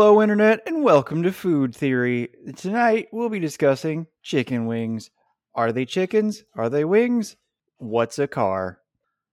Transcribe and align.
Hello, 0.00 0.22
Internet, 0.22 0.62
and 0.66 0.82
welcome 0.82 1.22
to 1.24 1.30
Food 1.30 1.76
Theory. 1.76 2.30
Tonight 2.56 3.08
we'll 3.12 3.28
be 3.28 3.38
discussing 3.38 4.06
chicken 4.22 4.64
wings. 4.64 5.10
Are 5.54 5.72
they 5.72 5.84
chickens? 5.84 6.42
Are 6.56 6.70
they 6.70 6.86
wings? 6.86 7.36
What's 7.76 8.18
a 8.18 8.26
car? 8.26 8.78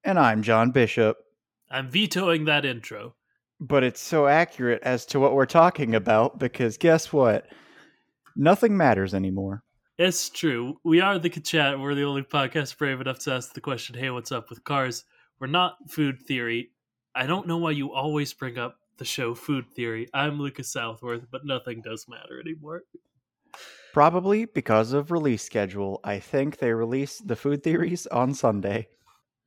And 0.04 0.20
I'm 0.20 0.42
John 0.42 0.72
Bishop. 0.72 1.16
I'm 1.72 1.90
vetoing 1.90 2.44
that 2.46 2.66
intro. 2.66 3.16
But 3.62 3.86
it's 3.86 4.02
so 4.02 4.28
accurate 4.28 4.82
as 4.84 5.06
to 5.06 5.22
what 5.22 5.36
we're 5.36 5.46
talking 5.46 5.96
about 5.96 6.38
because 6.38 6.78
guess 6.78 7.14
what? 7.14 7.48
Nothing 8.36 8.76
matters 8.76 9.14
anymore. 9.14 9.64
It's 9.98 10.30
true. 10.30 10.82
We 10.84 11.00
are 11.00 11.18
the 11.18 11.30
chat. 11.30 11.80
We're 11.80 11.96
the 11.96 12.04
only 12.04 12.24
podcast 12.24 12.78
brave 12.78 13.00
enough 13.00 13.20
to 13.20 13.32
ask 13.32 13.54
the 13.54 13.62
question, 13.62 13.98
hey, 13.98 14.10
what's 14.10 14.34
up 14.34 14.50
with 14.50 14.66
cars? 14.66 15.06
We're 15.40 15.48
not 15.48 15.78
food 15.90 16.22
theory. 16.24 16.72
I 17.16 17.26
don't 17.26 17.48
know 17.48 17.58
why 17.58 17.72
you 17.72 17.94
always 17.94 18.34
bring 18.34 18.58
up 18.58 18.80
the 18.98 19.06
show 19.06 19.34
Food 19.36 19.66
Theory. 19.76 20.08
I'm 20.14 20.40
Lucas 20.40 20.72
Southworth, 20.72 21.28
but 21.32 21.46
nothing 21.46 21.82
does 21.82 22.08
matter 22.08 22.40
anymore. 22.40 22.84
Probably 23.94 24.46
because 24.46 24.94
of 24.94 25.12
release 25.12 25.44
schedule. 25.44 26.00
I 26.04 26.20
think 26.20 26.58
they 26.58 26.72
release 26.74 27.20
the 27.20 27.36
food 27.36 27.64
theories 27.64 28.06
on 28.08 28.34
Sunday. 28.34 28.90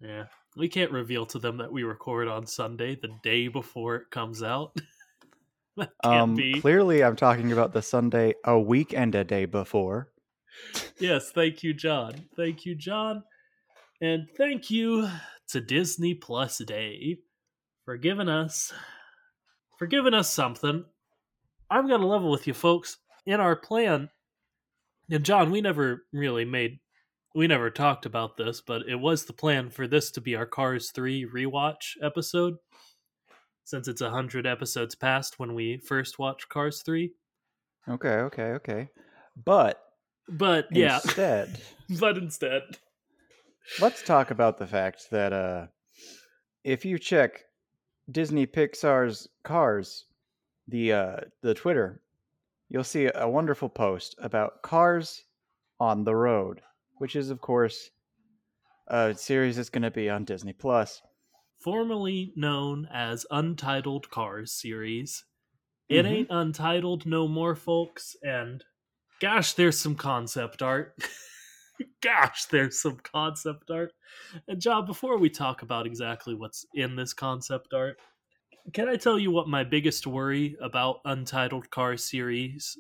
Yeah. 0.01 0.25
We 0.57 0.69
can't 0.69 0.91
reveal 0.91 1.27
to 1.27 1.39
them 1.39 1.59
that 1.59 1.71
we 1.71 1.85
record 1.85 2.27
on 2.27 2.47
Sunday 2.47 2.97
the 2.97 3.11
day 3.23 3.47
before 3.49 3.97
it 3.97 4.11
comes 4.11 4.43
out. 4.43 4.75
that 5.77 5.91
can't 6.03 6.15
Um, 6.23 6.35
be. 6.35 6.61
clearly, 6.61 7.05
I'm 7.05 7.15
talking 7.17 7.53
about 7.53 7.73
the 7.73 7.83
Sunday 7.83 8.35
a 8.45 8.59
week 8.59 8.93
and 8.93 9.15
a 9.15 9.25
day 9.25 9.45
before. 9.45 10.09
Yes, 10.99 11.31
thank 11.31 11.63
you, 11.63 11.73
John. 11.73 12.13
Thank 12.37 12.67
you, 12.67 12.75
John. 12.75 13.23
And 14.03 14.27
thank 14.37 14.69
you 14.71 15.09
to 15.49 15.61
Disney 15.61 16.13
Plus 16.13 16.59
Day 16.59 17.19
for 17.87 17.97
giving 17.97 18.29
us 18.29 18.71
for 19.81 19.87
giving 19.87 20.13
us 20.13 20.31
something. 20.31 20.85
I'm 21.71 21.89
gonna 21.89 22.07
level 22.07 22.31
with 22.31 22.47
you 22.47 22.53
folks. 22.53 22.99
In 23.25 23.41
our 23.41 23.57
plan, 23.57 24.11
and 25.11 25.25
John, 25.25 25.51
we 25.51 25.63
never 25.63 26.05
really 26.13 26.45
made 26.45 26.81
we 27.35 27.47
never 27.47 27.71
talked 27.71 28.05
about 28.05 28.37
this, 28.37 28.61
but 28.61 28.83
it 28.89 28.97
was 28.97 29.25
the 29.25 29.33
plan 29.33 29.71
for 29.71 29.87
this 29.87 30.11
to 30.13 30.21
be 30.21 30.37
our 30.37 30.47
Cars 30.47 30.91
3 30.91 31.27
rewatch 31.35 31.97
episode. 32.03 32.57
Since 33.65 33.89
it's 33.89 34.01
a 34.01 34.11
hundred 34.11 34.47
episodes 34.47 34.95
past 34.95 35.39
when 35.39 35.55
we 35.55 35.79
first 35.79 36.19
watched 36.19 36.49
Cars 36.49 36.83
3. 36.83 37.13
Okay, 37.89 38.09
okay, 38.09 38.51
okay. 38.53 38.89
But 39.43 39.81
But 40.29 40.67
yeah, 40.73 41.01
instead, 41.03 41.59
but 42.01 42.19
instead. 42.19 42.63
let's 43.81 44.03
talk 44.03 44.31
about 44.31 44.59
the 44.59 44.67
fact 44.67 45.11
that 45.11 45.33
uh, 45.33 45.67
if 46.65 46.85
you 46.85 46.99
check 46.99 47.45
Disney 48.11 48.47
Pixar's 48.47 49.29
Cars, 49.43 50.07
the 50.69 50.93
uh, 50.93 51.17
the 51.43 51.55
Twitter, 51.55 52.01
you'll 52.69 52.85
see 52.85 53.11
a 53.15 53.29
wonderful 53.29 53.69
post 53.69 54.15
about 54.19 54.63
Cars 54.63 55.25
on 55.79 56.05
the 56.05 56.15
Road, 56.15 56.61
which 56.99 57.17
is 57.17 57.31
of 57.31 57.41
course 57.41 57.91
a 58.89 59.15
series 59.15 59.57
that's 59.57 59.69
going 59.71 59.83
to 59.83 59.91
be 59.91 60.11
on 60.11 60.25
Disney 60.25 60.53
Plus. 60.53 61.03
formerly 61.59 62.33
known 62.37 62.89
as 62.91 63.27
Untitled 63.31 64.09
Cars 64.11 64.51
series. 64.51 65.25
It 65.91 66.07
Mhm. 66.07 66.09
ain't 66.11 66.29
untitled 66.31 67.05
no 67.05 67.29
more, 67.29 67.55
folks, 67.55 68.17
and 68.23 68.65
gosh, 69.21 69.53
there's 69.53 69.79
some 69.79 69.95
concept 69.95 70.63
art. 70.63 70.95
gosh, 72.03 72.47
there's 72.47 72.81
some 72.81 72.99
concept 73.03 73.71
art. 73.71 73.93
And 74.49 74.61
John, 74.61 74.87
before 74.87 75.19
we 75.19 75.31
talk 75.31 75.63
about 75.63 75.87
exactly 75.87 76.35
what's 76.35 76.67
in 76.75 76.97
this 76.97 77.13
concept 77.13 77.73
art, 77.75 77.99
can 78.73 78.89
I 78.89 78.97
tell 78.97 79.19
you 79.19 79.31
what 79.31 79.49
my 79.49 79.65
biggest 79.65 80.07
worry 80.07 80.57
about 80.61 81.01
Untitled 81.05 81.71
Cars 81.71 82.05
series, 82.05 82.79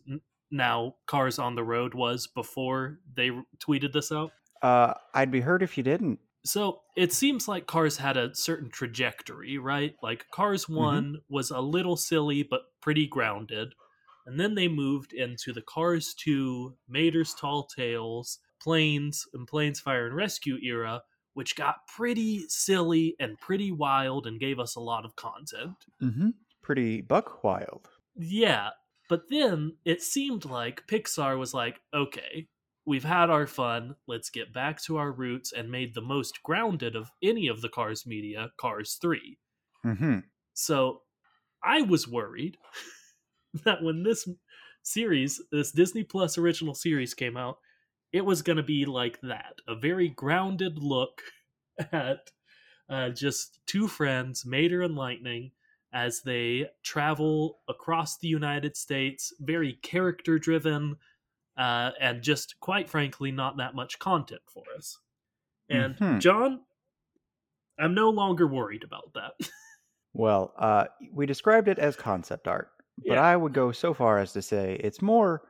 now 0.51 0.95
Cars 1.07 1.39
on 1.39 1.55
the 1.55 1.65
Road, 1.65 1.95
was 1.95 2.27
before 2.27 2.99
they 3.15 3.31
tweeted 3.59 3.93
this 3.93 4.13
out? 4.13 4.31
Uh, 4.63 4.95
I'd 5.15 5.31
be 5.31 5.41
hurt 5.41 5.63
if 5.63 5.77
you 5.79 5.83
didn't. 5.83 6.19
So 6.45 6.81
it 6.97 7.13
seems 7.13 7.49
like 7.49 7.67
Cars 7.67 7.99
had 7.99 8.17
a 8.17 8.35
certain 8.35 8.71
trajectory, 8.71 9.59
right? 9.59 9.95
Like 10.03 10.27
Cars 10.33 10.69
1 10.69 11.19
was 11.29 11.51
a 11.51 11.61
little 11.61 11.97
silly 11.97 12.43
but 12.43 12.63
pretty 12.81 13.07
grounded. 13.07 13.75
And 14.27 14.39
then 14.39 14.55
they 14.55 14.69
moved 14.69 15.13
into 15.13 15.53
the 15.53 15.63
Cars 15.63 16.15
2, 16.15 16.75
Mater's 16.89 17.35
Tall 17.35 17.67
Tales, 17.67 18.39
Planes, 18.61 19.27
and 19.35 19.47
Planes 19.47 19.81
Fire 19.81 20.07
and 20.07 20.15
Rescue 20.15 20.59
era, 20.63 21.03
which 21.35 21.57
got 21.57 21.87
pretty 21.87 22.45
silly 22.49 23.17
and 23.19 23.39
pretty 23.39 23.73
wild 23.73 24.27
and 24.27 24.41
gave 24.41 24.59
us 24.59 24.77
a 24.77 24.81
lot 24.81 25.05
of 25.05 25.17
content. 25.17 25.77
Mm-hmm. 26.03 26.31
Pretty 26.63 27.01
buck 27.01 27.43
wild. 27.43 27.89
Yeah, 28.17 28.71
but 29.09 29.23
then 29.31 29.77
it 29.85 30.03
seemed 30.03 30.45
like 30.45 30.87
Pixar 30.87 31.39
was 31.39 31.55
like, 31.55 31.81
okay, 31.95 32.47
we've 32.87 33.05
had 33.05 33.31
our 33.31 33.47
fun. 33.47 33.97
Let's 34.07 34.31
get 34.31 34.53
back 34.53 34.81
to 34.83 34.97
our 34.99 35.13
roots 35.13 35.53
and 35.53 35.71
made 35.71 35.95
the 35.95 36.01
most 36.01 36.43
grounded 36.43 36.97
of 36.97 37.11
any 37.23 37.49
of 37.49 37.61
the 37.61 37.69
Cars 37.69 38.07
media, 38.07 38.51
Cars 38.57 38.99
3. 39.01 39.39
Mm-hmm. 39.87 40.19
So 40.55 41.03
I 41.63 41.83
was 41.83 42.09
worried 42.09 42.57
that 43.65 43.83
when 43.83 44.03
this 44.03 44.29
series, 44.83 45.41
this 45.51 45.73
Disney 45.73 46.05
Plus 46.05 46.39
original 46.39 46.75
series 46.75 47.15
came 47.15 47.37
out, 47.37 47.57
it 48.13 48.25
was 48.25 48.43
going 48.43 48.57
to 48.57 48.63
be 48.63 48.85
like 48.85 49.21
that 49.23 49.55
a 49.69 49.75
very 49.75 50.09
grounded 50.09 50.79
look 50.79 51.23
at 51.93 52.31
uh, 52.89 53.11
just 53.11 53.61
two 53.67 53.87
friends, 53.87 54.45
Mater 54.45 54.83
and 54.83 54.97
Lightning, 54.97 55.53
as 55.93 56.23
they 56.23 56.69
travel 56.83 57.59
across 57.69 58.19
the 58.19 58.29
United 58.29 58.77
States, 58.77 59.33
very 59.41 59.75
character 59.83 60.39
driven, 60.39 60.97
uh, 61.57 61.91
and 62.01 62.23
just 62.23 62.59
quite 62.61 62.89
frankly, 62.89 63.31
not 63.31 63.57
that 63.59 63.75
much 63.75 63.99
content 63.99 64.43
for 64.47 64.65
us. 64.77 64.99
And 65.69 65.97
Mhm. 65.97 66.21
John, 66.21 66.61
I'm 67.79 67.95
no 67.95 68.11
longer 68.11 68.47
worried 68.47 68.85
about 68.85 69.13
that. 69.15 69.33
Well, 70.13 70.53
uh, 70.59 70.87
we 71.13 71.25
described 71.25 71.69
it 71.69 71.79
as 71.79 71.95
concept 71.95 72.49
art, 72.49 72.73
but 73.07 73.15
Yeah. 73.15 73.23
I 73.23 73.37
would 73.37 73.53
go 73.53 73.71
so 73.71 73.95
far 73.95 74.19
as 74.19 74.33
to 74.33 74.43
say 74.43 74.75
it's 74.83 75.01
more 75.01 75.43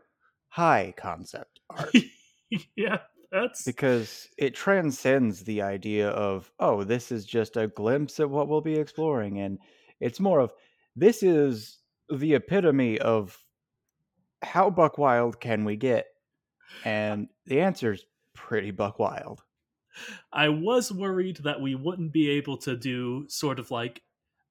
high 0.49 0.93
concept 0.99 1.61
art 1.71 1.95
yeah, 2.77 2.99
that's 3.31 3.65
because 3.65 4.29
it 4.37 4.55
transcends 4.55 5.43
the 5.43 5.63
idea 5.63 6.09
of, 6.11 6.51
oh, 6.59 6.85
this 6.85 7.13
is 7.13 7.25
just 7.25 7.57
a 7.57 7.69
glimpse 7.69 8.19
of 8.19 8.31
what 8.31 8.49
we'll 8.49 8.61
be 8.61 8.79
exploring. 8.79 9.41
And 9.41 9.59
it's 10.01 10.21
more 10.21 10.41
of, 10.41 10.53
this 10.97 11.23
is 11.23 11.79
the 12.09 12.35
epitome 12.35 12.99
of 12.99 13.39
how 14.43 14.71
buck 14.71 14.99
wild 14.99 15.41
can 15.41 15.65
we 15.65 15.77
get? 15.77 16.07
And 16.85 17.29
the 17.47 17.61
answer 17.61 17.93
is 17.93 18.05
pretty 18.35 18.71
buck 18.71 18.99
wild. 18.99 19.43
I 20.33 20.49
was 20.49 20.93
worried 20.93 21.39
that 21.39 21.61
we 21.61 21.75
wouldn't 21.75 22.13
be 22.13 22.31
able 22.31 22.57
to 22.59 22.77
do 22.77 23.27
sort 23.29 23.59
of 23.59 23.71
like 23.71 24.03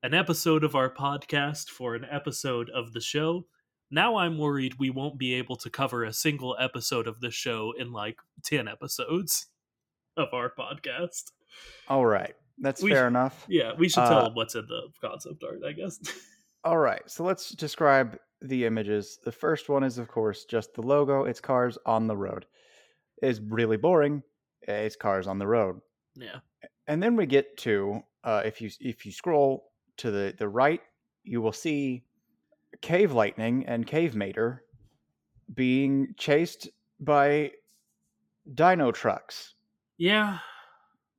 an 0.03 0.13
episode 0.13 0.63
of 0.63 0.75
our 0.75 0.93
podcast 0.93 1.69
for 1.69 1.95
an 1.95 2.05
episode 2.09 2.69
of 2.69 2.93
the 2.93 3.01
show. 3.01 3.45
Now 3.91 4.17
I'm 4.17 4.37
worried 4.37 4.75
we 4.79 4.89
won't 4.89 5.17
be 5.17 5.33
able 5.33 5.55
to 5.57 5.69
cover 5.69 6.03
a 6.03 6.13
single 6.13 6.55
episode 6.59 7.07
of 7.07 7.21
the 7.21 7.31
show 7.31 7.73
in 7.77 7.91
like 7.91 8.17
10 8.45 8.67
episodes 8.67 9.47
of 10.17 10.27
our 10.33 10.51
podcast. 10.57 11.31
All 11.87 12.05
right. 12.05 12.35
That's 12.59 12.83
We 12.83 12.91
fair 12.91 13.07
enough. 13.07 13.45
Yeah, 13.47 13.71
we 13.77 13.87
should 13.87 14.03
tell 14.05 14.17
Uh, 14.19 14.23
them 14.25 14.35
what's 14.35 14.53
in 14.55 14.67
the 14.67 14.89
concept 15.01 15.43
art, 15.43 15.61
I 15.65 15.71
guess. 15.71 15.97
All 16.65 16.77
right, 16.77 17.01
so 17.09 17.23
let's 17.23 17.51
describe 17.51 18.17
the 18.41 18.65
images. 18.65 19.17
The 19.23 19.31
first 19.31 19.69
one 19.69 19.81
is, 19.83 19.97
of 19.97 20.09
course, 20.09 20.43
just 20.43 20.73
the 20.73 20.81
logo. 20.81 21.23
It's 21.23 21.39
cars 21.39 21.77
on 21.85 22.07
the 22.07 22.17
road. 22.17 22.45
It's 23.21 23.39
really 23.39 23.77
boring. 23.77 24.23
It's 24.63 24.97
cars 24.97 25.25
on 25.25 25.39
the 25.39 25.47
road. 25.47 25.79
Yeah. 26.15 26.39
And 26.85 27.01
then 27.01 27.15
we 27.15 27.25
get 27.27 27.55
to 27.59 28.01
uh, 28.25 28.41
if 28.43 28.59
you 28.59 28.69
if 28.81 29.05
you 29.05 29.13
scroll 29.13 29.71
to 29.97 30.11
the 30.11 30.35
the 30.37 30.49
right, 30.49 30.81
you 31.23 31.41
will 31.41 31.53
see 31.53 32.03
Cave 32.81 33.11
Lightning 33.11 33.65
and 33.65 33.85
Cave 33.85 34.15
Mater 34.15 34.63
being 35.53 36.13
chased 36.17 36.69
by 36.99 37.51
Dinotrux. 38.53 39.53
Yeah. 39.97 40.39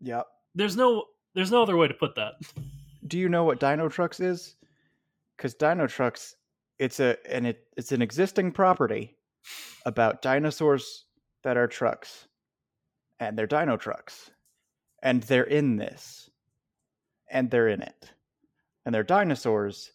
Yep. 0.00 0.26
There's 0.54 0.76
no 0.76 1.04
there's 1.34 1.50
no 1.50 1.62
other 1.62 1.76
way 1.76 1.88
to 1.88 1.94
put 1.94 2.16
that. 2.16 2.34
Do 3.06 3.18
you 3.18 3.28
know 3.28 3.44
what 3.44 3.60
Dinotrux 3.60 4.20
is? 4.20 4.56
Because 5.36 5.54
Dinotrux, 5.54 6.34
it's 6.78 7.00
a 7.00 7.16
and 7.30 7.46
it 7.46 7.66
it's 7.76 7.92
an 7.92 8.02
existing 8.02 8.52
property 8.52 9.16
about 9.86 10.22
dinosaurs 10.22 11.04
that 11.42 11.56
are 11.56 11.66
trucks, 11.66 12.26
and 13.18 13.38
they're 13.38 13.46
Dinotrux, 13.46 14.30
and 15.02 15.22
they're 15.24 15.44
in 15.44 15.76
this, 15.76 16.28
and 17.30 17.50
they're 17.50 17.68
in 17.68 17.82
it, 17.82 18.12
and 18.84 18.94
they're 18.94 19.02
dinosaurs, 19.02 19.92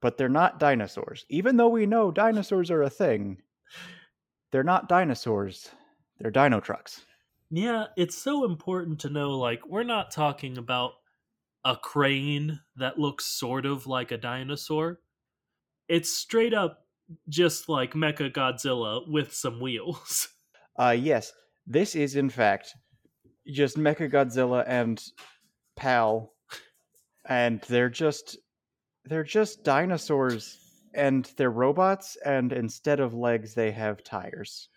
but 0.00 0.16
they're 0.16 0.28
not 0.28 0.60
dinosaurs. 0.60 1.24
Even 1.28 1.56
though 1.56 1.68
we 1.68 1.86
know 1.86 2.10
dinosaurs 2.10 2.70
are 2.70 2.82
a 2.82 2.90
thing, 2.90 3.38
they're 4.52 4.62
not 4.62 4.88
dinosaurs. 4.88 5.70
They're 6.18 6.32
Dinotrux. 6.32 7.00
Yeah, 7.50 7.86
it's 7.96 8.16
so 8.16 8.44
important 8.44 9.00
to 9.00 9.10
know 9.10 9.30
like 9.38 9.66
we're 9.66 9.84
not 9.84 10.10
talking 10.10 10.58
about 10.58 10.92
a 11.64 11.76
crane 11.76 12.60
that 12.76 12.98
looks 12.98 13.26
sort 13.26 13.66
of 13.66 13.86
like 13.86 14.10
a 14.10 14.18
dinosaur. 14.18 15.00
It's 15.88 16.12
straight 16.12 16.52
up 16.52 16.80
just 17.28 17.68
like 17.68 17.94
Mecha 17.94 18.32
Godzilla 18.32 19.08
with 19.08 19.32
some 19.32 19.60
wheels. 19.60 20.28
Uh, 20.80 20.90
yes, 20.90 21.32
this 21.66 21.96
is 21.96 22.14
in 22.14 22.30
fact 22.30 22.72
just 23.48 23.76
Mecha 23.76 24.08
Godzilla 24.08 24.62
and 24.64 25.02
Pal, 25.74 26.32
and 27.28 27.60
they're 27.62 27.90
just 27.90 28.38
they're 29.08 29.24
just 29.24 29.64
dinosaurs, 29.64 30.58
and 30.94 31.30
they're 31.36 31.50
robots, 31.50 32.16
and 32.24 32.52
instead 32.52 33.00
of 33.00 33.14
legs, 33.14 33.54
they 33.54 33.70
have 33.72 34.04
tires. 34.04 34.68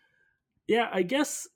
yeah, 0.67 0.89
I 0.91 1.03
guess 1.03 1.47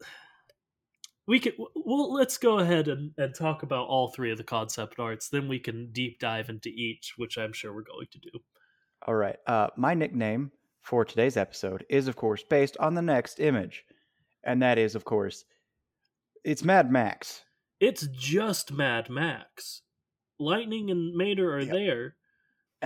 we 1.28 1.40
could 1.40 1.56
well 1.76 2.14
let's 2.14 2.38
go 2.38 2.60
ahead 2.60 2.88
and, 2.88 3.12
and 3.18 3.34
talk 3.34 3.64
about 3.64 3.88
all 3.88 4.10
three 4.10 4.32
of 4.32 4.38
the 4.38 4.44
concept 4.44 5.00
arts 5.00 5.30
then 5.30 5.48
we 5.48 5.58
can 5.60 5.92
deep 5.92 6.20
dive 6.20 6.50
into 6.50 6.70
each 6.70 7.14
which 7.18 7.36
i'm 7.38 7.52
sure 7.52 7.74
we're 7.74 7.82
going 7.82 8.06
to 8.12 8.20
do 8.20 8.30
All 9.08 9.16
right. 9.16 9.38
Uh, 9.48 9.70
my 9.76 9.94
nickname 9.96 10.52
for 10.84 11.04
today's 11.04 11.36
episode 11.38 11.84
is, 11.90 12.08
of 12.08 12.16
course, 12.16 12.44
based 12.44 12.78
on 12.78 12.94
the 12.94 13.02
next 13.02 13.40
image, 13.40 13.86
and 14.44 14.62
that 14.62 14.78
is, 14.78 14.94
of 14.94 15.04
course, 15.04 15.46
it's 16.44 16.64
Mad 16.64 16.92
Max. 16.92 17.44
it's 17.80 18.08
just 18.14 18.72
mad 18.72 19.10
max 19.10 19.82
lightning 20.40 20.92
and 20.92 21.16
mater 21.16 21.56
are 21.56 21.62
Yep. 21.62 21.72
there 21.72 22.16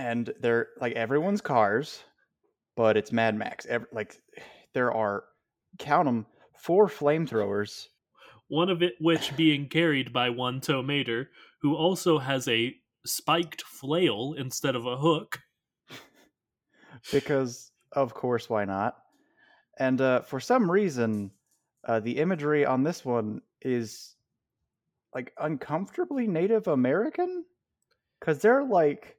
and 0.00 0.32
they're 0.40 0.68
like 0.80 0.94
everyone's 0.94 1.40
cars, 1.42 2.02
but 2.76 2.96
it's 2.96 3.12
Mad 3.12 3.36
Max. 3.36 3.66
Ev 3.66 3.84
like 3.92 4.16
there 4.74 4.92
are 4.92 5.24
count 5.78 6.06
them 6.06 6.26
four 6.58 6.88
flamethrowers. 6.88 7.86
one 8.48 8.68
of 8.70 8.82
it 8.82 8.94
which 9.00 9.36
being 9.36 9.68
carried 9.68 10.12
by 10.12 10.28
one 10.30 10.60
tow 10.60 10.82
mater 10.82 11.30
who 11.62 11.74
also 11.76 12.18
has 12.18 12.48
a 12.48 12.74
spiked 13.06 13.62
flail 13.62 14.34
instead 14.36 14.74
of 14.76 14.86
a 14.86 14.96
hook 14.96 15.38
because 17.12 17.72
of 17.92 18.12
course 18.12 18.50
why 18.50 18.64
not 18.64 18.96
and 19.78 20.00
uh, 20.00 20.20
for 20.20 20.38
some 20.40 20.70
reason 20.70 21.30
uh, 21.88 22.00
the 22.00 22.18
imagery 22.18 22.66
on 22.66 22.82
this 22.82 23.04
one 23.04 23.40
is 23.62 24.16
like 25.14 25.32
uncomfortably 25.38 26.26
native 26.26 26.66
american 26.68 27.44
because 28.18 28.38
they're 28.38 28.64
like 28.64 29.16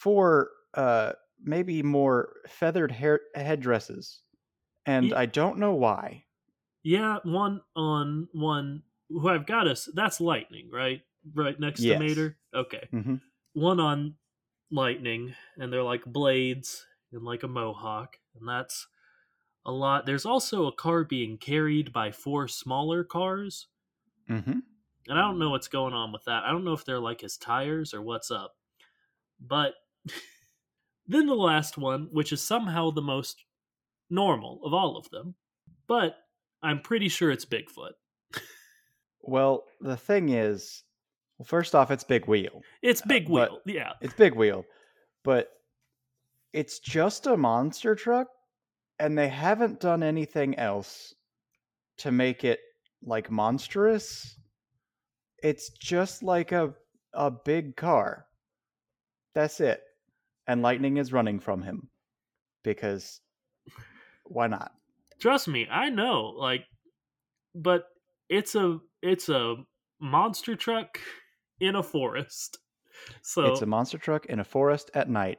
four 0.00 0.50
uh, 0.74 1.12
maybe 1.42 1.82
more 1.82 2.32
feathered 2.48 2.90
hair 2.92 3.20
headdresses 3.34 4.22
and 4.86 5.06
Ye- 5.06 5.14
i 5.14 5.26
don't 5.26 5.58
know 5.58 5.74
why. 5.74 6.24
Yeah 6.82 7.18
one 7.24 7.60
on 7.76 8.28
one 8.32 8.82
who 9.08 9.28
i've 9.28 9.46
got 9.46 9.66
us 9.68 9.88
that's 9.94 10.20
lightning 10.20 10.70
right? 10.72 11.02
Right 11.34 11.58
next 11.60 11.80
Yes. 11.80 11.98
to 12.00 12.04
mater? 12.06 12.36
Okay. 12.54 12.88
Hmm 12.90 13.16
one 13.52 13.80
on 13.80 14.14
lightning 14.70 15.34
and 15.58 15.72
they're 15.72 15.82
like 15.82 16.04
blades 16.04 16.86
and 17.12 17.24
like 17.24 17.42
a 17.42 17.48
mohawk 17.48 18.16
and 18.38 18.48
that's 18.48 18.86
a 19.66 19.72
lot. 19.72 20.06
There's 20.06 20.24
also 20.24 20.66
a 20.66 20.72
car 20.72 21.04
being 21.04 21.36
carried 21.36 21.92
by 21.92 22.12
four 22.12 22.46
smaller 22.48 23.02
cars. 23.04 23.66
Mm-hmm. 24.30 24.60
and 25.08 25.18
i 25.18 25.20
don't 25.20 25.38
know 25.40 25.50
what's 25.50 25.66
going 25.68 25.92
on 25.94 26.12
with 26.12 26.24
that. 26.26 26.44
I 26.44 26.52
don't 26.52 26.64
know 26.64 26.72
if 26.72 26.84
they're 26.84 27.00
like 27.10 27.20
his 27.22 27.36
tires 27.36 27.92
or 27.92 28.00
what's 28.02 28.30
up. 28.30 28.52
But 29.40 29.74
then 31.06 31.26
the 31.26 31.34
last 31.34 31.76
one 31.78 32.08
which 32.12 32.32
is 32.32 32.40
somehow 32.42 32.90
the 32.90 33.02
most 33.02 33.44
normal 34.10 34.60
of 34.64 34.72
all 34.74 34.96
of 34.96 35.08
them 35.10 35.34
but 35.86 36.16
i'm 36.62 36.80
pretty 36.80 37.08
sure 37.08 37.30
it's 37.30 37.44
bigfoot 37.44 37.92
well 39.22 39.64
the 39.80 39.96
thing 39.96 40.30
is 40.30 40.82
well 41.38 41.44
first 41.46 41.74
off 41.74 41.90
it's 41.90 42.04
big 42.04 42.26
wheel 42.26 42.62
it's 42.82 43.02
big 43.02 43.26
Uh, 43.26 43.32
wheel 43.32 43.60
yeah 43.66 43.92
It's 44.00 44.14
big 44.14 44.34
wheel, 44.34 44.64
but 45.22 45.50
it's 46.52 46.80
just 46.80 47.26
a 47.26 47.36
monster 47.36 47.94
truck, 47.94 48.26
and 48.98 49.16
they 49.16 49.28
haven't 49.28 49.78
done 49.80 50.02
anything 50.02 50.58
else 50.58 51.14
to 51.98 52.10
make 52.10 52.42
it 52.44 52.58
like 53.02 53.30
monstrous. 53.30 54.36
It's 55.42 55.70
just 55.70 56.22
like 56.22 56.52
a 56.52 56.74
a 57.14 57.30
big 57.30 57.76
car. 57.76 58.26
That's 59.34 59.60
it. 59.60 59.82
And 60.50 60.62
lightning 60.62 60.96
is 60.96 61.12
running 61.12 61.38
from 61.40 61.62
him 61.62 61.88
because 62.64 63.20
why 64.24 64.46
not? 64.46 64.72
trust 65.20 65.48
me 65.48 65.66
i 65.70 65.90
know 65.90 66.32
like 66.36 66.64
but 67.54 67.84
it's 68.30 68.54
a 68.54 68.78
it's 69.02 69.28
a 69.28 69.56
monster 70.00 70.56
truck 70.56 70.98
in 71.60 71.76
a 71.76 71.82
forest 71.82 72.58
so 73.22 73.44
It's 73.52 73.62
a 73.62 73.66
monster 73.66 73.98
truck 73.98 74.26
in 74.26 74.40
a 74.40 74.44
forest 74.44 74.90
at 74.94 75.08
night. 75.08 75.38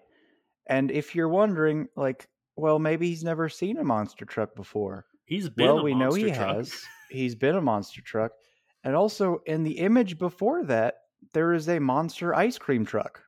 And 0.67 0.91
if 0.91 1.15
you're 1.15 1.29
wondering 1.29 1.87
like, 1.95 2.27
well, 2.55 2.79
maybe 2.79 3.07
he's 3.09 3.23
never 3.23 3.49
seen 3.49 3.77
a 3.77 3.83
monster 3.83 4.25
truck 4.25 4.55
before. 4.55 5.05
he's 5.25 5.49
been 5.49 5.67
well, 5.67 5.83
we 5.83 5.93
know 5.93 6.13
he 6.13 6.31
truck. 6.31 6.55
has. 6.57 6.83
He's 7.09 7.35
been 7.35 7.55
a 7.55 7.61
monster 7.61 8.01
truck. 8.01 8.31
And 8.83 8.95
also 8.95 9.39
in 9.45 9.63
the 9.63 9.77
image 9.79 10.17
before 10.17 10.63
that, 10.65 10.95
there 11.33 11.53
is 11.53 11.67
a 11.69 11.79
monster 11.79 12.33
ice 12.33 12.57
cream 12.57 12.85
truck. 12.85 13.21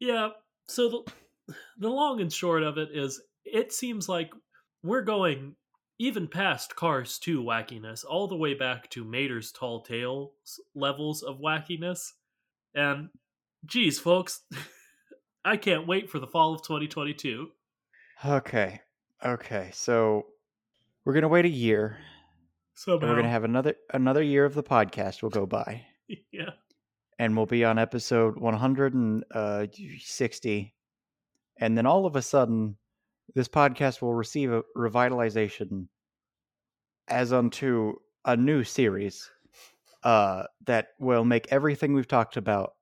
yeah 0.00 0.28
so 0.68 0.88
the 0.88 1.12
the 1.78 1.88
long 1.88 2.20
and 2.20 2.32
short 2.32 2.62
of 2.62 2.78
it 2.78 2.90
is 2.92 3.20
it 3.44 3.72
seems 3.72 4.08
like 4.08 4.32
we're 4.82 5.02
going 5.02 5.56
even 5.98 6.26
past 6.26 6.74
cars 6.74 7.18
2 7.18 7.42
wackiness 7.42 8.04
all 8.08 8.26
the 8.26 8.36
way 8.36 8.54
back 8.54 8.88
to 8.90 9.04
mater's 9.04 9.52
tall 9.52 9.82
tales 9.82 10.30
levels 10.74 11.22
of 11.22 11.38
wackiness. 11.38 12.12
And 12.74 13.10
geez 13.64 13.98
folks 13.98 14.40
i 15.44 15.56
can't 15.56 15.86
wait 15.86 16.10
for 16.10 16.18
the 16.18 16.26
fall 16.26 16.54
of 16.54 16.62
2022 16.62 17.48
Okay. 18.24 18.80
Okay. 19.24 19.70
So 19.72 20.26
we're 21.04 21.12
going 21.12 21.22
to 21.22 21.28
wait 21.28 21.44
a 21.44 21.50
year. 21.50 21.98
So 22.74 22.94
we're 22.94 23.12
going 23.12 23.24
to 23.24 23.28
have 23.28 23.44
another 23.44 23.74
another 23.92 24.22
year 24.22 24.44
of 24.44 24.54
the 24.54 24.62
podcast 24.62 25.22
will 25.22 25.30
go 25.30 25.46
by. 25.46 25.86
Yeah. 26.30 26.50
And 27.18 27.34
we'll 27.36 27.46
be 27.46 27.64
on 27.64 27.78
episode 27.78 28.36
160 28.36 29.24
uh, 29.34 29.66
and 31.62 31.76
then 31.78 31.86
all 31.86 32.06
of 32.06 32.16
a 32.16 32.22
sudden 32.22 32.76
this 33.34 33.48
podcast 33.48 34.02
will 34.02 34.14
receive 34.14 34.52
a 34.52 34.62
revitalization 34.76 35.86
as 37.08 37.32
unto 37.32 37.94
a 38.24 38.36
new 38.36 38.64
series 38.64 39.30
uh 40.02 40.44
that 40.66 40.88
will 40.98 41.24
make 41.24 41.46
everything 41.50 41.94
we've 41.94 42.08
talked 42.08 42.36
about 42.36 42.74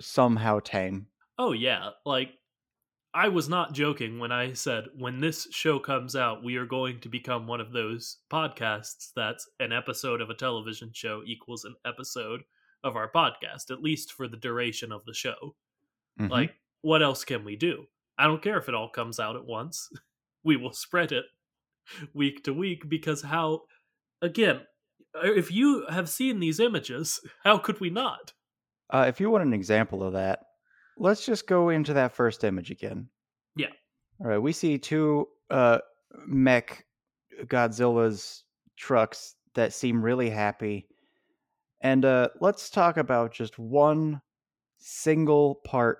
somehow 0.00 0.58
tame 0.60 1.06
Oh 1.38 1.52
yeah, 1.52 1.90
like 2.04 2.30
I 3.14 3.28
was 3.28 3.48
not 3.48 3.72
joking 3.72 4.18
when 4.18 4.32
I 4.32 4.52
said 4.52 4.86
when 4.96 5.20
this 5.20 5.46
show 5.50 5.78
comes 5.78 6.16
out, 6.16 6.42
we 6.44 6.56
are 6.56 6.66
going 6.66 7.00
to 7.00 7.08
become 7.08 7.46
one 7.46 7.60
of 7.60 7.72
those 7.72 8.18
podcasts 8.30 9.10
that's 9.14 9.48
an 9.60 9.72
episode 9.72 10.20
of 10.20 10.30
a 10.30 10.34
television 10.34 10.90
show 10.92 11.22
equals 11.24 11.64
an 11.64 11.76
episode 11.86 12.42
of 12.84 12.96
our 12.96 13.10
podcast, 13.10 13.70
at 13.70 13.82
least 13.82 14.12
for 14.12 14.28
the 14.28 14.36
duration 14.36 14.92
of 14.92 15.04
the 15.04 15.14
show. 15.14 15.54
Mhm. 16.20 16.28
Like, 16.30 16.54
what 16.82 17.02
else 17.02 17.24
can 17.24 17.44
we 17.44 17.56
do? 17.56 17.86
I 18.18 18.26
don't 18.26 18.42
care 18.42 18.58
if 18.58 18.68
it 18.68 18.74
all 18.74 18.88
comes 18.90 19.18
out 19.20 19.36
at 19.36 19.46
once. 19.46 19.88
We 20.44 20.56
will 20.56 20.72
spread 20.72 21.10
it 21.12 21.24
week 22.14 22.44
to 22.44 22.54
week 22.54 22.88
because 22.88 23.22
how 23.22 23.62
again, 24.22 24.60
if 25.16 25.50
you 25.50 25.84
have 25.90 26.08
seen 26.08 26.38
these 26.40 26.60
images, 26.60 27.20
how 27.44 27.58
could 27.58 27.80
we 27.80 27.90
not? 27.90 28.32
uh, 28.90 29.04
if 29.08 29.20
you 29.20 29.28
want 29.30 29.44
an 29.44 29.52
example 29.52 30.02
of 30.02 30.14
that 30.14 30.38
let's 30.96 31.26
just 31.26 31.46
go 31.46 31.68
into 31.68 31.92
that 31.92 32.12
first 32.12 32.42
image 32.44 32.70
again 32.70 33.08
Yeah. 33.56 33.66
all 34.20 34.28
right 34.28 34.38
we 34.38 34.52
see 34.52 34.78
two 34.78 35.26
uh 35.50 35.78
mech 36.26 36.84
godzilla's 37.44 38.44
trucks 38.78 39.34
that 39.54 39.72
seem 39.74 40.00
really 40.02 40.30
happy 40.30 40.86
And 41.82 42.04
uh, 42.04 42.28
let's 42.40 42.70
talk 42.70 42.96
about 42.96 43.32
just 43.34 43.58
one 43.58 44.20
single 44.78 45.56
part 45.66 45.98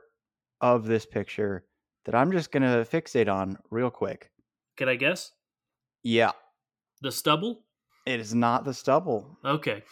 of 0.60 0.86
this 0.86 1.04
picture 1.04 1.64
that 2.08 2.14
I'm 2.16 2.32
just 2.32 2.50
going 2.50 2.62
to 2.62 2.86
fixate 2.90 3.30
on 3.30 3.58
real 3.70 3.90
quick. 3.90 4.30
Can 4.78 4.88
I 4.88 4.94
guess? 4.94 5.32
Yeah, 6.02 6.32
The 7.02 7.12
stubble? 7.12 7.64
it 8.06 8.18
is 8.18 8.34
not 8.34 8.64
the 8.64 8.72
stubble. 8.72 9.36
Okay. 9.44 9.82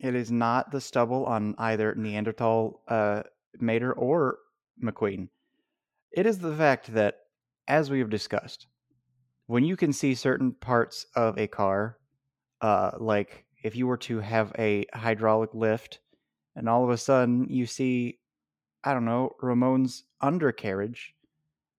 It 0.00 0.14
is 0.14 0.30
not 0.32 0.70
the 0.70 0.80
stubble 0.80 1.26
on 1.26 1.54
either 1.58 1.94
Neanderthal 1.94 2.80
uh, 2.88 3.24
Mater 3.60 3.92
or 3.92 4.38
McQueen. 4.82 5.28
It 6.12 6.24
is 6.24 6.38
the 6.38 6.54
fact 6.56 6.94
that, 6.94 7.16
as 7.66 7.90
we 7.90 7.98
have 7.98 8.08
discussed, 8.08 8.66
when 9.48 9.64
you 9.64 9.76
can 9.76 9.92
see 9.92 10.14
certain 10.14 10.52
parts 10.52 11.04
of 11.14 11.36
a 11.36 11.46
car, 11.46 11.98
uh, 12.62 12.92
like 12.98 13.44
if 13.62 13.76
you 13.76 13.86
were 13.86 13.98
to 13.98 14.20
have 14.20 14.50
a 14.58 14.86
hydraulic 14.94 15.50
lift, 15.52 15.98
and 16.56 16.70
all 16.70 16.84
of 16.84 16.90
a 16.90 16.96
sudden 16.96 17.48
you 17.50 17.66
see, 17.66 18.18
I 18.82 18.94
don't 18.94 19.04
know, 19.04 19.32
Ramon's 19.42 20.04
undercarriage, 20.22 21.12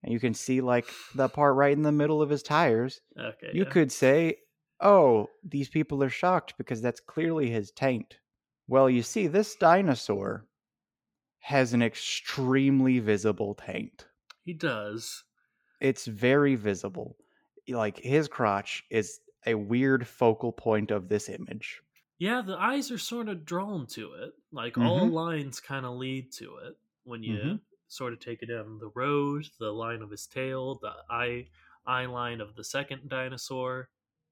and 0.03 0.13
you 0.13 0.19
can 0.19 0.33
see 0.33 0.61
like 0.61 0.87
the 1.15 1.29
part 1.29 1.55
right 1.55 1.73
in 1.73 1.83
the 1.83 1.91
middle 1.91 2.21
of 2.21 2.29
his 2.29 2.43
tires, 2.43 3.01
Okay. 3.17 3.51
you 3.51 3.65
yeah. 3.65 3.73
could 3.73 3.91
say, 3.91 4.37
oh, 4.81 5.29
these 5.43 5.69
people 5.69 6.03
are 6.03 6.09
shocked 6.09 6.57
because 6.57 6.81
that's 6.81 6.99
clearly 6.99 7.49
his 7.49 7.71
taint. 7.71 8.19
Well, 8.67 8.89
you 8.89 9.03
see, 9.03 9.27
this 9.27 9.55
dinosaur 9.55 10.47
has 11.39 11.73
an 11.73 11.81
extremely 11.83 12.99
visible 12.99 13.55
taint. 13.55 14.07
He 14.43 14.53
does. 14.53 15.23
It's 15.81 16.05
very 16.07 16.55
visible. 16.55 17.17
Like 17.67 17.97
his 17.97 18.27
crotch 18.29 18.85
is 18.89 19.19
a 19.45 19.55
weird 19.55 20.07
focal 20.07 20.53
point 20.53 20.89
of 20.89 21.09
this 21.09 21.27
image. 21.27 21.81
Yeah, 22.19 22.41
the 22.41 22.55
eyes 22.57 22.91
are 22.91 22.97
sort 22.99 23.29
of 23.29 23.45
drawn 23.45 23.87
to 23.87 24.13
it. 24.13 24.33
Like 24.51 24.77
all 24.77 25.09
Mhm. 25.09 25.11
lines 25.11 25.59
kind 25.59 25.85
of 25.87 25.95
lead 25.97 26.31
to 26.33 26.57
it 26.57 26.75
when 27.03 27.23
you 27.23 27.35
Mhm. 27.35 27.59
Sort 27.89 28.13
of 28.13 28.19
take 28.19 28.41
it 28.43 28.49
in. 28.49 28.77
The 28.79 28.91
road, 28.95 29.47
the 29.59 29.71
line 29.73 30.01
of 30.01 30.11
his 30.11 30.27
tail, 30.27 30.75
the 30.81 30.93
eye 31.09 31.49
eye 31.85 32.05
line 32.05 32.39
of 32.41 32.55
the 32.55 32.63
second 32.63 33.09
dinosaur. 33.09 33.89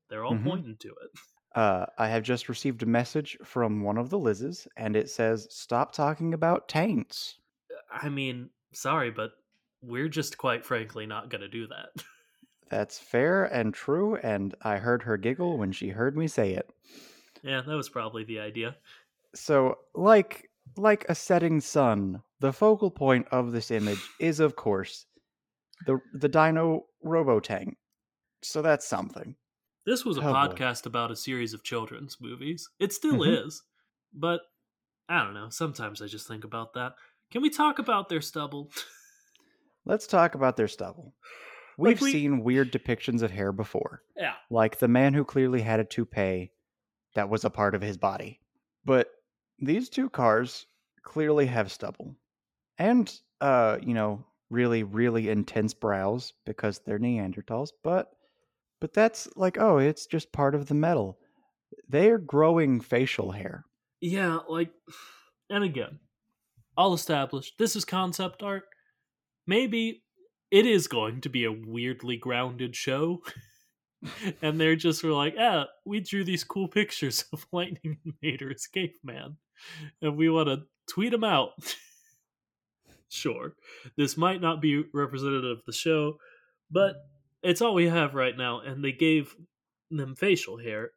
They're 0.10 0.24
all 0.26 0.36
Mhm. 0.36 0.44
pointing 0.46 0.78
to 0.78 0.90
it. 0.90 1.12
Uh, 1.56 1.88
I 1.98 2.08
have 2.10 2.22
just 2.22 2.50
received 2.50 2.84
a 2.84 2.86
message 2.86 3.36
from 3.44 3.82
one 3.82 3.98
of 3.98 4.12
the 4.12 4.20
Liz's, 4.20 4.68
and 4.78 4.96
it 4.96 5.10
says, 5.10 5.48
"Stop 5.50 5.92
talking 5.92 6.34
about 6.36 6.68
taints." 6.68 7.40
I 7.90 8.10
mean, 8.10 8.52
sorry, 8.74 9.10
but 9.10 9.32
we're 9.82 10.10
just 10.10 10.38
quite 10.38 10.64
frankly 10.66 11.08
not 11.08 11.30
going 11.30 11.42
to 11.42 11.48
do 11.48 11.66
that. 11.68 11.90
That's 12.70 13.00
fair 13.00 13.46
and 13.46 13.74
true, 13.74 14.18
and 14.18 14.54
I 14.62 14.78
heard 14.78 15.02
her 15.04 15.18
giggle 15.18 15.58
when 15.58 15.72
she 15.72 15.90
heard 15.90 16.16
me 16.16 16.28
say 16.28 16.54
it. 16.54 16.70
yeah, 17.42 17.62
that 17.62 17.76
was 17.76 17.90
probably 17.90 18.24
the 18.24 18.40
idea. 18.40 18.78
So, 19.34 19.80
like 19.96 20.52
like 20.76 21.06
a 21.10 21.16
setting 21.16 21.60
sun, 21.62 22.22
the 22.40 22.54
focal 22.54 22.92
point 22.92 23.28
of 23.32 23.52
this 23.52 23.72
image 23.72 24.02
is, 24.20 24.40
of 24.40 24.56
course, 24.56 25.06
the 25.86 26.00
the 26.14 26.30
Dino 26.30 26.86
Robotang. 27.06 27.76
So 28.44 28.62
that's 28.62 28.88
something. 28.88 29.36
This 29.86 30.04
was 30.06 30.18
a 30.18 30.22
Oh, 30.22 30.24
boy. 30.24 30.32
podcast 30.34 30.86
about 30.86 31.12
a 31.12 31.16
series 31.16 31.54
of 31.54 31.64
children's 31.64 32.18
movies. 32.20 32.70
It 32.80 32.94
still 32.94 33.20
Mhm. 33.20 33.46
is. 33.46 33.64
But 34.14 34.42
I 35.10 35.24
don't 35.24 35.34
know. 35.34 35.50
Sometimes 35.50 36.02
I 36.02 36.08
just 36.08 36.28
think 36.28 36.44
about 36.44 36.74
that. 36.74 36.94
Can 37.32 37.42
we 37.42 37.50
talk 37.50 37.80
about 37.80 38.10
their 38.10 38.22
stubble? 38.22 38.72
Let's 39.86 40.06
talk 40.08 40.36
about 40.36 40.58
their 40.58 40.68
stubble. 40.68 41.16
We've 41.78 42.02
we- 42.02 42.12
seen 42.12 42.44
weird 42.44 42.72
depictions 42.72 43.22
of 43.22 43.32
hair 43.32 43.52
before, 43.52 44.02
yeah. 44.16 44.34
like 44.50 44.80
the 44.80 44.88
man 44.88 45.14
who 45.14 45.24
clearly 45.24 45.62
had 45.62 45.80
a 45.80 45.86
toupee 45.86 46.52
that 47.16 47.30
was 47.30 47.46
a 47.46 47.50
part 47.50 47.76
of 47.76 47.82
his 47.82 47.98
body. 47.98 48.42
But 48.84 49.10
these 49.60 49.88
two 49.90 50.10
cars 50.10 50.66
clearly 51.04 51.46
have 51.46 51.72
stubble. 51.72 52.16
And 52.78 53.12
uh, 53.42 53.78
you 53.82 53.94
know, 53.94 54.26
really 54.50 54.84
really 54.84 55.30
intense 55.30 55.74
brows 55.74 56.34
because 56.46 56.80
they're 56.80 57.00
Neanderthals, 57.00 57.70
but 57.84 58.12
but 58.80 58.94
that's 58.94 59.28
like 59.36 59.58
oh, 59.58 59.78
it's 59.78 60.06
just 60.06 60.32
part 60.32 60.56
of 60.56 60.68
the 60.68 60.76
metal. 60.76 61.18
They 61.90 62.10
are 62.10 62.18
growing 62.18 62.82
facial 62.82 63.32
hair. 63.32 63.66
Yeah, 64.02 64.40
like, 64.48 64.72
and 65.50 65.64
again, 65.64 66.00
all 66.78 66.94
established. 66.94 67.56
This 67.58 67.76
is 67.76 67.86
concept 67.86 68.44
art. 68.44 68.64
Maybe 69.46 70.04
it 70.52 70.66
is 70.66 70.88
going 70.88 71.22
to 71.22 71.30
be 71.30 71.46
a 71.46 71.52
weirdly 71.52 72.18
grounded 72.18 72.76
show. 72.76 73.22
and 74.42 74.60
they're 74.60 74.76
just 74.76 75.04
were 75.04 75.12
like, 75.12 75.34
yeah, 75.36 75.66
we 75.86 76.00
drew 76.00 76.24
these 76.24 76.44
cool 76.44 76.68
pictures 76.68 77.26
of 77.34 77.48
Lightning 77.52 77.98
Mater 78.22 78.52
as 78.52 78.68
caveman, 78.68 79.38
and 80.02 80.18
we 80.18 80.30
want 80.30 80.48
to 80.48 80.64
tweet 80.90 81.12
them 81.12 81.24
out. 81.24 81.52
sure, 83.10 83.56
this 83.96 84.18
might 84.18 84.42
not 84.42 84.62
be 84.62 84.84
representative 84.94 85.60
of 85.60 85.66
the 85.66 85.74
show, 85.74 86.18
but 86.72 86.96
it's 87.44 87.62
all 87.62 87.74
we 87.74 87.88
have 87.88 88.14
right 88.14 88.38
now. 88.38 88.60
And 88.62 88.84
they 88.84 88.92
gave 88.92 89.36
them 89.90 90.16
facial 90.16 90.58
hair, 90.58 90.92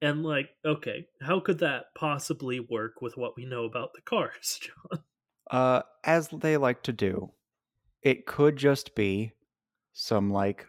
and 0.00 0.24
like, 0.24 0.50
okay, 0.64 1.06
how 1.20 1.40
could 1.40 1.58
that 1.58 1.86
possibly 1.94 2.60
work 2.60 3.02
with 3.02 3.16
what 3.16 3.36
we 3.36 3.44
know 3.44 3.64
about 3.64 3.90
the 3.94 4.02
cars, 4.02 4.60
John? 4.90 5.02
Uh, 5.50 5.82
as 6.04 6.28
they 6.28 6.56
like 6.56 6.82
to 6.84 6.92
do, 6.92 7.32
it 8.02 8.26
could 8.26 8.56
just 8.56 8.94
be 8.94 9.32
some 9.92 10.30
like 10.30 10.66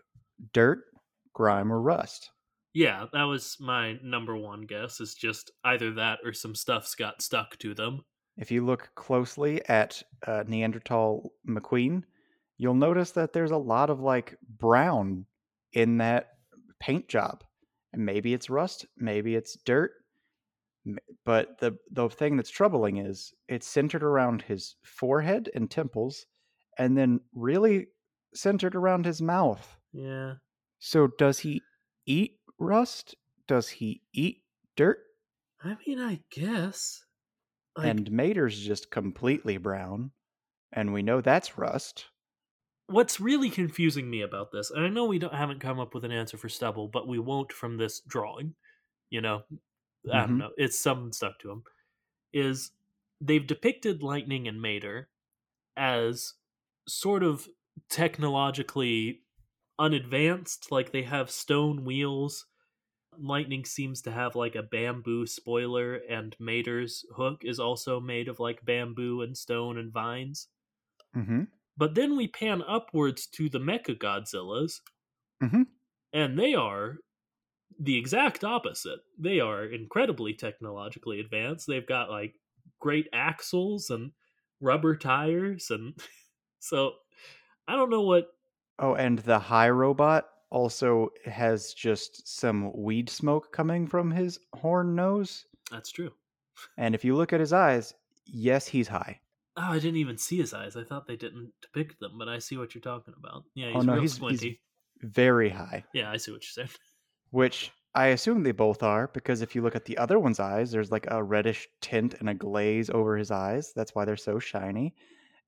dirt, 0.53 0.79
grime, 1.33 1.71
or 1.71 1.81
rust. 1.81 2.31
Yeah, 2.73 3.05
that 3.13 3.23
was 3.23 3.57
my 3.59 3.97
number 4.03 4.35
one 4.35 4.61
guess. 4.61 5.01
Is 5.01 5.13
just 5.13 5.51
either 5.63 5.93
that 5.95 6.19
or 6.23 6.33
some 6.33 6.55
stuff's 6.55 6.95
got 6.95 7.21
stuck 7.21 7.57
to 7.59 7.73
them. 7.73 8.05
If 8.39 8.51
you 8.51 8.65
look 8.65 8.91
closely 8.95 9.63
at 9.69 10.01
uh, 10.25 10.43
Neanderthal 10.47 11.33
McQueen, 11.47 12.05
you'll 12.57 12.73
notice 12.73 13.11
that 13.11 13.33
there's 13.33 13.51
a 13.51 13.57
lot 13.57 13.91
of 13.91 13.99
like 14.01 14.37
brown 14.41 15.27
in 15.73 15.97
that 15.99 16.39
paint 16.79 17.07
job. 17.09 17.43
And 17.93 18.05
maybe 18.05 18.33
it's 18.33 18.49
rust, 18.49 18.87
maybe 18.97 19.35
it's 19.35 19.57
dirt. 19.57 19.91
But 21.23 21.59
the 21.59 21.77
the 21.91 22.09
thing 22.09 22.35
that's 22.35 22.49
troubling 22.49 22.97
is 22.97 23.33
it's 23.47 23.67
centered 23.67 24.03
around 24.03 24.41
his 24.41 24.75
forehead 24.83 25.49
and 25.55 25.69
temples, 25.71 26.25
and 26.77 26.97
then 26.97 27.21
really 27.33 27.87
centered 28.33 28.75
around 28.75 29.05
his 29.05 29.21
mouth. 29.21 29.77
Yeah, 29.91 30.37
So 30.79 31.07
does 31.07 31.39
he 31.39 31.61
eat 32.05 32.39
rust? 32.57 33.15
Does 33.47 33.69
he 33.69 34.01
eat 34.13 34.43
dirt? 34.75 34.99
I 35.61 35.77
mean, 35.85 35.99
I 35.99 36.21
guess. 36.29 37.05
Like, 37.79 37.99
and 37.99 38.09
Mater's 38.11 38.57
just 38.59 38.89
completely 38.89 39.57
brown, 39.57 40.13
and 40.71 40.93
we 40.93 41.03
know 41.03 41.21
that's 41.21 41.57
rust. 41.57 42.09
what's 42.87 43.19
really 43.19 43.49
confusing 43.49 44.09
me 44.09 44.21
about 44.21 44.51
this, 44.51 44.71
and 44.71 44.83
I 44.83 44.89
know 44.89 45.05
we 45.05 45.19
don't 45.19 45.33
haven't 45.33 45.59
come 45.59 45.79
up 45.79 45.93
with 45.93 46.03
an 46.03 46.11
answer 46.11 46.37
for 46.37 46.49
stubble, 46.49 46.87
but 46.87 47.07
we 47.07 47.19
won't 47.19 47.53
from 47.53 47.77
this 47.77 47.99
drawing. 48.01 48.55
You 49.09 49.21
know, 49.21 49.43
I 50.11 50.27
don't 50.27 50.37
Mhm. 50.37 50.39
know. 50.39 50.51
It's 50.57 50.79
some 50.79 51.13
stuck 51.13 51.39
to 51.39 51.49
them. 51.49 51.63
Is 52.33 52.71
they've 53.21 53.47
depicted 53.47 54.03
Lightning 54.03 54.47
and 54.47 54.61
Mater 54.61 55.09
as 55.77 56.35
sort 56.87 57.23
of 57.23 57.49
technologically 57.89 59.23
unadvanced, 59.79 60.71
like 60.71 60.91
they 60.91 61.03
have 61.03 61.31
stone 61.31 61.85
wheels. 61.85 62.47
Lightning 63.19 63.65
seems 63.65 64.01
to 64.03 64.11
have 64.11 64.35
like 64.35 64.55
a 64.55 64.63
bamboo 64.63 65.27
spoiler, 65.27 65.95
and 65.95 66.35
Mater's 66.39 67.05
hook 67.15 67.43
is 67.45 67.59
also 67.59 67.99
made 67.99 68.27
of 68.27 68.39
like 68.39 68.65
bamboo 68.65 69.21
and 69.21 69.37
stone 69.37 69.77
and 69.77 69.91
vines. 69.93 70.49
Mm-hmm. 71.15 71.43
But 71.75 71.95
then 71.95 72.15
we 72.15 72.27
pan 72.27 72.61
upwards 72.61 73.25
to 73.25 73.49
the 73.49 73.57
Mecha 73.57 73.97
Godzillas, 73.97 74.81
Mhm. 75.41 75.63
and 76.13 76.37
they 76.37 76.53
are 76.53 76.97
the 77.79 77.97
exact 77.97 78.43
opposite. 78.43 79.01
They 79.19 79.39
are 79.39 79.65
incredibly 79.65 80.33
technologically 80.35 81.19
advanced. 81.19 81.67
They've 81.67 81.87
got 81.87 82.09
like 82.11 82.35
great 82.79 83.07
axles 83.13 83.89
and 83.89 84.13
rubber 84.61 84.95
tires, 84.97 85.71
and 85.71 85.99
so 86.59 86.95
I 87.67 87.75
don't 87.75 87.89
know 87.91 88.03
what. 88.03 88.31
Oh, 88.79 88.95
and 88.95 89.19
the 89.19 89.39
high 89.39 89.69
robot 89.69 90.29
also 90.49 91.09
has 91.25 91.73
just 91.73 92.27
some 92.39 92.71
weed 92.75 93.09
smoke 93.09 93.51
coming 93.51 93.87
from 93.87 94.11
his 94.11 94.39
horn 94.53 94.95
nose. 94.95 95.45
That's 95.71 95.91
true. 95.91 96.11
And 96.77 96.95
if 96.95 97.05
you 97.05 97.15
look 97.15 97.33
at 97.33 97.39
his 97.39 97.53
eyes, 97.53 97.93
yes, 98.25 98.67
he's 98.67 98.87
high. 98.87 99.19
Oh, 99.57 99.63
I 99.63 99.79
didn't 99.79 99.97
even 99.97 100.17
see 100.17 100.37
his 100.37 100.53
eyes. 100.53 100.75
I 100.75 100.83
thought 100.83 101.07
they 101.07 101.15
didn't 101.15 101.51
depict 101.61 101.99
them, 101.99 102.17
but 102.17 102.27
I 102.27 102.39
see 102.39 102.57
what 102.57 102.73
you're 102.73 102.81
talking 102.81 103.13
about. 103.17 103.43
Yeah, 103.55 103.67
oh, 103.67 103.69
he's 103.73 103.75
oh 103.77 103.81
no, 103.81 103.93
real 103.93 104.01
he's, 104.01 104.13
squinty. 104.13 104.59
he's 105.01 105.11
very 105.11 105.49
high, 105.49 105.83
Yeah, 105.93 106.11
I 106.11 106.17
see 106.17 106.31
what 106.31 106.43
you're 106.43 106.65
saying. 106.65 106.75
which 107.31 107.71
I 107.95 108.07
assume 108.07 108.43
they 108.43 108.51
both 108.51 108.83
are 108.83 109.09
because 109.13 109.41
if 109.41 109.55
you 109.55 109.61
look 109.61 109.75
at 109.75 109.85
the 109.85 109.97
other 109.97 110.19
one's 110.19 110.39
eyes, 110.39 110.71
there's 110.71 110.91
like 110.91 111.07
a 111.09 111.23
reddish 111.23 111.67
tint 111.81 112.15
and 112.19 112.29
a 112.29 112.33
glaze 112.33 112.89
over 112.89 113.17
his 113.17 113.31
eyes. 113.31 113.73
That's 113.75 113.95
why 113.95 114.05
they're 114.05 114.17
so 114.17 114.39
shiny. 114.39 114.95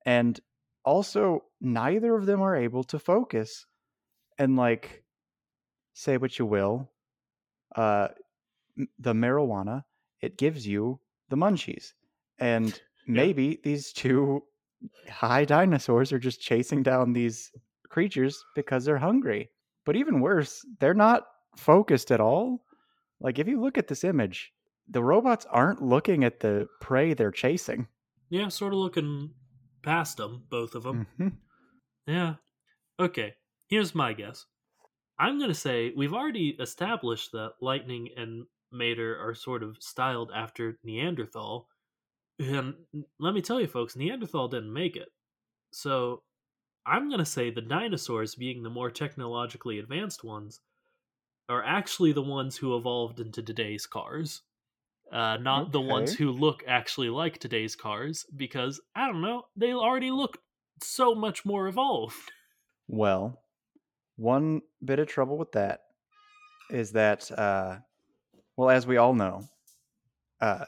And 0.04 0.38
also, 0.84 1.44
neither 1.60 2.14
of 2.16 2.26
them 2.26 2.42
are 2.42 2.56
able 2.56 2.82
to 2.84 2.98
focus. 2.98 3.66
And 4.38 4.56
like, 4.56 5.04
say 5.94 6.16
what 6.16 6.38
you 6.38 6.46
will, 6.46 6.90
uh, 7.76 8.08
the 8.98 9.12
marijuana 9.12 9.84
it 10.20 10.38
gives 10.38 10.66
you 10.66 11.00
the 11.30 11.36
munchies. 11.36 11.94
And 12.38 12.80
maybe 13.06 13.60
these 13.64 13.92
two 13.92 14.44
high 15.08 15.44
dinosaurs 15.44 16.12
are 16.12 16.18
just 16.18 16.40
chasing 16.40 16.82
down 16.82 17.12
these 17.12 17.52
creatures 17.88 18.42
because 18.54 18.84
they're 18.84 18.98
hungry. 18.98 19.50
But 19.84 19.96
even 19.96 20.20
worse, 20.20 20.64
they're 20.80 20.94
not 20.94 21.26
focused 21.56 22.10
at 22.12 22.20
all. 22.20 22.64
Like 23.20 23.38
if 23.38 23.48
you 23.48 23.60
look 23.60 23.78
at 23.78 23.88
this 23.88 24.04
image, 24.04 24.52
the 24.88 25.02
robots 25.02 25.46
aren't 25.50 25.82
looking 25.82 26.24
at 26.24 26.40
the 26.40 26.68
prey 26.80 27.14
they're 27.14 27.30
chasing. 27.30 27.88
Yeah, 28.30 28.48
sort 28.48 28.72
of 28.72 28.78
looking 28.78 29.34
past 29.82 30.16
them, 30.16 30.44
both 30.48 30.74
of 30.74 30.84
them. 30.84 31.06
Mhm. 31.18 31.38
Yeah. 32.06 32.36
Okay, 32.98 33.34
here's 33.72 33.94
my 33.94 34.12
guess. 34.12 34.44
I'm 35.18 35.38
going 35.38 35.48
to 35.48 35.54
say 35.54 35.94
we've 35.96 36.12
already 36.12 36.58
established 36.60 37.32
that 37.32 37.52
Lightning 37.62 38.10
and 38.18 38.44
Mater 38.70 39.18
are 39.18 39.34
sort 39.34 39.62
of 39.62 39.78
styled 39.80 40.30
after 40.34 40.78
Neanderthal. 40.84 41.68
And 42.38 42.74
let 43.18 43.32
me 43.32 43.40
tell 43.40 43.58
you, 43.58 43.66
folks, 43.66 43.96
Neanderthal 43.96 44.48
didn't 44.48 44.74
make 44.74 44.94
it. 44.96 45.08
So 45.72 46.22
I'm 46.84 47.08
going 47.08 47.20
to 47.20 47.24
say 47.24 47.50
the 47.50 47.62
dinosaurs, 47.62 48.34
being 48.34 48.62
the 48.62 48.68
more 48.68 48.90
technologically 48.90 49.78
advanced 49.78 50.22
ones, 50.22 50.60
are 51.48 51.64
actually 51.64 52.12
the 52.12 52.20
ones 52.20 52.58
who 52.58 52.76
evolved 52.76 53.20
into 53.20 53.42
today's 53.42 53.86
cars. 53.86 54.42
Uh, 55.10 55.38
not 55.38 55.72
the 55.72 55.80
ones 55.80 56.14
who 56.14 56.30
look 56.30 56.62
actually 56.68 57.08
like 57.08 57.38
today's 57.38 57.74
cars, 57.74 58.26
because, 58.36 58.82
I 58.94 59.06
don't 59.06 59.22
know, 59.22 59.44
they 59.56 59.72
already 59.72 60.10
look 60.10 60.36
so 60.82 61.14
much 61.14 61.46
more 61.46 61.68
evolved. 61.68 62.32
Well, 62.86 63.41
one 64.16 64.62
bit 64.84 64.98
of 64.98 65.08
trouble 65.08 65.38
with 65.38 65.52
that 65.52 65.80
is 66.70 66.92
that, 66.92 67.30
uh, 67.38 67.78
well, 68.56 68.70
as 68.70 68.86
we 68.86 68.96
all 68.96 69.14
know, 69.14 69.42
uh, 70.40 70.64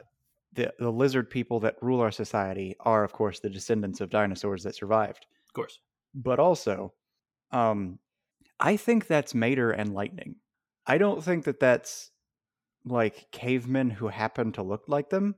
the 0.52 0.72
the 0.78 0.90
lizard 0.90 1.28
people 1.28 1.60
that 1.60 1.82
rule 1.82 2.00
our 2.00 2.10
society 2.12 2.76
are, 2.80 3.04
of 3.04 3.12
course, 3.12 3.40
the 3.40 3.50
descendants 3.50 4.00
of 4.00 4.10
dinosaurs 4.10 4.62
that 4.62 4.76
survived. 4.76 5.26
Of 5.48 5.52
course. 5.52 5.80
But 6.14 6.38
also, 6.38 6.92
um, 7.50 7.98
I 8.60 8.76
think 8.76 9.06
that's 9.06 9.34
Mater 9.34 9.72
and 9.72 9.94
Lightning. 9.94 10.36
I 10.86 10.98
don't 10.98 11.24
think 11.24 11.44
that 11.44 11.60
that's 11.60 12.10
like 12.84 13.30
cavemen 13.32 13.90
who 13.90 14.08
happen 14.08 14.52
to 14.52 14.62
look 14.62 14.84
like 14.86 15.10
them. 15.10 15.34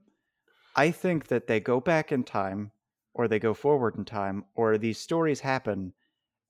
I 0.75 0.91
think 0.91 1.29
that 1.29 1.47
they 1.47 1.61
go 1.61 1.81
back 1.81 2.13
in 2.13 2.25
time, 2.25 2.73
or 3.15 3.29
they 3.29 3.39
go 3.39 3.55
forward 3.55 3.97
in 3.97 4.05
time, 4.05 4.45
or 4.55 4.77
these 4.77 4.99
stories 4.99 5.41
happen, 5.41 5.95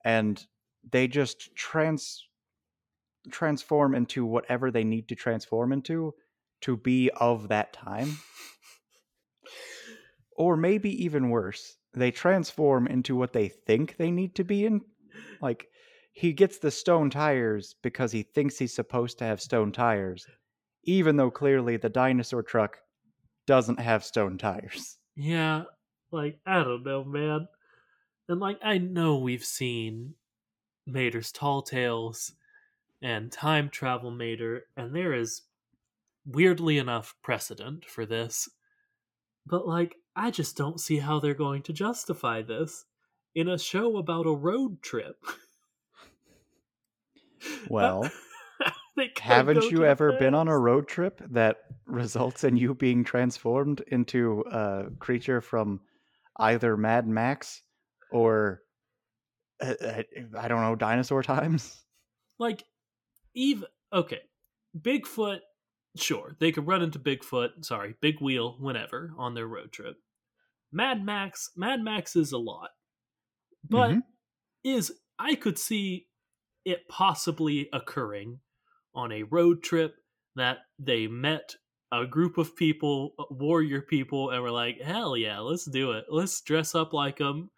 and 0.03 0.45
they 0.91 1.07
just 1.07 1.55
trans 1.55 2.27
transform 3.31 3.93
into 3.93 4.25
whatever 4.25 4.71
they 4.71 4.83
need 4.83 5.07
to 5.09 5.15
transform 5.15 5.73
into 5.73 6.13
to 6.61 6.77
be 6.77 7.09
of 7.17 7.49
that 7.49 7.73
time. 7.73 8.17
Or 10.37 10.55
maybe 10.55 11.03
even 11.03 11.31
worse, 11.31 11.77
they 11.95 12.11
transform 12.11 12.85
into 12.85 13.15
what 13.15 13.33
they 13.33 13.47
think 13.49 13.97
they 13.97 14.11
need 14.11 14.35
to 14.35 14.43
be 14.43 14.65
in. 14.65 14.81
Like 15.41 15.67
he 16.13 16.31
gets 16.31 16.59
the 16.59 16.69
stone 16.69 17.09
tires 17.09 17.75
because 17.81 18.11
he 18.11 18.21
thinks 18.21 18.59
he's 18.59 18.73
supposed 18.73 19.17
to 19.17 19.25
have 19.25 19.41
stone 19.41 19.71
tires, 19.71 20.27
even 20.83 21.17
though 21.17 21.31
clearly 21.31 21.77
the 21.77 21.89
dinosaur 21.89 22.43
truck 22.43 22.77
doesn't 23.47 23.79
have 23.79 24.03
stone 24.03 24.37
tires. 24.37 24.99
Yeah, 25.15 25.63
like 26.11 26.39
I 26.45 26.63
don't 26.63 26.83
know, 26.83 27.03
man. 27.03 27.47
And 28.29 28.39
like 28.39 28.59
I 28.63 28.77
know 28.77 29.17
we've 29.17 29.43
seen 29.43 30.13
Mater's 30.87 31.31
Tall 31.31 31.61
Tales 31.61 32.33
and 33.01 33.31
Time 33.31 33.69
Travel 33.69 34.11
Mater, 34.11 34.63
and 34.75 34.95
there 34.95 35.13
is 35.13 35.43
weirdly 36.25 36.77
enough 36.77 37.15
precedent 37.21 37.85
for 37.85 38.05
this. 38.05 38.49
But 39.45 39.67
like 39.67 39.95
I 40.15 40.31
just 40.31 40.57
don't 40.57 40.79
see 40.79 40.97
how 40.97 41.19
they're 41.19 41.33
going 41.33 41.61
to 41.63 41.73
justify 41.73 42.41
this 42.41 42.85
in 43.35 43.47
a 43.47 43.59
show 43.59 43.97
about 43.97 44.25
a 44.25 44.31
road 44.31 44.81
trip. 44.81 45.17
Well, 47.69 48.09
haven't 49.19 49.65
you 49.65 49.85
ever 49.85 50.13
been 50.13 50.33
on 50.33 50.47
a 50.47 50.57
road 50.57 50.87
trip 50.87 51.21
that 51.29 51.57
results 51.85 52.43
in 52.43 52.57
you 52.57 52.73
being 52.73 53.03
transformed 53.03 53.81
into 53.87 54.43
a 54.51 54.85
creature 54.99 55.39
from 55.39 55.81
either 56.37 56.75
Mad 56.75 57.07
Max 57.07 57.61
or 58.11 58.61
uh, 59.61 59.73
uh, 59.81 60.03
I 60.37 60.47
don't 60.47 60.61
know, 60.61 60.75
dinosaur 60.75 61.23
times? 61.23 61.83
like 62.39 62.63
even 63.35 63.67
okay 63.93 64.21
bigfoot 64.77 65.39
sure 65.97 66.35
they 66.39 66.51
could 66.51 66.67
run 66.67 66.81
into 66.83 66.99
bigfoot 66.99 67.65
sorry 67.65 67.95
big 68.01 68.21
wheel 68.21 68.57
whenever 68.59 69.13
on 69.17 69.33
their 69.33 69.47
road 69.47 69.71
trip 69.71 69.97
mad 70.71 71.03
max 71.03 71.51
mad 71.55 71.81
max 71.81 72.15
is 72.15 72.31
a 72.33 72.37
lot 72.37 72.71
but 73.69 73.97
Mhm. 73.97 74.03
is 74.63 74.93
i 75.19 75.35
could 75.35 75.57
see 75.59 76.07
it 76.65 76.87
possibly 76.89 77.69
occurring 77.73 78.39
on 78.95 79.11
a 79.11 79.23
road 79.23 79.63
trip 79.63 79.97
that 80.35 80.59
they 80.79 81.07
met 81.07 81.55
a 81.91 82.05
group 82.05 82.37
of 82.37 82.55
people 82.55 83.13
warrior 83.31 83.81
people 83.81 84.31
and 84.31 84.41
were 84.43 84.51
like 84.51 84.81
hell 84.81 85.17
yeah 85.17 85.39
let's 85.39 85.65
do 85.65 85.91
it 85.93 86.05
let's 86.09 86.41
dress 86.41 86.75
up 86.75 86.93
like 86.93 87.17
them 87.17 87.49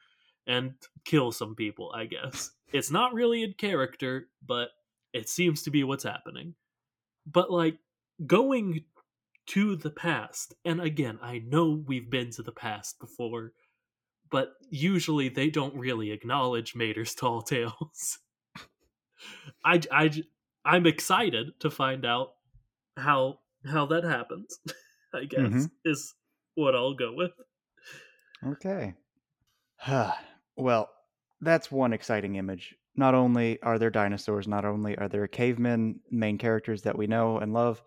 and 0.49 0.73
kill 1.05 1.31
some 1.31 1.55
people 1.55 1.93
i 1.95 2.05
guess 2.05 2.51
it's 2.73 2.91
not 2.91 3.13
really 3.13 3.43
in 3.43 3.53
character 3.53 4.29
but 4.45 4.69
it 5.13 5.29
seems 5.29 5.63
to 5.63 5.71
be 5.71 5.83
what's 5.85 6.03
happening 6.03 6.55
but 7.27 7.51
like 7.51 7.77
going 8.27 8.83
to 9.47 9.75
the 9.75 9.91
past 9.91 10.55
and 10.65 10.81
again 10.81 11.19
i 11.21 11.39
know 11.39 11.83
we've 11.87 12.09
been 12.09 12.31
to 12.31 12.43
the 12.43 12.51
past 12.51 12.99
before 12.99 13.53
but 14.31 14.53
usually 14.69 15.29
they 15.29 15.49
don't 15.49 15.75
really 15.75 16.11
acknowledge 16.11 16.75
mater's 16.75 17.15
tall 17.15 17.41
tales 17.41 18.19
I, 19.65 19.81
I 19.91 20.23
i'm 20.65 20.85
excited 20.87 21.59
to 21.61 21.69
find 21.69 22.05
out 22.05 22.33
how 22.97 23.39
how 23.65 23.85
that 23.87 24.03
happens 24.03 24.59
i 25.13 25.25
guess 25.25 25.41
Mhm. 25.51 25.71
is 25.85 26.15
what 26.55 26.75
i'll 26.75 26.93
go 26.95 27.13
with 27.13 27.31
Okay. 28.45 28.95
well, 30.59 30.89
that's 31.41 31.71
one 31.71 31.93
exciting 31.93 32.35
image. 32.35 32.75
Not 32.95 33.15
only 33.15 33.61
are 33.61 33.79
there 33.79 33.89
dinosaurs, 33.89 34.47
not 34.47 34.65
only 34.65 34.97
are 34.97 35.07
there 35.07 35.27
cavemen, 35.27 35.99
main 36.11 36.37
characters 36.37 36.81
that 36.83 36.97
we 36.97 37.07
know 37.07 37.37
and 37.37 37.53
love, 37.53 37.81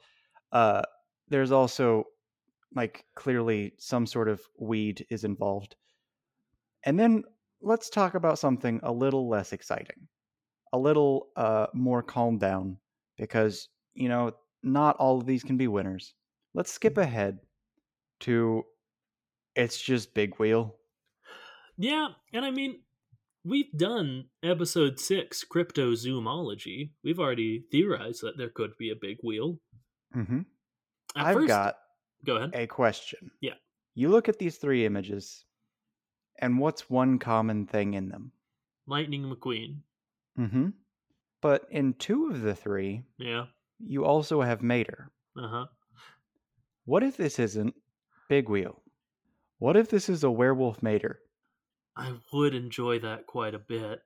uh, 0.53 0.83
there's 1.29 1.53
also 1.53 2.05
like 2.75 3.05
clearly 3.15 3.75
some 3.79 4.07
sort 4.07 4.29
of 4.29 4.41
weed 4.59 5.05
is 5.11 5.25
involved. 5.25 5.77
And 6.85 6.99
then 6.99 7.25
let's 7.61 7.91
talk 7.91 8.15
about 8.15 8.39
something 8.39 8.81
a 8.83 8.93
little 8.93 9.29
less 9.29 9.53
exciting, 9.53 10.09
a 10.73 10.79
little 10.79 11.29
uh, 11.37 11.67
more 11.75 12.03
calm 12.03 12.39
down, 12.39 12.79
because 13.19 13.69
you 13.95 14.09
know 14.09 14.33
not 14.63 14.97
all 14.97 15.19
of 15.19 15.27
these 15.27 15.43
can 15.43 15.57
be 15.57 15.69
winners. 15.69 16.15
Let's 16.55 16.73
skip 16.73 16.99
ahead 16.99 17.39
to 18.21 18.65
it's 19.55 19.81
just 19.81 20.15
Big 20.15 20.39
Wheel. 20.39 20.77
Yeah, 21.83 22.09
and 22.33 22.45
I 22.45 22.51
mean, 22.53 22.81
we've 23.45 23.71
done 23.77 24.27
episode 24.43 25.01
six, 25.01 25.45
cryptozoology. 25.45 26.91
We've 27.03 27.19
already 27.19 27.65
theorized 27.73 28.23
that 28.23 28.39
there 28.39 28.51
could 28.51 28.71
be 28.79 28.91
a 28.91 28.95
big 29.01 29.19
wheel. 29.25 29.59
Mm-hmm. 30.17 30.41
At 31.17 31.27
I've 31.27 31.35
first- 31.35 31.49
got 31.49 31.75
Go 32.25 32.37
ahead. 32.37 32.51
a 32.55 32.67
question. 32.69 33.33
Yeah. 33.41 33.55
You 33.95 34.11
look 34.11 34.29
at 34.29 34.39
these 34.39 34.57
three 34.59 34.87
images, 34.87 35.45
and 36.39 36.59
what's 36.59 36.89
one 36.89 37.19
common 37.19 37.67
thing 37.67 37.95
in 37.95 38.09
them? 38.09 38.31
Lightning 38.87 39.25
McQueen. 39.25 39.79
Mm-hmm. 40.39 40.69
But 41.41 41.67
in 41.71 41.95
two 41.95 42.29
of 42.31 42.43
the 42.43 42.55
three, 42.55 43.03
Yeah. 43.19 43.47
you 43.85 44.05
also 44.05 44.41
have 44.41 44.63
Mater. 44.63 45.11
Uh 45.37 45.49
huh. 45.49 45.67
What 46.85 47.03
if 47.03 47.17
this 47.17 47.39
isn't 47.41 47.75
Big 48.29 48.49
Wheel? 48.49 48.81
What 49.59 49.77
if 49.77 49.89
this 49.91 50.09
is 50.09 50.23
a 50.25 50.31
werewolf 50.31 50.81
Mater? 50.83 51.19
I 51.97 52.15
would 52.33 52.55
enjoy 52.55 53.01
that 53.01 53.27
quite 53.27 53.55
a 53.55 53.59
bit. 53.59 54.01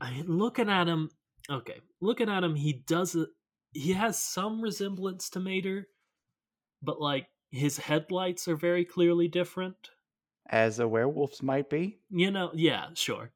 I 0.00 0.12
mean, 0.12 0.38
looking 0.38 0.68
at 0.68 0.86
him, 0.86 1.10
okay, 1.50 1.80
looking 2.00 2.28
at 2.28 2.44
him, 2.44 2.54
he 2.54 2.72
doesn't. 2.72 3.28
He 3.72 3.92
has 3.92 4.18
some 4.18 4.60
resemblance 4.60 5.30
to 5.30 5.40
Mater, 5.40 5.88
but 6.82 7.00
like 7.00 7.28
his 7.50 7.78
headlights 7.78 8.48
are 8.48 8.56
very 8.56 8.84
clearly 8.84 9.28
different. 9.28 9.90
As 10.48 10.78
a 10.78 10.88
werewolf's 10.88 11.42
might 11.42 11.70
be? 11.70 11.98
You 12.10 12.30
know, 12.30 12.50
yeah, 12.54 12.86
sure. 12.94 13.30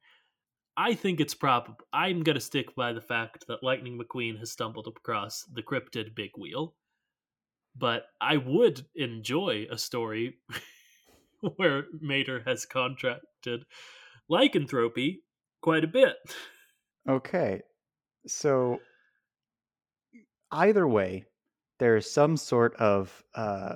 I 0.76 0.94
think 0.94 1.20
it's 1.20 1.34
probable. 1.34 1.78
I'm 1.92 2.22
gonna 2.22 2.40
stick 2.40 2.74
by 2.74 2.92
the 2.92 3.00
fact 3.00 3.46
that 3.46 3.62
Lightning 3.62 3.98
McQueen 3.98 4.38
has 4.38 4.50
stumbled 4.50 4.88
across 4.88 5.44
the 5.52 5.62
cryptid 5.62 6.14
Big 6.14 6.30
Wheel, 6.37 6.74
but 7.76 8.06
I 8.20 8.38
would 8.38 8.84
enjoy 8.96 9.66
a 9.70 9.78
story 9.78 10.38
where 11.57 11.85
Mater 12.00 12.42
has 12.46 12.66
contracted 12.66 13.64
lycanthropy 14.28 15.22
quite 15.61 15.85
a 15.85 15.88
bit. 15.88 16.16
Okay. 17.09 17.62
So 18.26 18.80
either 20.50 20.87
way, 20.87 21.24
there 21.78 21.96
is 21.96 22.11
some 22.11 22.37
sort 22.37 22.74
of 22.76 23.22
uh, 23.35 23.74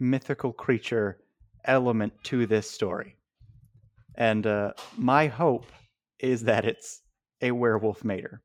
mythical 0.00 0.52
creature 0.52 1.18
element 1.64 2.12
to 2.24 2.46
this 2.46 2.70
story. 2.70 3.16
And 4.16 4.46
uh, 4.46 4.72
my 4.96 5.26
hope 5.26 5.66
is 6.18 6.42
that 6.42 6.64
it's 6.64 7.00
a 7.40 7.52
werewolf 7.52 8.04
mater. 8.04 8.42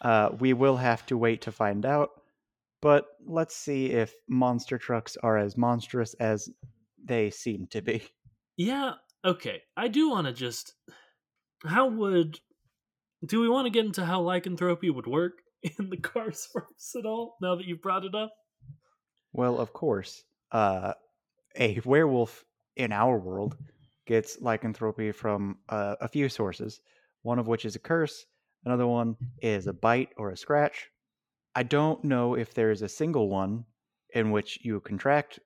Uh, 0.00 0.30
we 0.38 0.52
will 0.52 0.76
have 0.76 1.04
to 1.06 1.16
wait 1.16 1.42
to 1.42 1.52
find 1.52 1.84
out, 1.84 2.10
but 2.80 3.06
let's 3.26 3.56
see 3.56 3.90
if 3.90 4.14
monster 4.28 4.78
trucks 4.78 5.16
are 5.22 5.36
as 5.36 5.56
monstrous 5.56 6.14
as 6.14 6.48
they 7.08 7.30
seem 7.30 7.66
to 7.70 7.82
be. 7.82 8.02
Yeah, 8.56 8.92
okay. 9.24 9.62
I 9.76 9.88
do 9.88 10.10
want 10.10 10.26
to 10.26 10.32
just. 10.32 10.74
How 11.64 11.88
would. 11.88 12.38
Do 13.26 13.40
we 13.40 13.48
want 13.48 13.66
to 13.66 13.70
get 13.70 13.84
into 13.84 14.04
how 14.04 14.20
lycanthropy 14.20 14.90
would 14.90 15.08
work 15.08 15.32
in 15.78 15.90
the 15.90 15.96
Cars 15.96 16.48
first 16.52 16.94
at 16.96 17.06
all, 17.06 17.36
now 17.42 17.56
that 17.56 17.66
you've 17.66 17.82
brought 17.82 18.04
it 18.04 18.14
up? 18.14 18.32
Well, 19.32 19.58
of 19.58 19.72
course. 19.72 20.22
Uh, 20.52 20.94
a 21.58 21.80
werewolf 21.84 22.44
in 22.76 22.92
our 22.92 23.18
world 23.18 23.56
gets 24.06 24.40
lycanthropy 24.40 25.12
from 25.12 25.58
uh, 25.68 25.96
a 26.00 26.08
few 26.08 26.28
sources, 26.28 26.80
one 27.22 27.38
of 27.38 27.46
which 27.46 27.64
is 27.64 27.76
a 27.76 27.80
curse, 27.80 28.24
another 28.64 28.86
one 28.86 29.16
is 29.42 29.66
a 29.66 29.72
bite 29.72 30.10
or 30.16 30.30
a 30.30 30.36
scratch. 30.36 30.88
I 31.54 31.64
don't 31.64 32.02
know 32.04 32.34
if 32.34 32.54
there 32.54 32.70
is 32.70 32.82
a 32.82 32.88
single 32.88 33.28
one 33.28 33.64
in 34.14 34.30
which 34.30 34.60
you 34.62 34.80
contract 34.80 35.40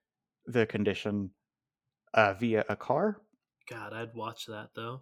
the 0.45 0.65
condition 0.65 1.31
uh, 2.13 2.33
via 2.33 2.63
a 2.69 2.75
car. 2.75 3.17
God, 3.69 3.93
I'd 3.93 4.13
watch 4.13 4.45
that 4.47 4.69
though. 4.75 5.01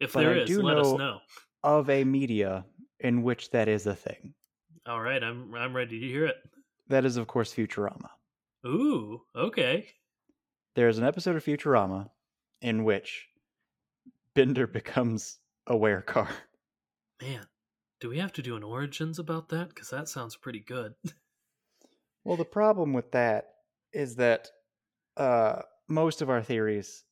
If 0.00 0.14
But 0.14 0.20
there 0.20 0.34
I 0.34 0.38
is, 0.38 0.48
do 0.48 0.62
let 0.62 0.78
us 0.78 0.92
know-. 0.92 1.20
Of 1.62 1.90
a 1.90 2.04
media 2.04 2.64
in 3.00 3.22
which 3.22 3.50
that 3.50 3.68
is 3.68 3.86
a 3.86 3.94
thing. 3.94 4.34
All 4.86 5.00
right, 5.00 5.22
I'm 5.22 5.54
I'm 5.54 5.76
ready 5.76 6.00
to 6.00 6.06
hear 6.06 6.24
it. 6.26 6.36
That 6.88 7.04
is, 7.04 7.16
of 7.16 7.26
course, 7.26 7.54
Futurama. 7.54 8.08
Ooh, 8.66 9.22
okay. 9.36 9.88
There's 10.74 10.98
an 10.98 11.04
episode 11.04 11.36
of 11.36 11.44
Futurama 11.44 12.10
in 12.62 12.84
which 12.84 13.28
Bender 14.34 14.66
becomes 14.66 15.38
a 15.66 16.02
car. 16.02 16.28
Man, 17.20 17.46
do 18.00 18.08
we 18.08 18.18
have 18.18 18.32
to 18.32 18.42
do 18.42 18.56
an 18.56 18.62
origins 18.62 19.18
about 19.18 19.50
that? 19.50 19.68
Because 19.68 19.90
that 19.90 20.08
sounds 20.08 20.36
pretty 20.36 20.60
good. 20.60 20.94
Well, 22.22 22.36
the 22.36 22.44
problem 22.44 22.92
with 22.92 23.12
that 23.12 23.48
is 23.94 24.16
that 24.16 24.50
uh, 25.16 25.62
most 25.90 26.22
of 26.22 26.30
our 26.30 26.42
theories 26.42 27.04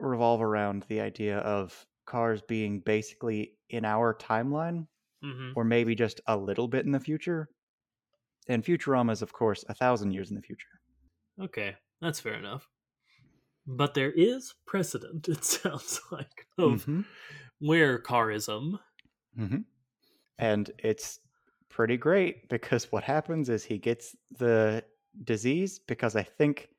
revolve 0.00 0.42
around 0.42 0.84
the 0.84 1.00
idea 1.00 1.38
of 1.40 1.86
cars 2.06 2.42
being 2.42 2.80
basically 2.80 3.58
in 3.70 3.84
our 3.84 4.14
timeline, 4.14 4.88
hmm 5.22 5.56
or 5.56 5.64
maybe 5.64 5.94
just 5.94 6.20
a 6.28 6.36
little 6.36 6.68
bit 6.68 6.86
in 6.86 6.92
the 6.92 7.00
future. 7.00 7.50
And 8.48 8.64
Futurama 8.64 9.12
is, 9.12 9.22
of 9.22 9.32
course, 9.32 9.64
a 9.68 9.74
thousand 9.74 10.12
years 10.12 10.30
in 10.30 10.36
the 10.36 10.42
future. 10.42 10.80
Okay, 11.40 11.76
that's 12.00 12.20
fair 12.20 12.34
enough. 12.34 12.68
But 13.66 13.94
there 13.94 14.12
is 14.12 14.54
precedent, 14.66 15.28
it 15.30 15.44
sounds 15.44 16.00
like, 16.10 16.48
of 16.58 16.86
Mhm. 16.86 17.06
where 17.60 18.00
carism. 18.02 18.80
Mhm. 19.36 19.64
And 20.38 20.70
it's 20.78 21.20
pretty 21.68 21.98
great 21.98 22.48
because 22.50 22.92
what 22.92 23.04
happens 23.04 23.48
is 23.50 23.64
he 23.64 23.78
gets 23.78 24.16
the 24.32 24.84
disease 25.24 25.78
because 25.80 26.16
I 26.16 26.24
think 26.24 26.70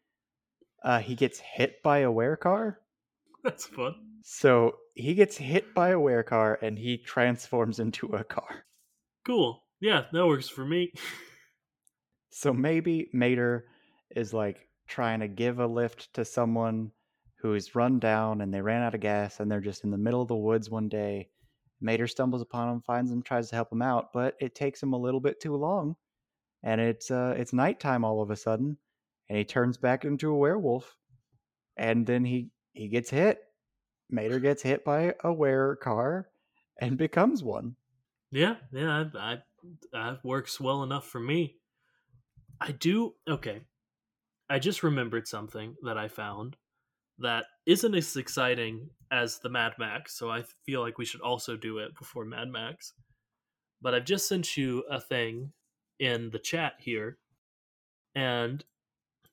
uh, 0.83 0.99
he 0.99 1.15
gets 1.15 1.39
hit 1.39 1.81
by 1.83 1.99
a 1.99 2.11
wear 2.11 2.37
werecar. 2.37 2.75
That's 3.43 3.65
fun. 3.65 3.95
So 4.23 4.75
he 4.93 5.13
gets 5.13 5.37
hit 5.37 5.73
by 5.73 5.89
a 5.89 5.99
wear 5.99 6.23
werecar 6.23 6.57
and 6.61 6.77
he 6.77 6.97
transforms 6.97 7.79
into 7.79 8.07
a 8.07 8.23
car. 8.23 8.65
Cool. 9.25 9.63
Yeah, 9.79 10.05
that 10.11 10.25
works 10.25 10.49
for 10.49 10.65
me. 10.65 10.91
So 12.29 12.53
maybe 12.53 13.09
Mater 13.13 13.65
is 14.15 14.33
like 14.33 14.69
trying 14.87 15.19
to 15.21 15.27
give 15.27 15.59
a 15.59 15.67
lift 15.67 16.13
to 16.13 16.25
someone 16.25 16.91
who's 17.41 17.75
run 17.75 17.99
down 17.99 18.41
and 18.41 18.53
they 18.53 18.61
ran 18.61 18.81
out 18.81 18.95
of 18.95 19.01
gas 19.01 19.39
and 19.39 19.51
they're 19.51 19.61
just 19.61 19.83
in 19.83 19.91
the 19.91 19.97
middle 19.97 20.21
of 20.21 20.27
the 20.27 20.35
woods 20.35 20.69
one 20.69 20.89
day. 20.89 21.29
Mater 21.79 22.07
stumbles 22.07 22.41
upon 22.41 22.69
him, 22.69 22.81
finds 22.81 23.11
him, 23.11 23.21
tries 23.21 23.49
to 23.49 23.55
help 23.55 23.71
him 23.71 23.81
out, 23.81 24.11
but 24.13 24.35
it 24.39 24.55
takes 24.55 24.81
him 24.81 24.93
a 24.93 24.97
little 24.97 25.19
bit 25.19 25.39
too 25.39 25.55
long. 25.55 25.95
And 26.63 26.81
it's 26.81 27.11
uh 27.11 27.35
it's 27.37 27.53
nighttime 27.53 28.03
all 28.03 28.21
of 28.21 28.31
a 28.31 28.35
sudden, 28.35 28.77
and 29.29 29.37
he 29.37 29.43
turns 29.43 29.77
back 29.77 30.05
into 30.05 30.29
a 30.31 30.37
werewolf. 30.37 30.95
And 31.77 32.05
then 32.05 32.25
he 32.25 32.49
he 32.73 32.87
gets 32.87 33.09
hit. 33.09 33.39
Mater 34.09 34.39
gets 34.39 34.61
hit 34.61 34.85
by 34.85 35.13
a 35.23 35.33
were 35.33 35.77
car 35.77 36.29
and 36.79 36.97
becomes 36.97 37.43
one. 37.43 37.75
Yeah, 38.31 38.55
yeah, 38.71 39.05
I, 39.15 39.33
I, 39.33 39.37
that 39.91 40.23
works 40.23 40.59
well 40.59 40.83
enough 40.83 41.07
for 41.07 41.19
me. 41.19 41.55
I 42.61 42.71
do. 42.71 43.15
Okay. 43.27 43.61
I 44.49 44.59
just 44.59 44.83
remembered 44.83 45.27
something 45.27 45.75
that 45.83 45.97
I 45.97 46.07
found 46.07 46.55
that 47.19 47.45
isn't 47.65 47.95
as 47.95 48.15
exciting 48.15 48.89
as 49.11 49.39
the 49.39 49.49
Mad 49.49 49.73
Max, 49.77 50.17
so 50.17 50.29
I 50.29 50.43
feel 50.65 50.81
like 50.81 50.97
we 50.97 51.05
should 51.05 51.21
also 51.21 51.57
do 51.57 51.79
it 51.79 51.97
before 51.97 52.25
Mad 52.25 52.49
Max. 52.49 52.93
But 53.81 53.93
I've 53.93 54.05
just 54.05 54.27
sent 54.27 54.55
you 54.55 54.83
a 54.89 55.01
thing 55.01 55.51
in 55.99 56.29
the 56.29 56.39
chat 56.39 56.73
here, 56.79 57.17
and 58.15 58.63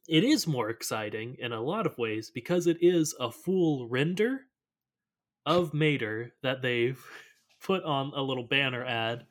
it 0.08 0.24
is 0.24 0.46
more 0.46 0.70
exciting 0.70 1.36
in 1.38 1.52
a 1.52 1.62
lot 1.62 1.86
of 1.86 1.98
ways 1.98 2.30
because 2.30 2.66
it 2.66 2.78
is 2.80 3.14
a 3.18 3.30
full 3.30 3.88
render 3.88 4.40
of 5.46 5.74
Mater 5.74 6.32
that 6.42 6.62
they've 6.62 7.02
put 7.62 7.84
on 7.84 8.12
a 8.14 8.22
little 8.22 8.46
banner 8.46 8.84
ad 8.84 9.26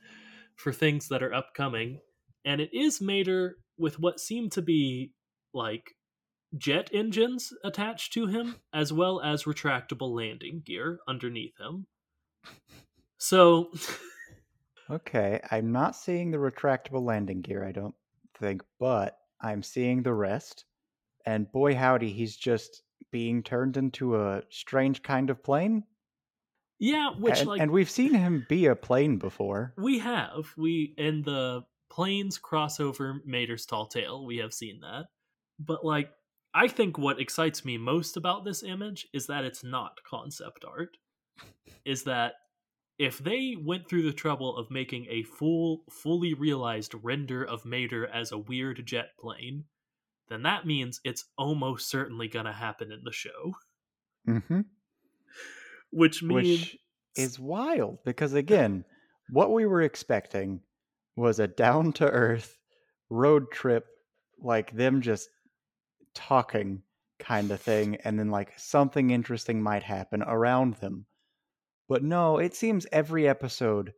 for 0.56 0.72
things 0.72 1.08
that 1.10 1.24
are 1.24 1.34
upcoming. 1.34 2.00
And 2.46 2.62
it 2.62 2.74
is 2.74 3.02
Mater 3.02 3.58
with 3.78 4.00
what 4.00 4.20
seem 4.20 4.50
to 4.52 4.62
be 4.62 5.14
like 5.54 5.92
jet 6.58 6.90
engines 6.94 7.52
attached 7.64 8.14
to 8.14 8.28
him, 8.28 8.58
as 8.74 8.94
well 8.94 9.22
as 9.22 9.44
retractable 9.44 10.16
landing 10.16 10.62
gear 10.66 11.00
underneath 11.08 11.60
him. 11.60 11.88
So, 13.18 13.72
Okay, 14.90 15.40
I'm 15.50 15.72
not 15.72 15.96
seeing 15.96 16.32
the 16.32 16.38
retractable 16.38 17.04
landing 17.04 17.42
gear, 17.42 17.66
I 17.66 17.72
don't 17.72 17.96
think, 18.38 18.64
but 18.80 19.18
I'm 19.44 19.62
seeing 19.62 20.02
the 20.02 20.14
rest. 20.14 20.66
And 21.26 21.52
boy, 21.52 21.76
howdy, 21.76 22.12
he's 22.12 22.36
just 22.36 22.82
being 23.12 23.44
turned 23.44 23.78
into 23.78 24.16
a 24.16 24.42
strange 24.50 25.04
kind 25.04 25.30
of 25.30 25.44
plane. 25.44 25.84
yeah, 26.80 27.12
which 27.20 27.40
and, 27.40 27.48
like 27.48 27.62
and 27.62 27.72
we've 27.72 27.90
seen 27.90 28.14
him 28.14 28.46
be 28.50 28.66
a 28.66 28.76
plane 28.76 29.18
before. 29.18 29.74
we 29.78 30.00
have 30.00 30.52
we 30.58 30.96
in 30.98 31.22
the 31.22 31.64
planes 31.92 32.40
crossover 32.40 33.20
Mater's 33.26 33.66
Tall 33.66 33.86
Tale, 33.86 34.26
we 34.26 34.38
have 34.38 34.54
seen 34.54 34.80
that. 34.82 35.06
But 35.60 35.86
like 35.86 36.10
I 36.56 36.68
think 36.68 36.98
what 36.98 37.20
excites 37.20 37.66
me 37.66 37.78
most 37.78 38.18
about 38.18 38.46
this 38.46 38.64
image 38.64 39.08
is 39.14 39.28
that 39.28 39.46
it's 39.46 39.64
not 39.64 40.00
concept 40.10 40.66
art. 40.66 40.98
is 41.86 42.04
that 42.04 42.34
if 42.98 43.20
they 43.20 43.56
went 43.60 43.88
through 43.88 44.04
the 44.04 44.14
trouble 44.14 44.58
of 44.58 44.72
making 44.72 45.08
a 45.10 45.24
full 45.24 45.86
fully 45.92 46.34
realized 46.34 46.96
render 46.96 47.44
of 47.44 47.66
Mater 47.66 48.08
as 48.08 48.32
a 48.32 48.38
weird 48.38 48.86
jet 48.86 49.18
plane, 49.20 49.66
then 50.30 50.44
that 50.44 50.66
means 50.68 51.02
it's 51.04 51.32
almost 51.38 51.90
certainly 51.90 52.28
going 52.30 52.46
to 52.48 52.54
happen 52.54 52.92
in 52.92 53.04
the 53.04 53.14
show, 53.14 53.56
hmm 54.26 54.74
which 55.92 56.22
means 56.24 56.68
Which 56.68 56.78
is 57.16 57.40
wild 57.40 58.04
because, 58.04 58.34
again, 58.34 58.84
what 59.30 59.52
we 59.54 59.66
were 59.66 59.82
expecting 59.82 60.62
was 61.16 61.40
a 61.40 61.48
down 61.48 61.94
to 61.94 62.10
earth 62.10 62.58
road 63.10 63.52
trip, 63.52 63.88
like 64.38 64.72
them 64.72 65.02
just 65.02 65.30
talking 66.14 66.84
kind 67.20 67.52
of 67.52 67.62
thing, 67.62 67.98
and 67.98 68.20
then 68.20 68.32
like 68.32 68.58
something 68.60 69.12
interesting 69.12 69.62
might 69.62 69.84
happen 69.84 70.24
around 70.24 70.76
them. 70.76 71.08
But 71.88 72.04
no, 72.04 72.38
it 72.38 72.56
seems 72.56 72.88
every 72.92 73.28
episode, 73.28 73.94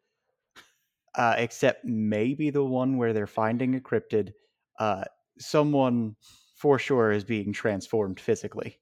uh, 1.15 1.35
except 1.37 1.85
maybe 1.85 2.49
the 2.49 2.63
one 2.63 2.97
where 2.97 3.13
they're 3.13 3.27
finding 3.27 3.75
a 3.75 3.79
cryptid, 3.79 4.33
uh, 4.79 5.05
someone 5.39 6.15
for 6.55 6.79
sure 6.79 7.11
is 7.11 7.23
being 7.23 7.53
transformed 7.53 8.19
physically. 8.19 8.79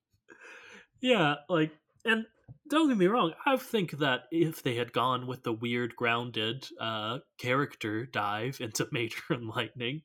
Yeah, 1.01 1.35
like, 1.49 1.71
and 2.05 2.25
don't 2.69 2.87
get 2.87 2.97
me 2.97 3.07
wrong, 3.07 3.33
I 3.45 3.57
think 3.57 3.91
that 3.99 4.23
if 4.31 4.63
they 4.63 4.75
had 4.75 4.93
gone 4.93 5.27
with 5.27 5.43
the 5.43 5.53
weird 5.53 5.95
grounded 5.95 6.67
uh, 6.79 7.19
character 7.37 8.05
dive 8.05 8.61
into 8.61 8.87
Mater 8.91 9.33
and 9.33 9.47
Lightning, 9.47 10.03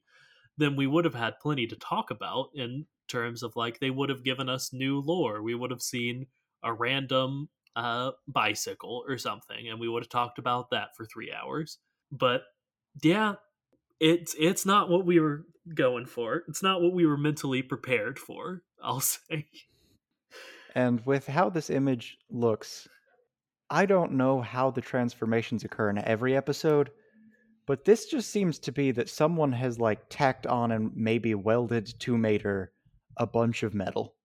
then 0.57 0.75
we 0.75 0.87
would 0.87 1.05
have 1.05 1.15
had 1.15 1.39
plenty 1.41 1.67
to 1.69 1.77
talk 1.77 2.11
about 2.11 2.51
in 2.55 2.87
terms 3.07 3.43
of 3.43 3.55
like 3.57 3.79
they 3.79 3.91
would 3.91 4.11
have 4.11 4.25
given 4.25 4.49
us 4.49 4.73
new 4.73 5.01
lore. 5.01 5.43
We 5.43 5.55
would 5.55 5.71
have 5.71 5.83
seen 5.83 6.27
a 6.63 6.73
random 6.73 7.49
uh, 7.79 8.11
bicycle 8.27 9.05
or 9.07 9.19
something, 9.19 9.69
and 9.69 9.79
we 9.79 9.88
would 9.88 10.03
have 10.03 10.11
talked 10.11 10.41
about 10.41 10.71
that 10.71 10.97
for 10.97 11.07
three 11.07 11.33
hours. 11.33 11.79
But 12.11 12.43
yeah, 13.03 13.35
it's 14.01 14.35
it's 14.37 14.67
not 14.67 14.91
what 14.91 15.07
we 15.07 15.21
were 15.21 15.45
going 15.73 16.07
for. 16.07 16.43
It's 16.49 16.62
not 16.62 16.83
what 16.83 16.93
we 16.93 17.07
were 17.07 17.17
mentally 17.17 17.62
prepared 17.62 18.19
for. 18.19 18.62
I'll 18.83 19.01
say. 19.01 19.47
And 20.75 21.05
with 21.07 21.29
how 21.29 21.51
this 21.51 21.71
image 21.71 22.19
looks, 22.31 22.88
I 23.71 23.87
don't 23.87 24.12
know 24.12 24.41
how 24.41 24.71
the 24.73 24.81
transformations 24.81 25.62
occur 25.62 25.91
in 25.91 25.99
every 25.99 26.37
episode, 26.37 26.91
but 27.67 27.85
this 27.85 28.07
just 28.07 28.31
seems 28.31 28.59
to 28.61 28.73
be 28.73 28.91
that 28.93 29.09
someone 29.09 29.53
has 29.53 29.79
like 29.79 30.01
tacked 30.09 30.47
on 30.49 30.73
and 30.73 30.91
maybe 30.97 31.35
welded 31.35 31.93
to 32.01 32.19
Mater 32.19 32.73
a 33.17 33.27
bunch 33.27 33.62
of 33.62 33.73
metal. 33.73 34.17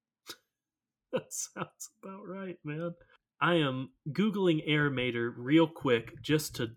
That 1.12 1.32
sounds 1.32 1.92
about 2.02 2.28
right, 2.28 2.58
man. 2.63 2.96
I 3.44 3.56
am 3.56 3.90
googling 4.10 4.64
Air 4.66 4.90
Mater 4.90 5.34
real 5.38 5.68
quick 5.68 6.22
just 6.22 6.56
to 6.56 6.70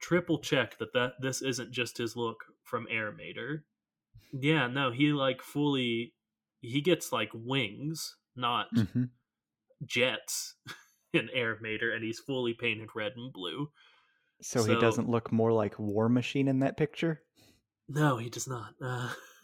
triple 0.00 0.38
check 0.38 0.78
that, 0.78 0.94
that 0.94 1.12
this 1.20 1.42
isn't 1.42 1.70
just 1.70 1.98
his 1.98 2.16
look 2.16 2.46
from 2.64 2.86
Air 2.90 3.12
Mater. 3.12 3.66
Yeah, 4.32 4.68
no, 4.68 4.90
he 4.90 5.12
like 5.12 5.42
fully 5.42 6.14
he 6.62 6.80
gets 6.80 7.12
like 7.12 7.28
wings, 7.34 8.16
not 8.34 8.68
hmm 8.72 9.04
jets 9.84 10.54
in 11.12 11.28
Air 11.34 11.58
Mater, 11.60 11.92
and 11.92 12.02
he's 12.02 12.18
fully 12.18 12.54
painted 12.54 12.88
red 12.94 13.12
and 13.14 13.30
blue. 13.30 13.70
So, 14.40 14.64
he 14.64 14.76
doesn't 14.76 15.10
look 15.10 15.30
more 15.30 15.52
like 15.52 15.78
War 15.78 16.08
Machine 16.08 16.48
in 16.48 16.60
that 16.60 16.78
picture? 16.78 17.20
No, 17.86 18.16
he 18.16 18.30
does 18.30 18.48
not. 18.48 18.74
Uh, 18.80 19.12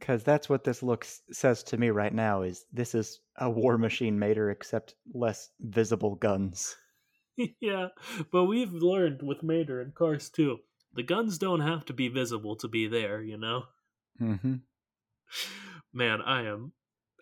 Because 0.00 0.24
that's 0.24 0.48
what 0.48 0.64
this 0.64 0.82
looks 0.82 1.22
says 1.30 1.62
to 1.64 1.76
me 1.76 1.90
right 1.90 2.12
now 2.12 2.42
is 2.42 2.64
this 2.72 2.94
is 2.94 3.20
a 3.36 3.48
War 3.48 3.78
Machine 3.78 4.18
Mater 4.18 4.50
except 4.50 4.94
less 5.12 5.50
visible 5.60 6.16
guns. 6.16 6.74
yeah, 7.60 7.88
but 8.32 8.46
we've 8.46 8.72
learned 8.72 9.22
with 9.22 9.42
Mater 9.42 9.80
and 9.80 9.94
Cars 9.94 10.30
2, 10.30 10.58
the 10.94 11.02
guns 11.02 11.38
don't 11.38 11.60
have 11.60 11.84
to 11.84 11.92
be 11.92 12.08
visible 12.08 12.56
to 12.56 12.68
be 12.68 12.86
there, 12.88 13.22
you 13.22 13.36
know? 13.36 13.64
hmm 14.18 14.54
Man, 15.92 16.20
I 16.22 16.46
am 16.46 16.72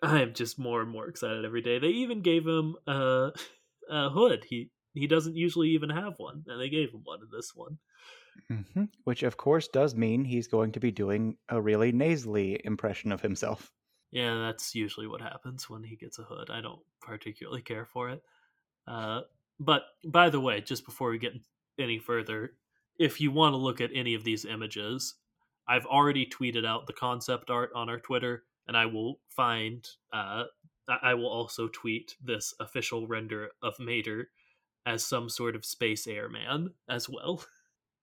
I 0.01 0.21
am 0.21 0.33
just 0.33 0.57
more 0.57 0.81
and 0.81 0.89
more 0.89 1.07
excited 1.07 1.43
every 1.45 1.61
day. 1.61 1.79
They 1.79 1.89
even 1.89 2.21
gave 2.21 2.47
him 2.47 2.75
uh, 2.87 3.31
a 3.89 4.09
hood. 4.09 4.45
He 4.47 4.71
he 4.93 5.07
doesn't 5.07 5.35
usually 5.35 5.69
even 5.69 5.89
have 5.89 6.13
one, 6.17 6.43
and 6.47 6.59
they 6.59 6.69
gave 6.69 6.91
him 6.91 7.01
one 7.03 7.19
in 7.21 7.27
this 7.31 7.51
one. 7.53 7.77
Hmm 8.49 8.85
Which, 9.03 9.23
of 9.23 9.37
course, 9.37 9.67
does 9.67 9.95
mean 9.95 10.25
he's 10.25 10.47
going 10.47 10.71
to 10.73 10.79
be 10.79 10.91
doing 10.91 11.37
a 11.49 11.61
really 11.61 11.91
nasally 11.91 12.59
impression 12.63 13.11
of 13.11 13.21
himself. 13.21 13.71
Yeah, 14.11 14.39
that's 14.39 14.73
usually 14.73 15.07
what 15.07 15.21
happens 15.21 15.69
when 15.69 15.83
he 15.83 15.95
gets 15.95 16.17
a 16.19 16.23
hood. 16.23 16.49
I 16.49 16.61
don't 16.61 16.81
particularly 17.01 17.61
care 17.61 17.85
for 17.85 18.09
it. 18.09 18.23
Uh, 18.87 19.21
but 19.59 19.83
by 20.05 20.29
the 20.29 20.39
way, 20.39 20.61
just 20.61 20.85
before 20.85 21.11
we 21.11 21.19
get 21.19 21.33
any 21.77 21.99
further, 21.99 22.53
if 22.97 23.21
you 23.21 23.31
want 23.31 23.53
to 23.53 23.57
look 23.57 23.81
at 23.81 23.91
any 23.93 24.15
of 24.15 24.23
these 24.23 24.45
images, 24.45 25.15
I've 25.67 25.85
already 25.85 26.25
tweeted 26.25 26.65
out 26.65 26.87
the 26.87 26.93
concept 26.93 27.49
art 27.51 27.71
on 27.75 27.89
our 27.89 27.99
Twitter, 27.99 28.45
and 28.67 28.75
I 28.75 28.87
will 28.87 29.19
find. 29.29 29.87
Uh, 30.11 30.45
I 31.03 31.13
will 31.13 31.29
also 31.29 31.67
tweet 31.67 32.15
this 32.19 32.51
official 32.59 33.05
render 33.05 33.51
of 33.61 33.79
Mater 33.79 34.31
as 34.87 35.05
some 35.05 35.29
sort 35.29 35.55
of 35.55 35.63
space 35.63 36.07
airman 36.07 36.73
as 36.89 37.07
well. 37.07 37.45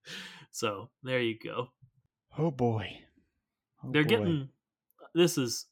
so 0.51 0.90
there 1.03 1.21
you 1.21 1.38
go 1.38 1.69
Oh 2.38 2.53
boy. 2.53 3.05
Oh, 3.83 3.95
they're 3.95 4.05
boy. 4.05 4.38
getting 4.38 4.51
this 5.14 5.38
is 5.38 5.66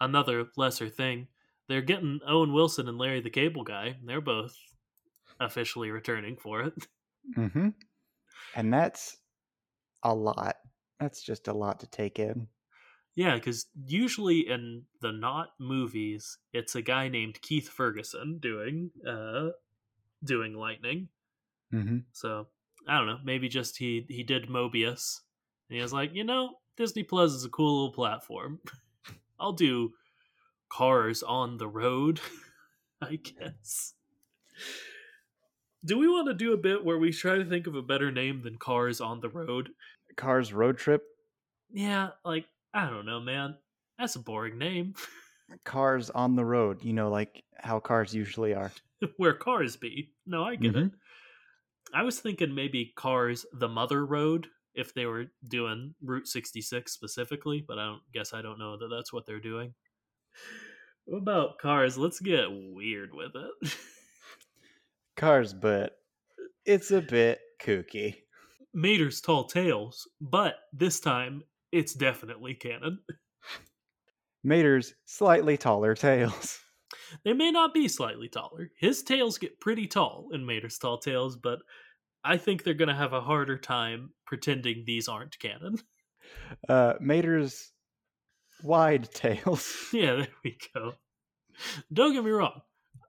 another 0.00 0.46
lesser 0.56 0.88
thing 0.88 1.28
they're 1.68 1.82
getting 1.82 2.20
owen 2.26 2.52
wilson 2.52 2.88
and 2.88 2.98
larry 2.98 3.20
the 3.20 3.30
cable 3.30 3.64
guy 3.64 3.98
they're 4.04 4.20
both 4.20 4.56
officially 5.40 5.90
returning 5.90 6.36
for 6.36 6.62
it 6.62 6.88
hmm 7.34 7.68
And 8.54 8.72
that's 8.74 9.18
a 10.02 10.14
lot. 10.14 10.56
That's 11.00 11.22
just 11.22 11.48
a 11.48 11.54
lot 11.54 11.80
to 11.80 11.88
take 11.88 12.18
in. 12.20 12.48
yeah 13.14 13.34
because 13.34 13.66
usually 13.86 14.40
in 14.48 14.84
the 15.00 15.12
not 15.12 15.50
movies 15.58 16.38
it's 16.52 16.74
a 16.74 16.82
guy 16.82 17.08
named 17.08 17.40
keith 17.42 17.68
ferguson 17.68 18.38
doing 18.38 18.90
uh 19.06 19.50
doing 20.24 20.54
lightning 20.54 21.08
hmm 21.70 21.98
so 22.12 22.48
i 22.88 22.96
don't 22.96 23.06
know 23.06 23.18
maybe 23.24 23.48
just 23.48 23.76
he 23.76 24.04
he 24.08 24.22
did 24.22 24.48
mobius. 24.48 25.20
And 25.68 25.76
he 25.76 25.82
was 25.82 25.92
like 25.92 26.14
you 26.14 26.24
know 26.24 26.50
disney 26.76 27.02
plus 27.02 27.32
is 27.32 27.44
a 27.44 27.48
cool 27.48 27.74
little 27.84 27.94
platform. 27.94 28.60
I'll 29.40 29.52
do 29.52 29.92
cars 30.70 31.22
on 31.22 31.56
the 31.58 31.68
road 31.68 32.20
i 33.02 33.16
guess. 33.16 33.94
Do 35.84 35.98
we 35.98 36.08
want 36.08 36.28
to 36.28 36.34
do 36.34 36.52
a 36.54 36.56
bit 36.56 36.82
where 36.84 36.98
we 36.98 37.12
try 37.12 37.36
to 37.36 37.44
think 37.44 37.66
of 37.66 37.74
a 37.74 37.82
better 37.82 38.10
name 38.10 38.40
than 38.42 38.56
cars 38.56 39.00
on 39.02 39.20
the 39.20 39.28
road? 39.28 39.68
Cars 40.16 40.52
Road 40.52 40.78
Trip, 40.78 41.02
yeah 41.72 42.10
like 42.24 42.46
i 42.72 42.88
don't 42.88 43.06
know 43.06 43.20
man. 43.20 43.56
That's 43.98 44.16
a 44.16 44.20
boring 44.20 44.58
name. 44.58 44.94
Cars 45.64 46.10
on 46.10 46.34
the 46.36 46.44
Road, 46.44 46.82
you 46.82 46.92
know, 46.92 47.10
like 47.10 47.44
how 47.58 47.78
cars 47.78 48.12
usually 48.14 48.54
are. 48.54 48.72
where 49.18 49.34
cars 49.34 49.76
be. 49.76 50.10
No 50.26 50.42
i 50.42 50.56
get 50.56 50.74
it. 50.74 50.84
Mhm. 50.86 50.92
I 51.94 52.02
was 52.02 52.18
thinking 52.20 52.54
maybe 52.54 52.92
cars 52.96 53.46
the 53.52 53.68
mother 53.68 54.04
road 54.04 54.48
if 54.74 54.92
they 54.92 55.06
were 55.06 55.26
doing 55.48 55.94
route 56.02 56.26
66 56.26 56.90
specifically 56.90 57.64
but 57.66 57.78
i 57.78 57.84
don't 57.84 58.02
guess 58.12 58.34
i 58.34 58.42
don't 58.42 58.58
know 58.58 58.76
that 58.76 58.88
that's 58.88 59.12
what 59.12 59.24
they're 59.26 59.40
doing. 59.40 59.72
What 61.06 61.18
about 61.18 61.58
cars? 61.58 61.98
Let's 61.98 62.18
get 62.18 62.46
weird 62.50 63.12
with 63.12 63.32
it. 63.36 63.76
Cars, 65.16 65.52
but 65.52 65.98
it's 66.64 66.90
a 66.90 67.02
bit 67.02 67.40
kooky. 67.62 68.16
mater's 68.72 69.20
tall 69.20 69.44
tales 69.44 70.08
but 70.20 70.54
this 70.72 70.98
time 71.00 71.42
it's 71.72 71.94
definitely 71.94 72.54
canon. 72.54 72.98
Mater's 74.42 74.94
slightly 75.06 75.56
taller 75.56 75.94
tales. 75.94 76.58
they 77.24 77.32
may 77.32 77.50
not 77.50 77.72
be 77.72 77.88
slightly 77.88 78.28
taller. 78.28 78.70
His 78.78 79.02
tales 79.02 79.38
get 79.38 79.60
pretty 79.60 79.86
tall 79.86 80.28
in 80.32 80.44
mater's 80.44 80.78
tall 80.78 80.98
tales 80.98 81.36
but 81.36 81.60
i 82.24 82.36
think 82.36 82.62
they're 82.64 82.74
gonna 82.74 82.94
have 82.94 83.12
a 83.12 83.20
harder 83.20 83.58
time 83.58 84.10
pretending 84.26 84.84
these 84.86 85.08
aren't 85.08 85.38
canon 85.38 85.78
Uh, 86.68 86.94
Mater's 87.00 87.72
wide 88.62 89.10
tales. 89.12 89.76
Yeah, 89.92 90.14
there 90.16 90.28
we 90.42 90.56
go. 90.74 90.94
Don't 91.92 92.12
get 92.12 92.24
me 92.24 92.30
wrong. 92.30 92.62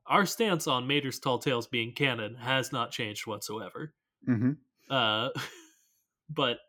Our 0.05 0.25
stance 0.25 0.67
on 0.67 0.85
Mater's 0.87 1.19
Tall 1.19 1.39
Tales 1.39 1.67
being 1.67 1.93
canon 1.93 2.35
has 2.35 2.71
not 2.71 2.91
changed 2.91 3.25
whatsoever. 3.25 3.93
hmm 4.25 4.51
Uh, 4.89 5.29
but 6.29 6.59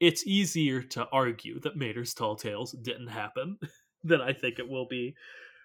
it's 0.00 0.26
easier 0.26 0.82
to 0.82 1.06
argue 1.12 1.60
that 1.60 1.76
Mater's 1.76 2.14
Tall 2.14 2.36
Tales 2.36 2.72
didn't 2.72 3.08
happen 3.08 3.58
than 4.04 4.20
I 4.20 4.32
think 4.32 4.58
it 4.58 4.68
will 4.68 4.86
be 4.88 5.14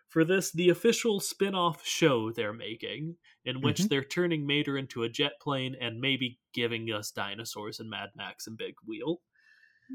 for 0.07 0.23
this, 0.23 0.51
the 0.51 0.69
official 0.69 1.19
spin 1.19 1.55
off 1.55 1.85
show 1.85 2.31
they're 2.31 2.53
making, 2.53 3.17
in 3.43 3.61
which 3.61 3.79
Mhm. 3.81 3.89
they're 3.89 4.03
turning 4.03 4.45
Mater 4.47 4.77
into 4.77 5.03
a 5.03 5.09
jet 5.09 5.33
plane 5.41 5.75
and 5.81 5.99
maybe 5.99 6.39
giving 6.53 6.91
us 6.91 7.11
dinosaurs 7.11 7.79
and 7.79 7.89
Mad 7.89 8.09
Max 8.15 8.47
and 8.47 8.57
Big 8.57 8.75
Wheel. 8.85 9.21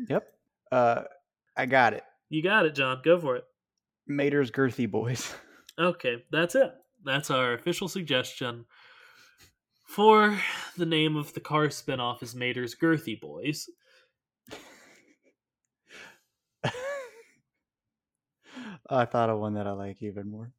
Yep. 0.09 0.27
Uh, 0.70 1.05
I 1.57 1.66
got 1.66 1.94
it. 1.94 2.05
You 2.29 2.42
got 2.42 2.66
it, 2.66 2.75
John. 2.75 3.01
Go 3.03 3.18
for 3.18 3.37
it. 3.37 3.44
Mater's 4.07 4.51
girthy 4.51 4.90
boys. 4.90 5.35
Okay, 5.79 6.23
that's 6.31 6.55
it. 6.57 6.73
That's 7.05 7.31
our 7.31 7.55
official 7.55 7.88
suggestion 7.88 8.66
for 9.87 10.38
the 10.77 10.85
name 10.85 11.16
of 11.16 11.33
the 11.33 11.40
car 11.40 11.68
spinoff 11.68 12.23
is 12.23 12.35
Mater's 12.35 12.75
Girthy 12.75 13.18
Boys. 13.18 13.66
I 18.90 19.05
thought 19.05 19.31
of 19.31 19.38
one 19.38 19.55
that 19.55 19.66
I 19.66 19.72
like 19.72 20.03
even 20.03 20.31
more. 20.31 20.53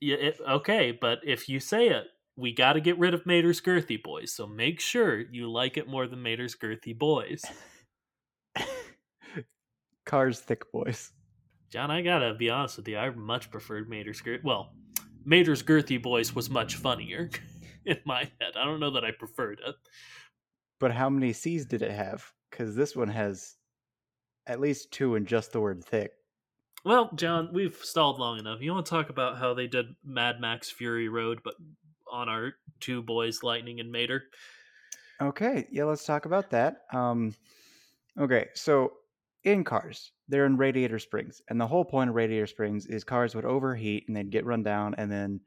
Yeah, 0.00 0.16
it, 0.16 0.40
okay, 0.48 0.92
but 0.92 1.20
if 1.24 1.48
you 1.48 1.60
say 1.60 1.88
it, 1.88 2.06
we 2.36 2.52
got 2.52 2.74
to 2.74 2.80
get 2.80 2.98
rid 2.98 3.14
of 3.14 3.26
Mater's 3.26 3.60
Girthy 3.60 4.00
Boys. 4.00 4.32
So 4.32 4.46
make 4.46 4.80
sure 4.80 5.18
you 5.18 5.50
like 5.50 5.76
it 5.76 5.88
more 5.88 6.06
than 6.06 6.22
Mater's 6.22 6.54
Girthy 6.54 6.96
Boys. 6.96 7.44
Cars 10.06 10.40
thick 10.40 10.70
boys. 10.72 11.12
John, 11.70 11.90
I 11.90 12.00
gotta 12.00 12.34
be 12.34 12.48
honest 12.48 12.78
with 12.78 12.88
you. 12.88 12.96
I 12.96 13.10
much 13.10 13.50
preferred 13.50 13.90
Mater's 13.90 14.22
Girthy. 14.22 14.42
Well, 14.42 14.72
Mater's 15.24 15.62
Girthy 15.62 16.00
Boys 16.00 16.34
was 16.34 16.48
much 16.48 16.76
funnier 16.76 17.28
in 17.84 17.98
my 18.06 18.20
head. 18.40 18.56
I 18.56 18.64
don't 18.64 18.80
know 18.80 18.92
that 18.92 19.04
I 19.04 19.10
preferred 19.10 19.60
it. 19.66 19.74
But 20.80 20.92
how 20.92 21.10
many 21.10 21.32
C's 21.32 21.66
did 21.66 21.82
it 21.82 21.90
have? 21.90 22.24
Because 22.50 22.74
this 22.74 22.96
one 22.96 23.08
has 23.08 23.56
at 24.46 24.60
least 24.60 24.92
two 24.92 25.16
in 25.16 25.26
just 25.26 25.52
the 25.52 25.60
word 25.60 25.84
thick. 25.84 26.12
Well, 26.88 27.10
John, 27.16 27.50
we've 27.52 27.76
stalled 27.82 28.18
long 28.18 28.38
enough. 28.38 28.62
You 28.62 28.72
want 28.72 28.86
to 28.86 28.90
talk 28.90 29.10
about 29.10 29.36
how 29.36 29.52
they 29.52 29.66
did 29.66 29.94
Mad 30.02 30.40
Max 30.40 30.70
Fury 30.70 31.10
Road, 31.10 31.40
but 31.44 31.52
on 32.10 32.30
our 32.30 32.54
two 32.80 33.02
boys, 33.02 33.42
Lightning 33.42 33.78
and 33.78 33.92
Mater? 33.92 34.22
Okay, 35.20 35.66
yeah, 35.70 35.84
let's 35.84 36.06
talk 36.06 36.24
about 36.24 36.48
that. 36.48 36.84
Um, 36.90 37.34
okay, 38.18 38.46
so 38.54 38.92
in 39.44 39.64
cars, 39.64 40.12
they're 40.28 40.46
in 40.46 40.56
Radiator 40.56 40.98
Springs, 40.98 41.42
and 41.50 41.60
the 41.60 41.66
whole 41.66 41.84
point 41.84 42.08
of 42.08 42.16
Radiator 42.16 42.46
Springs 42.46 42.86
is 42.86 43.04
cars 43.04 43.34
would 43.34 43.44
overheat 43.44 44.04
and 44.08 44.16
they'd 44.16 44.30
get 44.30 44.46
run 44.46 44.62
down, 44.62 44.94
and 44.96 45.12
then 45.12 45.40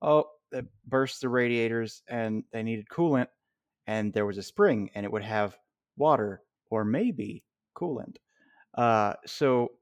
oh, 0.00 0.26
it 0.52 0.64
burst 0.86 1.20
the 1.20 1.28
radiators, 1.28 2.04
and 2.06 2.44
they 2.52 2.62
needed 2.62 2.86
coolant, 2.88 3.26
and 3.88 4.12
there 4.12 4.26
was 4.26 4.38
a 4.38 4.44
spring, 4.44 4.90
and 4.94 5.04
it 5.04 5.10
would 5.10 5.24
have 5.24 5.58
water 5.96 6.42
or 6.70 6.84
maybe 6.84 7.42
coolant. 7.76 8.18
Uh, 8.74 9.14
so, 9.26 9.72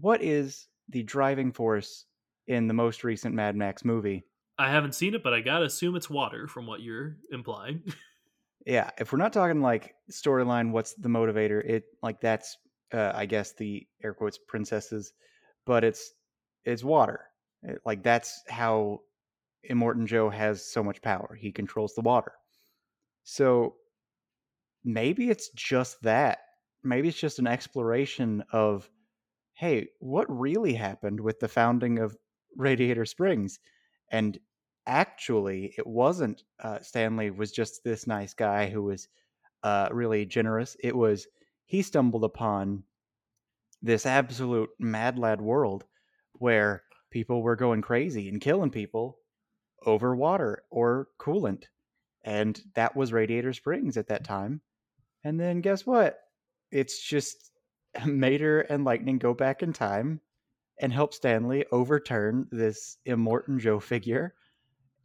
what 0.00 0.22
is 0.22 0.68
the 0.88 1.02
driving 1.02 1.52
force 1.52 2.06
in 2.46 2.66
the 2.68 2.74
most 2.74 3.04
recent 3.04 3.34
Mad 3.34 3.56
Max 3.56 3.84
movie? 3.84 4.24
I 4.58 4.70
haven't 4.70 4.94
seen 4.94 5.14
it, 5.14 5.22
but 5.22 5.32
I 5.32 5.40
gotta 5.40 5.64
assume 5.64 5.96
it's 5.96 6.10
water 6.10 6.46
from 6.46 6.66
what 6.66 6.80
you're 6.80 7.16
implying. 7.30 7.82
Yeah, 8.66 8.90
if 8.98 9.10
we're 9.10 9.18
not 9.18 9.32
talking 9.32 9.62
like 9.62 9.94
storyline, 10.12 10.70
what's 10.70 10.92
the 10.92 11.08
motivator? 11.08 11.64
It 11.64 11.84
like 12.02 12.20
that's 12.20 12.58
uh, 12.92 13.10
I 13.14 13.24
guess 13.24 13.54
the 13.54 13.86
air 14.04 14.12
quotes 14.12 14.36
princesses 14.36 15.14
but 15.64 15.82
it's 15.82 16.12
it's 16.66 16.84
water. 16.84 17.30
It- 17.62 17.80
like 17.86 18.02
that's 18.02 18.42
how 18.50 19.00
Immortan 19.68 20.04
Joe 20.06 20.28
has 20.28 20.62
so 20.70 20.82
much 20.84 21.00
power. 21.00 21.34
He 21.40 21.52
controls 21.52 21.94
the 21.94 22.02
water. 22.02 22.32
So 23.24 23.76
maybe 24.84 25.30
it's 25.30 25.48
just 25.50 26.02
that. 26.02 26.40
Maybe 26.82 27.08
it's 27.08 27.18
just 27.18 27.38
an 27.38 27.46
exploration 27.46 28.42
of 28.52 28.90
hey, 29.60 29.86
what 29.98 30.24
really 30.30 30.72
happened 30.72 31.20
with 31.20 31.38
the 31.38 31.46
founding 31.46 31.98
of 31.98 32.16
Radiator 32.56 33.04
Springs? 33.04 33.58
And 34.10 34.38
actually, 34.86 35.74
it 35.76 35.86
wasn't 35.86 36.44
uh, 36.60 36.78
Stanley 36.80 37.30
was 37.30 37.52
just 37.52 37.84
this 37.84 38.06
nice 38.06 38.32
guy 38.32 38.70
who 38.70 38.82
was 38.82 39.06
uh, 39.62 39.90
really 39.92 40.24
generous. 40.24 40.78
It 40.82 40.96
was 40.96 41.26
he 41.66 41.82
stumbled 41.82 42.24
upon 42.24 42.84
this 43.82 44.06
absolute 44.06 44.70
mad 44.78 45.18
lad 45.18 45.42
world 45.42 45.84
where 46.38 46.82
people 47.10 47.42
were 47.42 47.54
going 47.54 47.82
crazy 47.82 48.30
and 48.30 48.40
killing 48.40 48.70
people 48.70 49.18
over 49.84 50.16
water 50.16 50.62
or 50.70 51.08
coolant. 51.18 51.64
And 52.24 52.58
that 52.76 52.96
was 52.96 53.12
Radiator 53.12 53.52
Springs 53.52 53.98
at 53.98 54.08
that 54.08 54.24
time. 54.24 54.62
And 55.22 55.38
then 55.38 55.60
guess 55.60 55.84
what? 55.84 56.18
It's 56.70 56.98
just 56.98 57.49
Mater 58.06 58.60
and 58.60 58.84
Lightning 58.84 59.18
go 59.18 59.34
back 59.34 59.62
in 59.62 59.72
time 59.72 60.20
and 60.80 60.92
help 60.92 61.12
Stanley 61.12 61.66
overturn 61.70 62.46
this 62.50 62.96
Immortan 63.06 63.58
Joe 63.58 63.80
figure, 63.80 64.34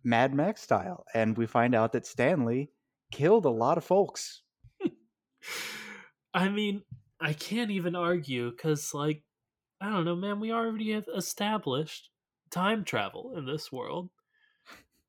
Mad 0.03 0.33
Max 0.33 0.61
style. 0.61 1.05
And 1.13 1.37
we 1.37 1.45
find 1.45 1.75
out 1.75 1.91
that 1.93 2.07
Stanley 2.07 2.71
killed 3.11 3.45
a 3.45 3.49
lot 3.49 3.77
of 3.77 3.83
folks. 3.83 4.41
I 6.33 6.49
mean, 6.49 6.83
I 7.19 7.33
can't 7.33 7.71
even 7.71 7.95
argue 7.95 8.51
because, 8.51 8.93
like, 8.93 9.23
I 9.81 9.89
don't 9.89 10.05
know, 10.05 10.15
man. 10.15 10.39
We 10.39 10.51
already 10.51 10.91
have 10.91 11.05
established 11.15 12.09
time 12.51 12.83
travel 12.83 13.33
in 13.37 13.45
this 13.45 13.71
world. 13.71 14.09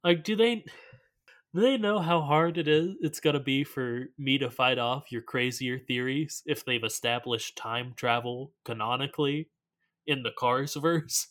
Like, 0.03 0.25
do 0.25 0.37
they 0.37 0.65
do 1.57 1.63
they 1.63 1.79
know 1.79 1.99
how 1.99 2.21
hard 2.21 2.59
it 2.59 2.69
is? 2.69 2.97
It's 3.01 3.19
gonna 3.19 3.41
be 3.41 3.65
for 3.65 4.07
me 4.19 4.37
to 4.39 4.51
fight 4.51 4.79
off 4.79 5.11
your 5.11 5.23
crazier 5.23 5.79
theories 5.79 6.43
if 6.45 6.65
they've 6.65 6.85
established 6.85 7.57
time 7.57 7.95
travel 7.97 8.53
canonically 8.65 9.49
in 10.07 10.23
the 10.23 10.33
Cars 10.39 10.75
verse. 10.75 11.29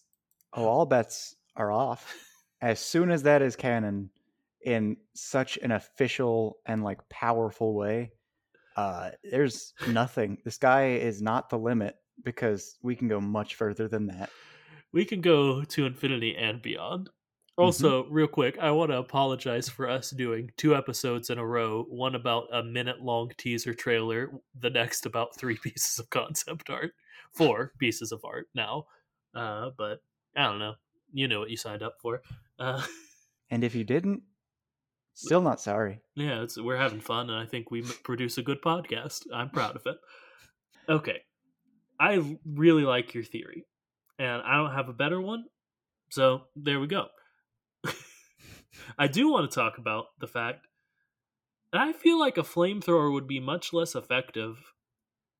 Oh, 0.54 0.66
all 0.66 0.86
bets 0.88 1.36
are 1.56 1.72
off. 1.72 2.16
As 2.62 2.80
soon 2.80 3.12
as 3.12 3.24
that 3.24 3.44
is 3.44 3.56
canon 3.56 4.10
in 4.64 4.98
such 5.14 5.58
an 5.58 5.72
official 5.72 6.58
and 6.66 6.84
like 6.84 7.08
powerful 7.10 7.76
way, 7.76 8.12
uh, 8.76 9.12
there's 9.24 9.74
nothing. 9.88 10.40
The 10.44 10.52
sky 10.52 10.94
is 10.94 11.22
not 11.22 11.50
the 11.50 11.60
limit 11.60 11.96
because 12.24 12.78
we 12.82 12.96
can 12.96 13.08
go 13.08 13.22
much 13.22 13.56
further 13.56 13.88
than 13.88 14.08
that. 14.08 14.32
We 14.92 15.06
can 15.06 15.22
go 15.22 15.64
to 15.64 15.86
infinity 15.86 16.36
and 16.36 16.62
beyond. 16.62 17.10
Also, 17.58 18.06
real 18.08 18.28
quick, 18.28 18.58
I 18.60 18.72
want 18.72 18.92
to 18.92 18.98
apologize 18.98 19.70
for 19.70 19.90
us 19.90 20.10
doing 20.10 20.52
two 20.58 20.76
episodes 20.76 21.30
in 21.30 21.38
a 21.38 21.46
row. 21.46 21.84
One 21.90 22.16
about 22.16 22.48
a 22.52 22.62
minute 22.64 23.02
long 23.02 23.32
teaser 23.38 23.74
trailer, 23.74 24.30
the 24.60 24.70
next 24.70 25.06
about 25.06 25.38
three 25.38 25.58
pieces 25.64 25.98
of 26.00 26.10
concept 26.10 26.70
art, 26.70 26.92
four 27.34 27.72
pieces 27.80 28.12
of 28.12 28.22
art 28.26 28.48
now. 28.56 28.86
Uh, 29.34 29.70
but 29.78 30.00
I 30.36 30.44
don't 30.44 30.60
know. 30.60 30.74
You 31.14 31.30
know 31.30 31.40
what 31.40 31.50
you 31.50 31.56
signed 31.58 31.82
up 31.84 31.96
for. 32.02 32.22
Uh, 32.60 32.84
And 33.50 33.64
if 33.64 33.74
you 33.76 33.84
didn't, 33.86 34.24
still 35.14 35.40
not 35.42 35.62
sorry. 35.62 36.02
yeah, 36.16 36.42
it's, 36.42 36.58
we're 36.60 36.76
having 36.78 37.00
fun, 37.00 37.30
and 37.30 37.40
I 37.40 37.46
think 37.46 37.72
we 37.72 37.84
produce 38.04 38.38
a 38.38 38.42
good 38.44 38.62
podcast. 38.62 39.22
I'm 39.34 39.50
proud 39.50 39.76
of 39.78 39.84
it. 39.86 39.96
Okay, 40.90 41.20
I 42.00 42.38
really 42.46 42.84
like 42.84 43.14
your 43.14 43.24
theory, 43.24 43.66
and 44.20 44.42
I 44.42 44.58
don't 44.58 44.74
have 44.74 44.90
a 44.90 44.94
better 44.94 45.22
one, 45.22 45.46
so 46.10 46.44
there 46.56 46.80
we 46.82 46.88
go. 46.88 47.08
I 48.98 49.08
do 49.08 49.32
want 49.32 49.50
to 49.50 49.56
talk 49.56 49.78
about 49.78 50.08
the 50.20 50.28
fact 50.28 50.68
that 51.72 51.82
I 51.82 51.94
feel 51.94 52.20
like 52.20 52.38
a 52.38 52.44
flamethrower 52.44 53.12
would 53.12 53.28
be 53.28 53.40
much 53.40 53.74
less 53.74 53.96
effective 53.96 54.74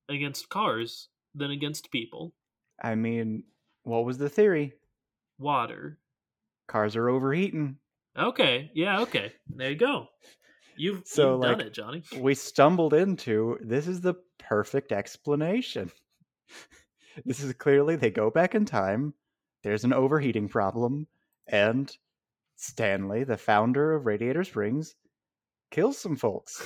against 0.08 0.48
cars 0.48 1.08
than 1.34 1.50
against 1.50 1.90
people. 1.90 2.34
I 2.82 2.94
mean, 2.94 3.44
what 3.82 4.04
was 4.04 4.18
the 4.18 4.28
theory? 4.28 4.74
Water. 5.38 5.98
Cars 6.66 6.96
are 6.96 7.08
overheating. 7.08 7.76
Okay, 8.18 8.70
yeah, 8.74 9.00
okay. 9.00 9.32
There 9.48 9.70
you 9.70 9.76
go. 9.76 10.08
You've, 10.76 11.02
So, 11.06 11.34
you've 11.34 11.42
done 11.42 11.60
it, 11.60 11.72
Johnny. 11.72 12.02
We 12.18 12.34
stumbled 12.34 12.94
into 12.94 13.58
this 13.62 13.86
is 13.86 14.00
the 14.00 14.14
perfect 14.38 14.92
explanation. 14.92 15.90
this 17.24 17.40
is 17.40 17.52
clearly 17.54 17.96
they 17.96 18.10
go 18.10 18.30
back 18.30 18.54
in 18.54 18.64
time. 18.64 19.14
There's 19.62 19.84
an 19.84 19.92
overheating 19.92 20.48
problem, 20.48 21.06
and 21.46 21.94
Stanley, 22.56 23.24
the 23.24 23.36
founder 23.36 23.94
of 23.94 24.06
Radiator 24.06 24.44
Springs, 24.44 24.94
kills 25.70 25.98
some 25.98 26.16
folks. 26.16 26.62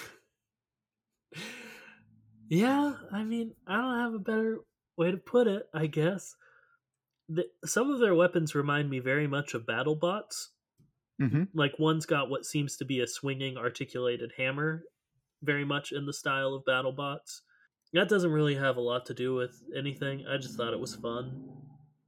Yeah, 2.48 2.94
I 3.12 3.22
mean, 3.22 3.55
I 3.66 3.76
don't 3.76 3.98
have 4.00 4.14
a 4.14 4.18
better 4.18 4.59
way 4.96 5.11
to 5.12 5.16
put 5.16 5.46
it, 5.46 5.68
I 5.72 5.87
guess. 5.87 6.35
The, 7.29 7.44
some 7.64 7.90
of 7.90 8.00
their 8.00 8.14
weapons 8.14 8.57
remind 8.57 8.90
me 8.90 8.98
very 8.98 9.29
much 9.29 9.55
of 9.55 9.66
BattleBots. 9.66 10.46
Mm-hmm. 11.22 11.44
Like 11.55 11.79
one's 11.79 12.07
got 12.07 12.31
what 12.31 12.44
seems 12.44 12.76
to 12.79 12.85
be 12.85 13.00
a 13.00 13.07
swinging 13.07 13.57
articulated 13.57 14.33
hammer, 14.37 14.83
very 15.42 15.64
much 15.64 15.92
in 15.92 16.07
the 16.07 16.12
style 16.12 16.55
of 16.55 16.64
BattleBots. 16.64 17.40
That 17.92 18.09
doesn't 18.09 18.33
really 18.33 18.55
have 18.57 18.76
a 18.76 18.81
lot 18.81 19.07
to 19.07 19.14
do 19.14 19.35
with 19.35 19.62
anything. 19.76 20.24
I 20.29 20.37
just 20.38 20.57
thought 20.57 20.72
it 20.72 20.81
was 20.81 20.94
fun. 20.94 21.50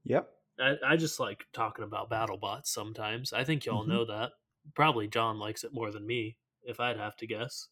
Yep. 0.05 0.29
I, 0.63 0.93
I 0.93 0.97
just 0.97 1.21
like 1.21 1.47
talking 1.53 1.85
about 1.85 2.11
BattleBots 2.11 2.67
sometimes. 2.67 3.33
I 3.33 3.45
think 3.45 3.65
y'all 3.67 3.85
Mhm. 3.85 3.87
know 3.87 4.05
that. 4.05 4.33
Probably 4.75 5.09
John 5.09 5.39
likes 5.39 5.65
it 5.65 5.73
more 5.73 5.91
than 5.91 6.07
me, 6.07 6.39
if 6.63 6.81
I'd 6.81 6.97
have 6.99 7.17
to 7.17 7.27
guess. 7.27 7.69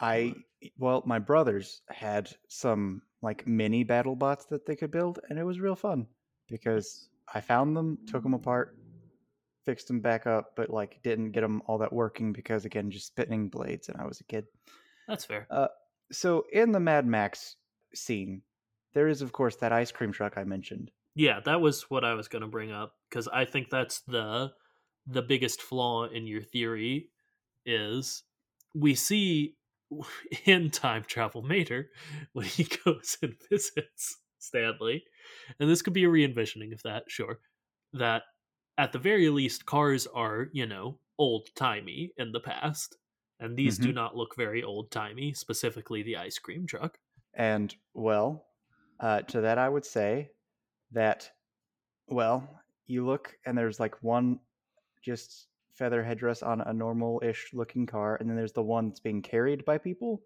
I 0.00 0.34
well, 0.76 1.02
my 1.06 1.18
brothers 1.18 1.82
had 1.88 2.30
some 2.48 3.02
like 3.22 3.46
mini 3.46 3.84
battle 3.84 4.16
bots 4.16 4.46
that 4.46 4.66
they 4.66 4.76
could 4.76 4.90
build, 4.90 5.20
and 5.28 5.38
it 5.38 5.44
was 5.44 5.60
real 5.60 5.76
fun 5.76 6.08
because 6.48 7.10
I 7.32 7.40
found 7.40 7.76
them, 7.76 7.98
took 8.06 8.22
them 8.22 8.34
apart, 8.34 8.76
fixed 9.64 9.88
them 9.88 10.00
back 10.00 10.26
up, 10.26 10.56
but 10.56 10.70
like 10.70 11.02
didn't 11.02 11.32
get 11.32 11.42
them 11.42 11.62
all 11.66 11.78
that 11.78 11.92
working 11.92 12.32
because 12.32 12.64
again, 12.66 12.90
just 12.90 13.08
spinning 13.08 13.50
blades, 13.50 13.88
and 13.88 14.00
I 14.00 14.06
was 14.06 14.20
a 14.20 14.24
kid. 14.24 14.48
That's 15.08 15.24
fair. 15.24 15.50
Uh, 15.50 15.68
So 16.10 16.46
in 16.52 16.72
the 16.72 16.80
Mad 16.80 17.06
Max 17.06 17.56
scene, 17.94 18.42
there 18.94 19.08
is 19.08 19.20
of 19.22 19.32
course 19.32 19.56
that 19.56 19.72
ice 19.72 19.92
cream 19.92 20.12
truck 20.12 20.38
I 20.38 20.44
mentioned. 20.44 20.90
Yeah, 21.14 21.40
that 21.44 21.60
was 21.60 21.82
what 21.90 22.04
I 22.04 22.14
was 22.14 22.28
going 22.28 22.42
to 22.42 22.48
bring 22.48 22.70
up 22.70 22.94
because 23.08 23.28
I 23.28 23.44
think 23.44 23.70
that's 23.70 24.00
the 24.02 24.52
the 25.06 25.22
biggest 25.22 25.62
flaw 25.62 26.04
in 26.04 26.26
your 26.26 26.42
theory 26.42 27.08
is 27.64 28.24
we 28.74 28.94
see 28.94 29.56
in 30.44 30.70
time 30.70 31.04
travel 31.06 31.42
Mater 31.42 31.88
when 32.32 32.46
he 32.46 32.64
goes 32.84 33.16
and 33.22 33.34
visits 33.50 34.18
Stanley, 34.38 35.02
and 35.58 35.68
this 35.68 35.82
could 35.82 35.92
be 35.92 36.04
a 36.04 36.08
re-envisioning 36.08 36.72
of 36.72 36.82
that, 36.84 37.04
sure. 37.08 37.40
That 37.92 38.22
at 38.76 38.92
the 38.92 38.98
very 38.98 39.28
least, 39.30 39.66
cars 39.66 40.06
are 40.06 40.48
you 40.52 40.66
know 40.66 40.98
old 41.18 41.48
timey 41.56 42.12
in 42.16 42.32
the 42.32 42.40
past, 42.40 42.96
and 43.40 43.56
these 43.56 43.78
do 43.78 43.92
not 43.92 44.16
look 44.16 44.36
very 44.36 44.62
old 44.62 44.90
timey. 44.90 45.32
Specifically, 45.32 46.02
the 46.02 46.16
ice 46.16 46.38
cream 46.38 46.66
truck. 46.66 46.98
And 47.34 47.74
well, 47.94 48.46
uh, 49.00 49.22
to 49.22 49.40
that 49.40 49.58
I 49.58 49.68
would 49.68 49.84
say 49.84 50.30
that, 50.92 51.30
well, 52.06 52.62
you 52.86 53.04
look 53.06 53.36
and 53.44 53.56
there's 53.56 53.80
like 53.80 54.02
one 54.02 54.40
just 55.02 55.48
feather 55.74 56.02
headdress 56.02 56.42
on 56.42 56.60
a 56.62 56.72
normal 56.72 57.22
ish 57.24 57.50
looking 57.52 57.86
car, 57.86 58.16
and 58.16 58.28
then 58.28 58.36
there's 58.36 58.52
the 58.52 58.62
one 58.62 58.88
that's 58.88 59.00
being 59.00 59.22
carried 59.22 59.64
by 59.64 59.78
people, 59.78 60.22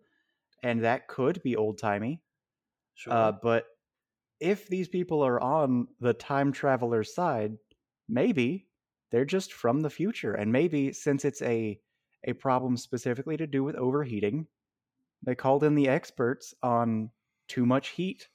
and 0.63 0.83
that 0.83 1.09
could 1.09 1.43
be 1.43 1.57
old 1.57 1.79
timey. 1.79 2.23
Sure. 2.95 3.13
Uh, 3.13 3.33
but 3.33 3.67
if 4.41 4.67
these 4.69 4.89
people 4.89 5.23
are 5.23 5.41
on 5.41 5.89
the 6.01 6.15
time 6.15 6.53
traveler's 6.53 7.15
side, 7.15 7.57
maybe 8.09 8.67
they're 9.11 9.25
just 9.25 9.53
from 9.53 9.81
the 9.81 9.91
future, 9.91 10.35
and 10.35 10.51
maybe 10.51 10.93
since 10.93 11.25
it's 11.25 11.43
a 11.43 11.79
a 12.25 12.33
problem 12.33 12.77
specifically 12.77 13.37
to 13.37 13.47
do 13.47 13.65
with 13.65 13.75
overheating, 13.75 14.47
they 15.23 15.35
called 15.35 15.65
in 15.65 15.75
the 15.75 15.89
experts 15.89 16.55
on 16.63 17.11
too 17.49 17.67
much 17.67 17.89
heat 17.89 18.29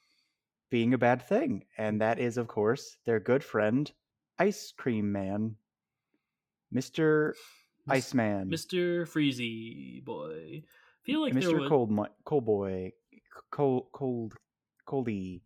being 0.70 0.94
a 0.94 0.98
bad 0.98 1.22
thing, 1.22 1.64
and 1.76 2.00
that 2.00 2.18
is, 2.18 2.36
of 2.36 2.48
course, 2.48 2.96
their 3.04 3.20
good 3.20 3.42
friend, 3.42 3.90
Ice 4.38 4.72
Cream 4.76 5.10
Man, 5.10 5.56
Mis- 6.70 6.90
Iceman, 7.88 8.50
Mr. 8.50 9.08
Freezy 9.08 10.04
boy. 10.04 10.62
feel 11.02 11.22
like 11.22 11.34
was 11.34 11.46
Cold 11.68 11.98
Cold 12.24 12.44
Boy, 12.44 12.92
Cold 13.50 13.86
Cold 13.92 14.34
Coldy, 14.86 15.40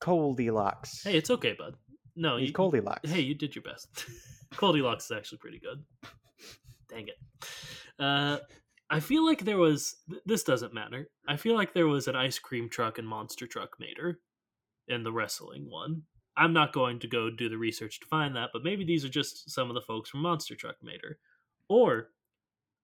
Goldilocks. 0.00 1.02
Hey, 1.02 1.16
it's 1.16 1.30
okay, 1.30 1.54
bud. 1.58 1.76
No, 2.16 2.36
He's 2.36 2.48
you, 2.48 2.52
Goldilocks. 2.52 3.10
Hey, 3.10 3.20
you 3.20 3.34
did 3.34 3.54
your 3.54 3.62
best. 3.62 4.06
Goldilocks 4.56 5.06
is 5.06 5.10
actually 5.10 5.38
pretty 5.38 5.58
good. 5.58 5.82
Dang 6.88 7.08
it. 7.08 7.18
Uh, 7.98 8.38
I 8.94 9.00
feel 9.00 9.24
like 9.24 9.44
there 9.44 9.58
was. 9.58 9.96
th- 10.08 10.22
This 10.24 10.44
doesn't 10.44 10.72
matter. 10.74 11.08
I 11.28 11.36
feel 11.36 11.54
like 11.54 11.72
there 11.74 11.88
was 11.88 12.08
an 12.08 12.16
ice 12.16 12.38
cream 12.38 12.68
truck 12.68 12.98
and 12.98 13.06
monster 13.08 13.46
truck 13.46 13.70
mater 13.78 14.20
in 14.88 15.02
the 15.02 15.12
wrestling 15.12 15.68
one. 15.70 16.02
I'm 16.36 16.52
not 16.52 16.72
going 16.72 16.98
to 17.00 17.06
go 17.06 17.30
do 17.30 17.48
the 17.48 17.58
research 17.58 18.00
to 18.00 18.06
find 18.06 18.34
that, 18.36 18.50
but 18.52 18.64
maybe 18.64 18.84
these 18.84 19.04
are 19.04 19.08
just 19.08 19.50
some 19.50 19.68
of 19.70 19.74
the 19.74 19.80
folks 19.82 20.10
from 20.10 20.20
Monster 20.22 20.56
Truck 20.56 20.76
Mater. 20.82 21.18
Or 21.68 22.08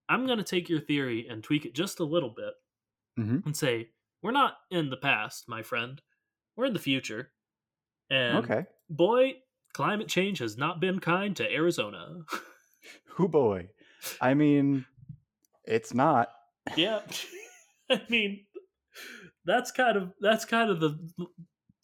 I'm 0.08 0.24
going 0.26 0.38
to 0.38 0.44
take 0.44 0.68
your 0.68 0.80
theory 0.80 1.26
and 1.28 1.42
tweak 1.42 1.64
it 1.64 1.74
just 1.74 1.98
a 2.00 2.04
little 2.04 2.30
bit 2.30 2.54
Mhm. 3.18 3.44
and 3.44 3.56
say, 3.56 3.90
we're 4.22 4.30
not 4.30 4.58
in 4.70 4.88
the 4.90 4.96
past, 4.96 5.48
my 5.48 5.62
friend. 5.62 6.00
We're 6.56 6.66
in 6.66 6.72
the 6.74 6.78
future. 6.78 7.32
And 8.08 8.38
Okay. 8.44 8.66
boy, 8.88 9.42
climate 9.72 10.08
change 10.08 10.38
has 10.38 10.56
not 10.56 10.78
been 10.80 11.00
kind 11.00 11.36
to 11.36 11.52
Arizona. 11.52 12.24
Who 13.16 13.28
boy? 13.28 13.70
I 14.20 14.34
mean, 14.34 14.86
it's 15.70 15.94
not. 15.94 16.28
yeah. 16.76 17.00
I 17.90 18.00
mean, 18.08 18.44
that's 19.44 19.70
kind 19.70 19.96
of 19.96 20.12
that's 20.20 20.44
kind 20.44 20.70
of 20.70 20.80
the 20.80 20.98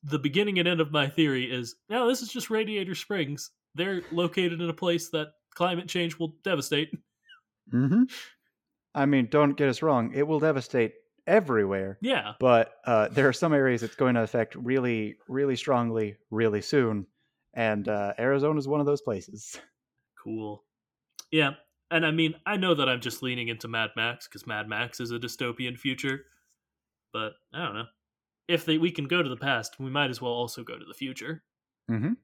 the 0.04 0.18
beginning 0.18 0.58
and 0.58 0.68
end 0.68 0.80
of 0.80 0.92
my 0.92 1.08
theory 1.08 1.50
is 1.50 1.76
no, 1.88 2.06
this 2.08 2.22
is 2.22 2.28
just 2.28 2.50
Radiator 2.50 2.94
Springs. 2.94 3.50
They're 3.74 4.02
located 4.12 4.60
in 4.60 4.68
a 4.70 4.72
place 4.74 5.08
that 5.10 5.28
climate 5.54 5.88
change 5.88 6.18
will 6.18 6.34
devastate. 6.44 6.90
hmm 7.70 8.04
I 8.94 9.04
mean, 9.04 9.28
don't 9.30 9.56
get 9.56 9.68
us 9.68 9.82
wrong. 9.82 10.12
It 10.14 10.22
will 10.26 10.40
devastate 10.40 10.94
everywhere, 11.26 11.98
Yeah. 12.00 12.32
but 12.40 12.76
uh, 12.86 13.08
there 13.08 13.28
are 13.28 13.32
some 13.32 13.52
areas 13.52 13.82
it's 13.82 13.94
going 13.96 14.14
to 14.14 14.22
affect 14.22 14.54
really, 14.54 15.16
really 15.28 15.56
strongly, 15.56 16.16
really 16.30 16.62
soon. 16.62 17.06
And 17.52 17.88
uh, 17.88 18.14
Arizona 18.18 18.58
is 18.58 18.66
one 18.68 18.80
of 18.80 18.86
those 18.86 19.02
places. 19.02 19.58
Cool. 20.22 20.62
Yeah. 21.30 21.54
And 21.90 22.04
I 22.04 22.10
mean, 22.10 22.34
I 22.44 22.56
know 22.56 22.74
that 22.74 22.88
I'm 22.88 23.00
just 23.00 23.22
leaning 23.22 23.48
into 23.48 23.68
Mad 23.68 23.90
Max 23.96 24.26
because 24.26 24.46
Mad 24.46 24.68
Max 24.68 24.98
is 25.00 25.12
a 25.12 25.18
dystopian 25.18 25.78
future, 25.78 26.24
but 27.12 27.34
I 27.54 27.64
don't 27.64 27.74
know. 27.74 27.86
If 28.48 28.64
they, 28.64 28.78
we 28.78 28.90
can 28.90 29.06
go 29.06 29.22
to 29.22 29.28
the 29.28 29.36
past, 29.36 29.78
we 29.78 29.90
might 29.90 30.10
as 30.10 30.20
well 30.20 30.32
also 30.32 30.62
go 30.62 30.78
to 30.78 30.84
the 30.84 30.94
future. 30.94 31.42
hmm 31.88 32.14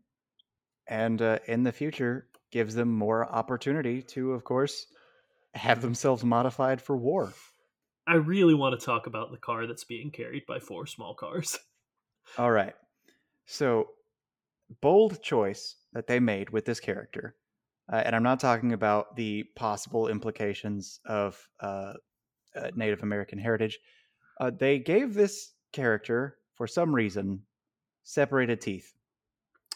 And 0.89 1.21
uh, 1.23 1.39
in 1.47 1.63
the 1.63 1.73
future, 1.73 2.29
gives 2.53 2.75
them 2.75 2.89
more 2.89 3.27
opportunity 3.33 4.03
to, 4.03 4.33
of 4.33 4.45
course, 4.45 4.87
have 5.55 5.83
themselves 5.83 6.25
modified 6.25 6.81
for 6.81 6.97
war. 6.97 7.33
I 8.07 8.15
really 8.15 8.55
want 8.55 8.79
to 8.79 8.85
talk 8.85 9.07
about 9.07 9.31
the 9.31 9.39
car 9.39 9.67
that's 9.67 9.85
being 9.85 10.11
carried 10.11 10.45
by 10.47 10.59
four 10.59 10.87
small 10.87 11.15
cars. 11.15 11.59
All 12.39 12.51
right. 12.51 12.75
So, 13.47 13.89
bold 14.81 15.23
choice 15.23 15.77
that 15.93 16.07
they 16.07 16.21
made 16.21 16.51
with 16.51 16.65
this 16.65 16.81
character. 16.81 17.37
Uh, 17.91 18.03
and 18.05 18.15
I'm 18.15 18.23
not 18.23 18.41
talking 18.41 18.73
about 18.73 19.17
the 19.17 19.45
possible 19.57 20.09
implications 20.09 21.01
of 21.07 21.49
uh, 21.61 21.95
uh, 22.57 22.71
Native 22.75 23.03
American 23.03 23.39
heritage. 23.39 23.79
Uh, 24.41 24.51
they 24.51 24.79
gave 24.79 25.15
this 25.15 25.55
character, 25.73 26.39
for 26.55 26.67
some 26.67 26.95
reason, 26.95 27.43
separated 28.05 28.61
teeth, 28.61 28.95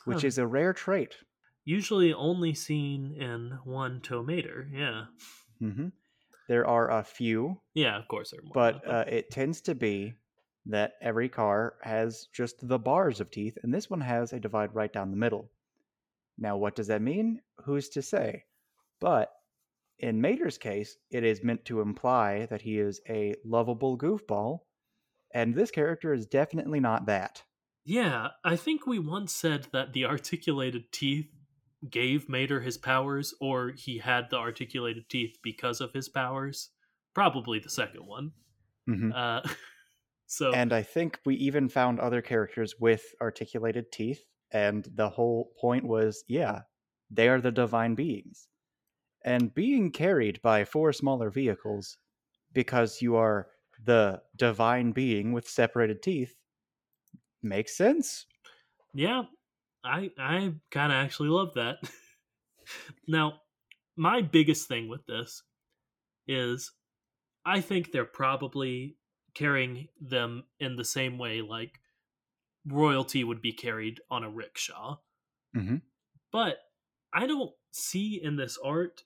which 0.04 0.22
Huh. 0.22 0.28
is 0.28 0.38
a 0.38 0.46
rare 0.46 0.72
trait. 0.72 1.16
Usually 1.64 2.12
only 2.14 2.54
seen 2.54 3.12
in 3.12 3.58
one 3.64 4.00
Tow 4.00 4.22
Mater. 4.22 4.68
Yeah. 4.72 5.06
hmm 5.58 5.88
There 6.48 6.66
are 6.66 6.90
a 6.90 7.02
few, 7.02 7.60
Yeah, 7.74 7.98
of 7.98 8.08
course. 8.08 8.30
There 8.30 8.40
are 8.40 8.44
more 8.44 8.52
but 8.54 8.86
uh, 8.86 9.04
it 9.08 9.30
tends 9.30 9.60
to 9.62 9.74
be 9.74 10.14
that 10.66 10.94
every 11.00 11.28
car 11.28 11.76
has 11.82 12.28
just 12.32 12.66
the 12.68 12.78
bars 12.78 13.20
of 13.20 13.30
teeth, 13.30 13.58
and 13.62 13.72
this 13.74 13.90
one 13.90 14.00
has 14.00 14.32
a 14.32 14.40
divide 14.40 14.74
right 14.74 14.92
down 14.92 15.10
the 15.10 15.16
middle. 15.16 15.50
Now, 16.38 16.56
what 16.56 16.74
does 16.74 16.86
that 16.88 17.02
mean? 17.02 17.42
Who's 17.64 17.88
to 17.90 18.02
say? 18.02 18.44
But 19.00 19.32
in 19.98 20.20
Mater's 20.20 20.58
case, 20.58 20.98
it 21.10 21.24
is 21.24 21.44
meant 21.44 21.64
to 21.66 21.80
imply 21.80 22.46
that 22.46 22.62
he 22.62 22.78
is 22.78 23.00
a 23.08 23.36
lovable 23.44 23.98
goofball, 23.98 24.60
and 25.34 25.54
this 25.54 25.70
character 25.70 26.12
is 26.14 26.26
definitely 26.26 26.80
not 26.80 27.06
that. 27.06 27.44
Yeah, 27.84 28.30
I 28.44 28.56
think 28.56 28.86
we 28.86 28.98
once 28.98 29.32
said 29.32 29.68
that 29.72 29.92
the 29.92 30.04
articulated 30.04 30.90
teeth 30.92 31.30
gave 31.88 32.28
Mater 32.28 32.60
his 32.60 32.78
powers, 32.78 33.34
or 33.40 33.70
he 33.70 33.98
had 33.98 34.30
the 34.30 34.36
articulated 34.36 35.08
teeth 35.08 35.38
because 35.42 35.80
of 35.80 35.92
his 35.92 36.08
powers. 36.08 36.70
Probably 37.14 37.58
the 37.58 37.70
second 37.70 38.06
one. 38.06 38.32
Mhm. 38.88 39.12
Uh, 39.14 39.42
so 40.26 40.52
And 40.52 40.72
I 40.72 40.82
think 40.82 41.20
we 41.24 41.36
even 41.36 41.68
found 41.68 42.00
other 42.00 42.22
characters 42.22 42.74
with 42.80 43.14
articulated 43.20 43.92
teeth, 43.92 44.24
and 44.52 44.84
the 44.94 45.08
whole 45.10 45.52
point 45.60 45.84
was 45.84 46.24
yeah, 46.28 46.62
they 47.10 47.28
are 47.28 47.40
the 47.40 47.50
divine 47.52 47.94
beings. 47.94 48.48
And 49.24 49.54
being 49.54 49.90
carried 49.90 50.40
by 50.42 50.64
four 50.64 50.92
smaller 50.92 51.30
vehicles 51.30 51.98
because 52.52 53.02
you 53.02 53.16
are 53.16 53.48
the 53.84 54.22
divine 54.36 54.92
being 54.92 55.32
with 55.32 55.48
separated 55.48 56.02
teeth 56.02 56.36
makes 57.42 57.76
sense. 57.76 58.26
yeah, 58.94 59.24
I 59.84 60.10
I 60.18 60.54
kind 60.70 60.92
of 60.92 60.96
actually 60.96 61.28
love 61.30 61.54
that. 61.54 61.78
now, 63.08 63.40
my 63.96 64.22
biggest 64.22 64.68
thing 64.68 64.88
with 64.88 65.06
this 65.06 65.42
is 66.26 66.72
I 67.44 67.60
think 67.60 67.92
they're 67.92 68.04
probably 68.04 68.96
carrying 69.34 69.88
them 70.00 70.44
in 70.60 70.76
the 70.76 70.84
same 70.84 71.18
way 71.18 71.42
like 71.42 71.80
royalty 72.66 73.24
would 73.24 73.40
be 73.42 73.52
carried 73.52 74.00
on 74.10 74.24
a 74.24 74.30
rickshaw. 74.30 74.98
Mhm. 75.54 75.78
But 76.30 76.58
I 77.12 77.26
don't 77.26 77.54
see 77.72 78.20
in 78.22 78.36
this 78.36 78.58
art 78.58 79.04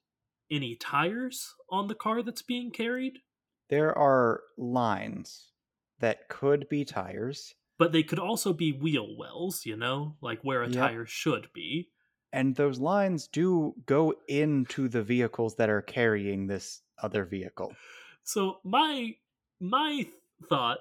any 0.51 0.77
tires 0.77 1.55
on 1.71 1.87
the 1.89 1.95
car 1.95 2.23
that's 2.23 2.43
being 2.43 2.71
carried, 2.73 3.21
There 3.69 3.97
are 3.97 4.43
lines 4.59 5.53
that 5.99 6.29
could 6.29 6.69
be 6.69 6.85
tires, 6.85 7.55
but 7.79 7.93
they 7.93 8.03
could 8.03 8.19
also 8.19 8.53
be 8.53 8.71
wheel 8.73 9.17
wells, 9.17 9.65
you 9.65 9.77
know, 9.77 10.19
like 10.21 10.43
where 10.43 10.63
a 10.63 10.69
Yep. 10.69 10.71
tire 10.71 11.07
should 11.07 11.51
be. 11.55 11.91
and 12.33 12.55
those 12.57 12.79
lines 12.79 13.27
do 13.29 13.75
go 13.87 14.15
into 14.29 14.89
the 14.89 15.03
vehicles 15.03 15.57
that 15.57 15.69
are 15.71 15.83
carrying 15.83 16.47
this 16.47 16.83
other 16.99 17.25
vehicle. 17.25 17.77
So 18.23 18.61
my 18.65 19.17
my 19.61 20.09
thought 20.49 20.79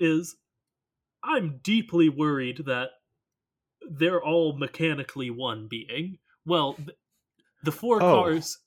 is 0.00 0.36
I'm 1.24 1.58
deeply 1.62 2.08
worried 2.08 2.62
that 2.66 2.90
they're 3.88 4.22
all 4.22 4.56
mechanically 4.56 5.30
one 5.30 5.66
being. 5.68 6.18
Well, 6.46 6.74
th- 6.74 6.90
the 7.62 7.72
four 7.72 8.02
Oh. 8.02 8.22
cars 8.22 8.58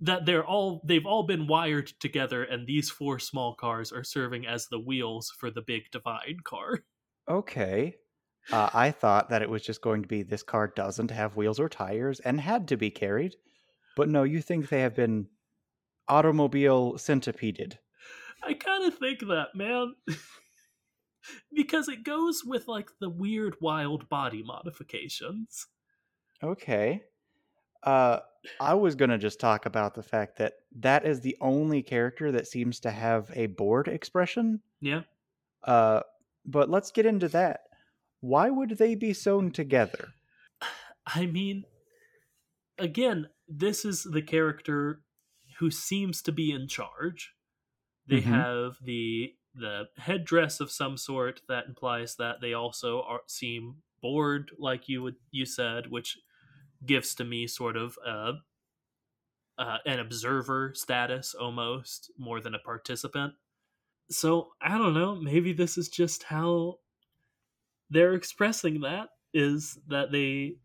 that 0.00 0.24
they're 0.26 0.44
all 0.44 0.80
they've 0.84 1.06
all 1.06 1.22
been 1.22 1.46
wired 1.46 1.86
together 2.00 2.42
and 2.42 2.66
these 2.66 2.90
four 2.90 3.18
small 3.18 3.54
cars 3.54 3.92
are 3.92 4.02
serving 4.04 4.46
as 4.46 4.66
the 4.66 4.78
wheels 4.80 5.32
for 5.38 5.50
the 5.50 5.62
big 5.62 5.90
divine 5.92 6.38
car. 6.44 6.80
Okay. 7.28 7.94
Uh, 8.50 8.68
I 8.74 8.90
thought 8.90 9.28
that 9.30 9.42
it 9.42 9.48
was 9.50 9.62
just 9.62 9.80
going 9.82 10.02
to 10.02 10.08
be 10.08 10.22
this 10.24 10.42
car 10.42 10.72
doesn't 10.74 11.12
have 11.12 11.36
wheels 11.36 11.60
or 11.60 11.68
tires 11.68 12.18
and 12.20 12.40
had 12.40 12.66
to 12.68 12.76
be 12.76 12.90
carried. 12.90 13.36
But 13.96 14.08
no, 14.08 14.24
you 14.24 14.40
think 14.42 14.68
they 14.68 14.80
have 14.80 14.96
been 14.96 15.28
automobile 16.08 16.94
centipeded. 16.94 17.74
I 18.42 18.54
kind 18.54 18.84
of 18.84 18.98
think 18.98 19.20
that, 19.20 19.54
man. 19.54 19.94
because 21.54 21.88
it 21.88 22.04
goes 22.04 22.42
with 22.44 22.68
like 22.68 22.88
the 23.00 23.08
weird 23.08 23.56
wild 23.60 24.08
body 24.08 24.42
modifications. 24.42 25.66
Okay. 26.42 27.02
Uh, 27.82 28.20
I 28.60 28.74
was 28.74 28.94
going 28.94 29.10
to 29.10 29.18
just 29.18 29.40
talk 29.40 29.66
about 29.66 29.94
the 29.94 30.02
fact 30.02 30.38
that 30.38 30.54
that 30.80 31.04
is 31.06 31.20
the 31.20 31.36
only 31.40 31.82
character 31.82 32.32
that 32.32 32.46
seems 32.48 32.80
to 32.80 32.90
have 32.90 33.30
a 33.34 33.46
bored 33.46 33.88
expression. 33.88 34.60
Yeah. 34.80 35.02
Uh, 35.64 36.00
but 36.44 36.68
let's 36.70 36.90
get 36.90 37.06
into 37.06 37.28
that. 37.28 37.60
Why 38.20 38.50
would 38.50 38.78
they 38.78 38.94
be 38.94 39.12
sewn 39.12 39.50
together? 39.52 40.08
I 41.06 41.26
mean, 41.26 41.64
again, 42.78 43.28
this 43.48 43.84
is 43.84 44.04
the 44.04 44.22
character 44.22 45.02
who 45.58 45.70
seems 45.70 46.22
to 46.22 46.32
be 46.32 46.50
in 46.52 46.66
charge. 46.68 47.32
They 48.08 48.20
Mhm. 48.20 48.24
have 48.24 48.76
the 48.82 49.34
the 49.54 49.84
headdress 49.98 50.60
of 50.60 50.70
some 50.70 50.96
sort 50.96 51.42
that 51.48 51.66
implies 51.66 52.16
that 52.16 52.40
they 52.40 52.54
also 52.54 53.02
are 53.02 53.20
seem 53.26 53.76
bored, 54.00 54.50
like 54.58 54.88
you 54.88 55.02
would 55.02 55.16
you 55.30 55.46
said, 55.46 55.90
which 55.90 56.18
gives 56.84 57.14
to 57.14 57.24
me 57.24 57.46
sort 57.46 57.76
of 57.76 57.96
uh, 58.06 58.32
uh, 59.58 59.78
an 59.86 60.00
observer 60.00 60.72
status 60.74 61.34
almost 61.34 62.10
more 62.18 62.40
than 62.40 62.54
a 62.54 62.58
participant. 62.58 63.34
So 64.10 64.48
I 64.60 64.78
don't 64.78 64.94
know. 64.94 65.14
Maybe 65.14 65.52
this 65.52 65.78
is 65.78 65.88
just 65.88 66.24
how 66.24 66.78
they're 67.90 68.14
expressing 68.14 68.80
that 68.80 69.10
is 69.34 69.78
that 69.88 70.12
they 70.12 70.56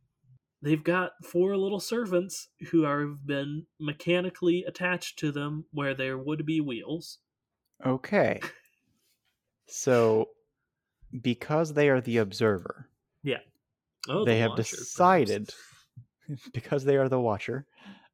they've 0.61 0.83
got 0.83 1.11
four 1.23 1.55
little 1.55 1.79
servants 1.79 2.49
who 2.71 2.83
have 2.83 3.25
been 3.25 3.65
mechanically 3.79 4.63
attached 4.67 5.19
to 5.19 5.31
them 5.31 5.65
where 5.71 5.93
there 5.93 6.17
would 6.17 6.45
be 6.45 6.61
wheels. 6.61 7.19
Okay. 7.85 8.39
So, 9.67 10.29
because 11.21 11.73
they 11.73 11.89
are 11.89 12.01
the 12.01 12.17
observer, 12.17 12.89
Oh, 14.09 14.23
they 14.25 14.35
the 14.35 14.41
have 14.41 14.51
Watcher, 14.51 14.63
perhaps. 14.63 14.79
decided, 14.81 15.53
because 16.53 16.85
they 16.85 16.97
are 16.97 17.09
the 17.09 17.19
watcher, 17.19 17.65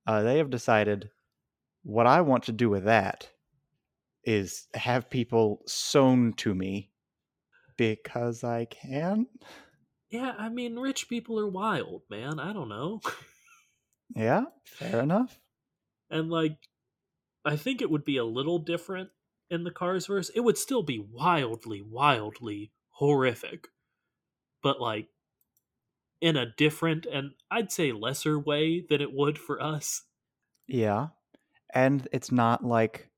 uh, 0.08 0.24
they 0.24 0.38
have 0.38 0.50
decided 0.50 1.10
what 1.84 2.08
I 2.08 2.22
want 2.22 2.44
to 2.46 2.52
do 2.52 2.70
with 2.70 2.86
that 2.86 3.30
is 4.24 4.68
have 4.74 5.10
people 5.10 5.62
sewn 5.68 6.34
to 6.34 6.56
me 6.56 6.92
because 7.78 8.44
I 8.44 8.66
can. 8.66 9.28
Yeah, 10.10 10.36
I 10.38 10.50
mean, 10.50 10.78
rich 10.78 11.10
people 11.10 11.40
are 11.40 11.48
wild, 11.48 12.04
man. 12.10 12.40
I 12.40 12.54
don't 12.54 12.70
know. 12.70 13.02
Yeah, 14.16 14.46
fair 14.66 15.02
enough. 15.02 15.40
and 16.10 16.30
like, 16.30 16.58
I 17.46 17.56
think 17.58 17.82
it 17.82 17.90
would 17.92 18.06
be 18.06 18.18
a 18.18 18.26
little 18.26 18.60
different 18.60 19.10
in 19.54 19.64
the 19.64 19.72
Cars 19.72 20.08
verse. 20.08 20.30
It 20.30 20.42
would 20.42 20.58
still 20.58 20.84
be 20.84 21.00
wildly, 21.00 21.82
wildly 21.82 22.74
horrific, 22.92 23.70
but 24.62 24.82
like 24.82 25.10
in 26.22 26.36
a 26.36 26.52
different 26.56 27.06
and 27.06 27.36
I'd 27.52 27.72
say 27.72 27.92
lesser 27.92 28.40
way 28.40 28.82
than 28.82 29.00
it 29.00 29.14
would 29.14 29.38
for 29.38 29.62
us. 29.62 30.06
Yeah. 30.68 31.10
And 31.74 32.08
it's 32.12 32.32
not 32.32 32.64
like 32.66 33.10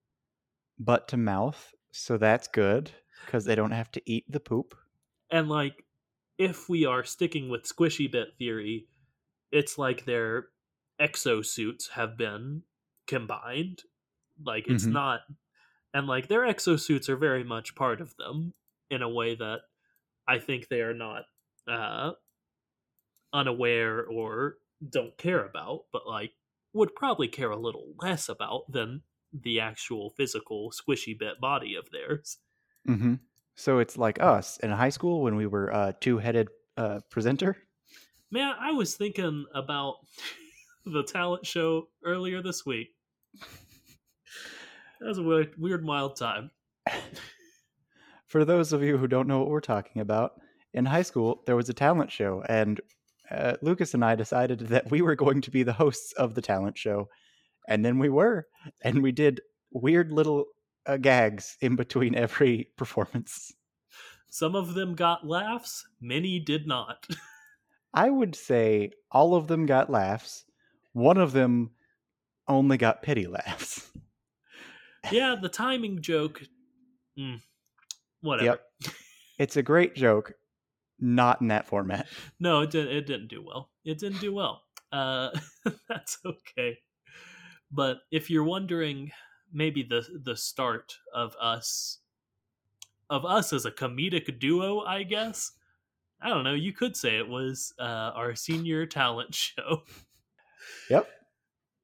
butt 0.80 1.08
to 1.10 1.18
mouth, 1.18 1.74
so 1.92 2.18
that's 2.18 2.48
good 2.50 2.92
because 3.26 3.46
they 3.46 3.56
don't 3.56 3.72
have 3.72 3.92
to 3.94 4.04
eat 4.06 4.26
the 4.32 4.40
poop. 4.42 4.76
And 5.30 5.50
like, 5.50 5.86
if 6.38 6.68
we 6.70 6.86
are 6.86 7.04
sticking 7.04 7.50
with 7.50 7.64
squishy 7.64 8.12
bit 8.12 8.38
theory, 8.38 8.88
it's 9.52 9.78
like 9.78 10.06
their 10.06 10.50
exosuits 11.00 11.92
have 11.92 12.18
been 12.18 12.64
combined. 13.08 13.84
Like 14.44 14.68
it's 14.68 14.88
Mhm. 14.88 14.92
not, 14.92 15.22
and 15.96 16.08
like 16.08 16.28
their 16.28 16.42
exosuits 16.42 17.08
are 17.08 17.16
very 17.16 17.46
much 17.46 17.74
part 17.74 18.02
of 18.02 18.18
them 18.18 18.54
in 18.92 19.02
a 19.02 19.08
way 19.08 19.34
that 19.34 19.60
I 20.28 20.40
think 20.40 20.68
they 20.68 20.82
are 20.82 20.94
not 20.94 21.24
uh, 21.72 22.12
unaware 23.32 24.06
or 24.06 24.58
don't 24.88 25.18
care 25.18 25.46
about, 25.46 25.86
but 25.94 26.06
like 26.06 26.32
would 26.74 26.94
probably 26.96 27.30
care 27.30 27.50
a 27.50 27.56
little 27.56 27.94
less 27.98 28.28
about 28.28 28.70
than 28.70 29.04
the 29.32 29.62
actual 29.62 30.10
physical 30.18 30.70
squishy 30.72 31.18
bit 31.18 31.40
body 31.40 31.76
of 31.76 31.90
theirs. 31.92 32.40
Mm-hmm. 32.86 33.14
So 33.56 33.80
it's 33.80 33.98
like 33.98 34.22
us 34.22 34.58
in 34.58 34.72
high 34.72 34.90
school 34.90 35.22
when 35.22 35.38
we 35.38 35.48
were 35.48 35.70
a 35.70 35.96
two-headed 36.02 36.50
uh, 36.76 37.00
presenter. 37.10 37.56
Man, 38.30 38.54
I 38.60 38.74
was 38.74 38.96
thinking 38.96 39.46
about 39.54 39.96
the 40.86 41.04
talent 41.04 41.46
show 41.46 41.88
earlier 42.04 42.42
this 42.42 42.66
week. 42.66 42.90
That 45.00 45.08
was 45.08 45.18
a 45.18 45.24
weird, 45.24 45.54
weird 45.58 45.86
wild 45.86 46.16
time. 46.16 46.52
For 48.28 48.46
those 48.46 48.74
of 48.74 48.84
you 48.84 48.98
who 48.98 49.08
don't 49.08 49.28
know 49.28 49.40
what 49.40 49.50
we're 49.50 49.62
talking 49.62 50.02
about, 50.02 50.34
in 50.74 50.86
high 50.86 51.02
school 51.02 51.42
there 51.46 51.56
was 51.56 51.70
a 51.70 51.74
talent 51.74 52.12
show, 52.12 52.44
and 52.48 52.82
uh, 53.32 53.56
Lucas 53.62 53.94
and 53.94 54.04
I 54.04 54.16
decided 54.16 54.60
that 54.70 54.92
we 54.92 55.02
were 55.02 55.16
going 55.16 55.42
to 55.42 55.52
be 55.52 55.64
the 55.64 55.74
hosts 55.74 56.14
of 56.14 56.36
the 56.36 56.42
talent 56.42 56.78
show, 56.78 57.10
and 57.68 57.84
then 57.84 58.00
we 58.00 58.10
were, 58.10 58.48
and 58.82 59.02
we 59.02 59.12
did 59.12 59.42
weird 59.72 60.12
little 60.12 60.46
uh, 60.86 60.98
gags 60.98 61.58
in 61.62 61.76
between 61.76 62.16
every 62.16 62.70
performance. 62.78 63.54
Some 64.30 64.56
of 64.56 64.74
them 64.74 64.96
got 64.96 65.26
laughs, 65.26 65.86
many 66.02 66.40
did 66.40 66.68
not. 66.68 67.08
I 67.94 68.10
would 68.10 68.36
say 68.36 68.92
all 69.10 69.36
of 69.36 69.48
them 69.48 69.66
got 69.66 69.90
laughs. 69.90 70.44
One 70.92 71.18
of 71.18 71.32
them 71.32 71.72
only 72.48 72.78
got 72.78 73.02
pity 73.02 73.28
laughs. 73.28 73.90
Yeah, 75.12 75.36
the 75.42 75.50
timing 75.50 76.02
joke. 76.02 76.42
mm, 77.18 77.42
whatever. 78.22 78.60
Yep. 78.82 78.94
It's 79.38 79.58
a 79.58 79.64
great 79.64 79.96
joke, 79.96 80.34
not 81.00 81.42
in 81.42 81.48
that 81.50 81.68
format. 81.68 82.08
No, 82.40 82.62
it 82.62 82.72
didn't. 82.72 82.96
It 82.96 83.06
didn't 83.08 83.28
do 83.28 83.44
well. 83.46 83.70
It 83.84 83.98
didn't 84.00 84.20
do 84.22 84.34
well. 84.34 84.62
Uh, 84.92 85.30
that's 85.90 86.18
okay. 86.26 86.78
But 87.72 87.98
if 88.12 88.30
you're 88.30 88.44
wondering, 88.46 89.12
maybe 89.52 89.84
the 89.84 90.08
the 90.24 90.36
start 90.38 90.96
of 91.14 91.36
us, 91.42 92.00
of 93.10 93.26
us 93.26 93.52
as 93.52 93.66
a 93.66 93.72
comedic 93.72 94.40
duo, 94.40 94.82
I 94.82 95.04
guess. 95.04 95.52
I 96.22 96.30
don't 96.30 96.46
know. 96.46 96.54
You 96.54 96.72
could 96.72 96.96
say 96.96 97.18
it 97.18 97.28
was 97.28 97.74
uh, 97.78 98.12
our 98.16 98.36
senior 98.36 98.86
talent 98.86 99.36
show, 99.36 99.84
Yep. 100.90 101.10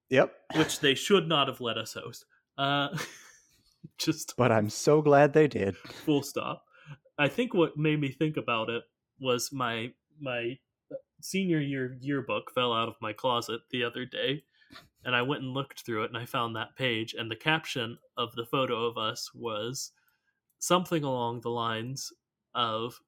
Yep. 0.10 0.34
which 0.56 0.80
they 0.80 0.96
should 0.96 1.28
not 1.28 1.48
have 1.50 1.60
let 1.62 1.78
us 1.78 1.94
host. 1.94 2.26
Uh, 2.58 2.90
just 3.98 4.34
But 4.38 4.52
I'm 4.52 4.70
so 4.70 5.02
glad 5.02 5.34
they 5.34 5.48
did. 5.48 5.76
full 5.78 6.24
stop. 6.24 6.66
I 7.18 7.28
think 7.28 7.54
what 7.54 7.78
made 7.78 8.00
me 8.00 8.12
think 8.12 8.38
about 8.38 8.70
it 8.70 8.84
was 9.20 9.52
my 9.52 9.92
my 10.20 10.58
senior 11.22 11.60
year 11.60 11.98
yearbook 12.02 12.52
fell 12.54 12.74
out 12.74 12.88
of 12.88 12.96
my 13.02 13.14
closet 13.14 13.62
the 13.72 13.84
other 13.84 14.06
day 14.06 14.44
and 15.04 15.16
I 15.16 15.22
went 15.22 15.44
and 15.44 15.54
looked 15.54 15.86
through 15.86 16.04
it 16.04 16.10
and 16.10 16.18
I 16.18 16.26
found 16.26 16.56
that 16.56 16.76
page 16.76 17.16
and 17.18 17.30
the 17.30 17.36
caption 17.36 17.98
of 18.18 18.34
the 18.36 18.46
photo 18.46 18.86
of 18.86 18.98
us 18.98 19.32
was 19.34 19.92
something 20.60 21.04
along 21.04 21.42
the 21.42 21.50
lines 21.50 22.12
of 22.54 23.00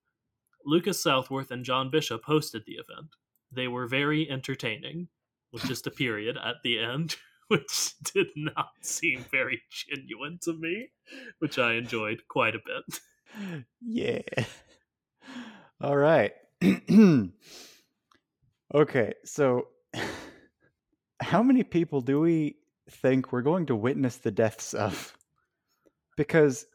Lucas 0.65 1.01
Southworth 1.01 1.51
and 1.51 1.65
John 1.65 1.89
Bishop 1.91 2.23
hosted 2.25 2.65
the 2.65 2.73
event. 2.73 3.09
They 3.51 3.67
were 3.67 3.87
very 3.87 4.29
entertaining, 4.29 5.09
with 5.51 5.63
just 5.63 5.85
a 5.85 5.91
period 5.91 6.37
at 6.43 6.55
the 6.63 6.79
end, 6.79 7.15
which 7.47 7.93
did 8.13 8.27
not 8.35 8.71
seem 8.81 9.25
very 9.31 9.61
genuine 9.69 10.39
to 10.43 10.53
me, 10.53 10.89
which 11.39 11.59
I 11.59 11.73
enjoyed 11.73 12.23
quite 12.27 12.55
a 12.55 12.59
bit. 12.59 12.99
Yeah. 13.81 14.21
All 15.81 15.97
right. 15.97 16.33
okay, 18.75 19.13
so 19.25 19.69
how 21.19 21.41
many 21.41 21.63
people 21.63 22.01
do 22.01 22.19
we 22.21 22.57
think 22.89 23.31
we're 23.31 23.41
going 23.41 23.65
to 23.65 23.75
witness 23.75 24.17
the 24.17 24.29
deaths 24.29 24.75
of? 24.75 25.17
Because 26.15 26.67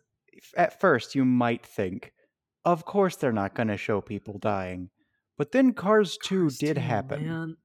at 0.57 0.81
first 0.81 1.15
you 1.15 1.25
might 1.25 1.65
think, 1.65 2.13
of 2.65 2.85
course 2.85 3.15
they're 3.15 3.33
not 3.33 3.55
going 3.55 3.69
to 3.69 3.77
show 3.77 4.01
people 4.01 4.39
dying. 4.39 4.91
But 5.37 5.53
then 5.53 5.73
Cars 5.73 6.19
2 6.25 6.41
Cars 6.41 6.59
did 6.59 6.75
2, 6.75 6.81
happen. 6.81 7.27
Man. 7.27 7.57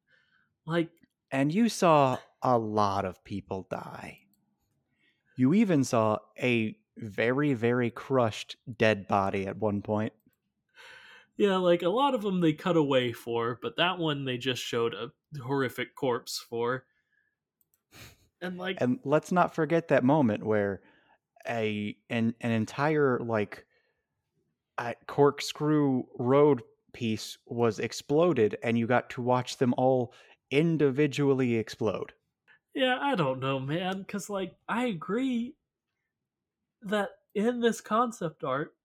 Like, 0.65 0.89
and 1.31 1.51
you 1.51 1.67
saw 1.67 2.17
a 2.43 2.59
lot 2.59 3.05
of 3.05 3.23
people 3.23 3.63
die. 3.71 4.27
You 5.35 5.53
even 5.53 5.83
saw 5.83 6.17
a 6.39 6.75
very, 6.97 7.53
very 7.53 7.91
crushed 7.91 8.55
dead 8.77 9.07
body 9.07 9.45
at 9.45 9.57
one 9.57 9.81
point. 9.83 10.13
yeah, 11.37 11.57
like 11.57 11.81
a 11.81 11.89
lot 11.89 12.13
of 12.13 12.21
them 12.21 12.41
they 12.41 12.53
cut 12.53 12.77
away 12.77 13.11
for, 13.11 13.57
but 13.61 13.77
that 13.77 13.97
one 13.97 14.25
they 14.25 14.37
just 14.37 14.61
showed 14.61 14.93
a 14.93 15.11
horrific 15.41 15.95
corpse 15.95 16.37
for. 16.39 16.85
And 18.41 18.57
like, 18.57 18.79
And 18.79 18.99
let's 19.03 19.31
not 19.31 19.53
forget 19.55 19.87
that 19.87 20.03
moment 20.03 20.43
where 20.45 20.81
a 21.47 21.97
an, 22.09 22.35
an 22.41 22.51
entire 22.51 23.19
like 23.19 23.65
uh, 24.77 24.93
corkscrew 25.07 26.03
road 26.17 26.63
piece 26.93 27.37
was 27.45 27.79
exploded, 27.79 28.57
and 28.63 28.77
you 28.77 28.87
got 28.87 29.09
to 29.11 29.21
watch 29.21 29.57
them 29.57 29.73
all 29.77 30.13
individually 30.51 31.55
explode. 31.55 32.13
Yeah, 32.73 32.97
I 32.99 33.15
don't 33.15 33.39
know, 33.39 33.59
man, 33.59 33.99
because 33.99 34.29
like 34.29 34.55
I 34.67 34.85
agree 34.85 35.55
that 36.81 37.09
in 37.35 37.59
this 37.59 37.81
concept 37.81 38.43
art, 38.43 38.75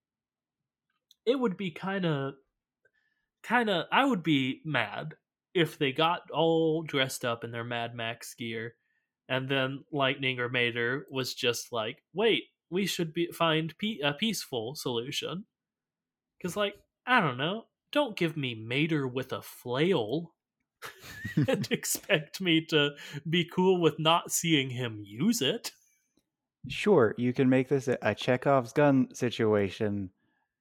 it 1.26 1.38
would 1.38 1.56
be 1.56 1.70
kind 1.70 2.06
of, 2.06 2.34
kind 3.42 3.70
of, 3.70 3.86
I 3.92 4.04
would 4.04 4.22
be 4.22 4.60
mad 4.64 5.14
if 5.54 5.78
they 5.78 5.92
got 5.92 6.30
all 6.30 6.82
dressed 6.82 7.24
up 7.24 7.44
in 7.44 7.50
their 7.50 7.64
Mad 7.64 7.94
Max 7.94 8.34
gear, 8.34 8.74
and 9.28 9.48
then 9.48 9.84
Lightning 9.92 10.38
or 10.40 10.48
Mater 10.48 11.06
was 11.10 11.34
just 11.34 11.72
like, 11.72 12.02
"Wait, 12.14 12.44
we 12.70 12.86
should 12.86 13.12
be 13.14 13.26
find 13.32 13.76
pe- 13.78 14.00
a 14.02 14.12
peaceful 14.12 14.74
solution," 14.74 15.46
because 16.38 16.56
like 16.56 16.76
I 17.06 17.20
don't 17.20 17.38
know, 17.38 17.66
don't 17.92 18.16
give 18.16 18.36
me 18.36 18.54
Mater 18.54 19.08
with 19.08 19.32
a 19.32 19.42
flail 19.42 20.34
and 21.48 21.68
expect 21.70 22.40
me 22.40 22.64
to 22.66 22.90
be 23.28 23.44
cool 23.44 23.80
with 23.80 23.98
not 23.98 24.32
seeing 24.32 24.70
him 24.70 25.02
use 25.04 25.42
it. 25.42 25.72
Sure, 26.68 27.14
you 27.16 27.32
can 27.32 27.48
make 27.48 27.68
this 27.68 27.88
a, 27.88 27.98
a 28.02 28.14
Chekhov's 28.14 28.72
gun 28.72 29.08
situation, 29.14 30.10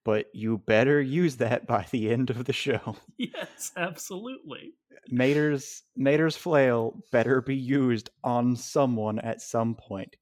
but 0.05 0.28
you 0.34 0.59
better 0.59 1.01
use 1.01 1.38
that 1.38 1.68
by 1.68 1.86
the 1.91 2.09
end 2.09 2.30
of 2.30 2.45
the 2.45 2.53
show. 2.53 2.95
Yes, 3.18 3.72
absolutely. 3.76 4.74
Mater's 5.09 5.84
Mater's 5.95 6.36
flail 6.36 7.03
better 7.11 7.41
be 7.41 7.55
used 7.55 8.09
on 8.24 8.55
someone 8.55 9.20
at 9.20 9.41
some 9.41 9.74
point. 9.76 10.15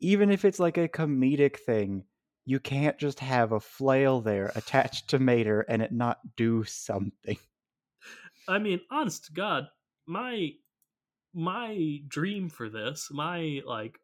Even 0.00 0.30
if 0.30 0.44
it's 0.44 0.58
like 0.58 0.76
a 0.76 0.88
comedic 0.88 1.58
thing, 1.58 2.04
you 2.44 2.60
can't 2.60 2.98
just 2.98 3.20
have 3.20 3.52
a 3.52 3.60
flail 3.60 4.20
there 4.20 4.52
attached 4.54 5.08
to 5.10 5.18
Mater 5.18 5.60
and 5.62 5.80
it 5.80 5.92
not 5.92 6.18
do 6.36 6.64
something. 6.64 7.38
I 8.48 8.58
mean, 8.58 8.80
honest 8.90 9.26
to 9.26 9.32
God, 9.32 9.68
my 10.06 10.50
my 11.32 11.98
dream 12.06 12.48
for 12.48 12.68
this, 12.68 13.08
my 13.10 13.60
like 13.66 13.98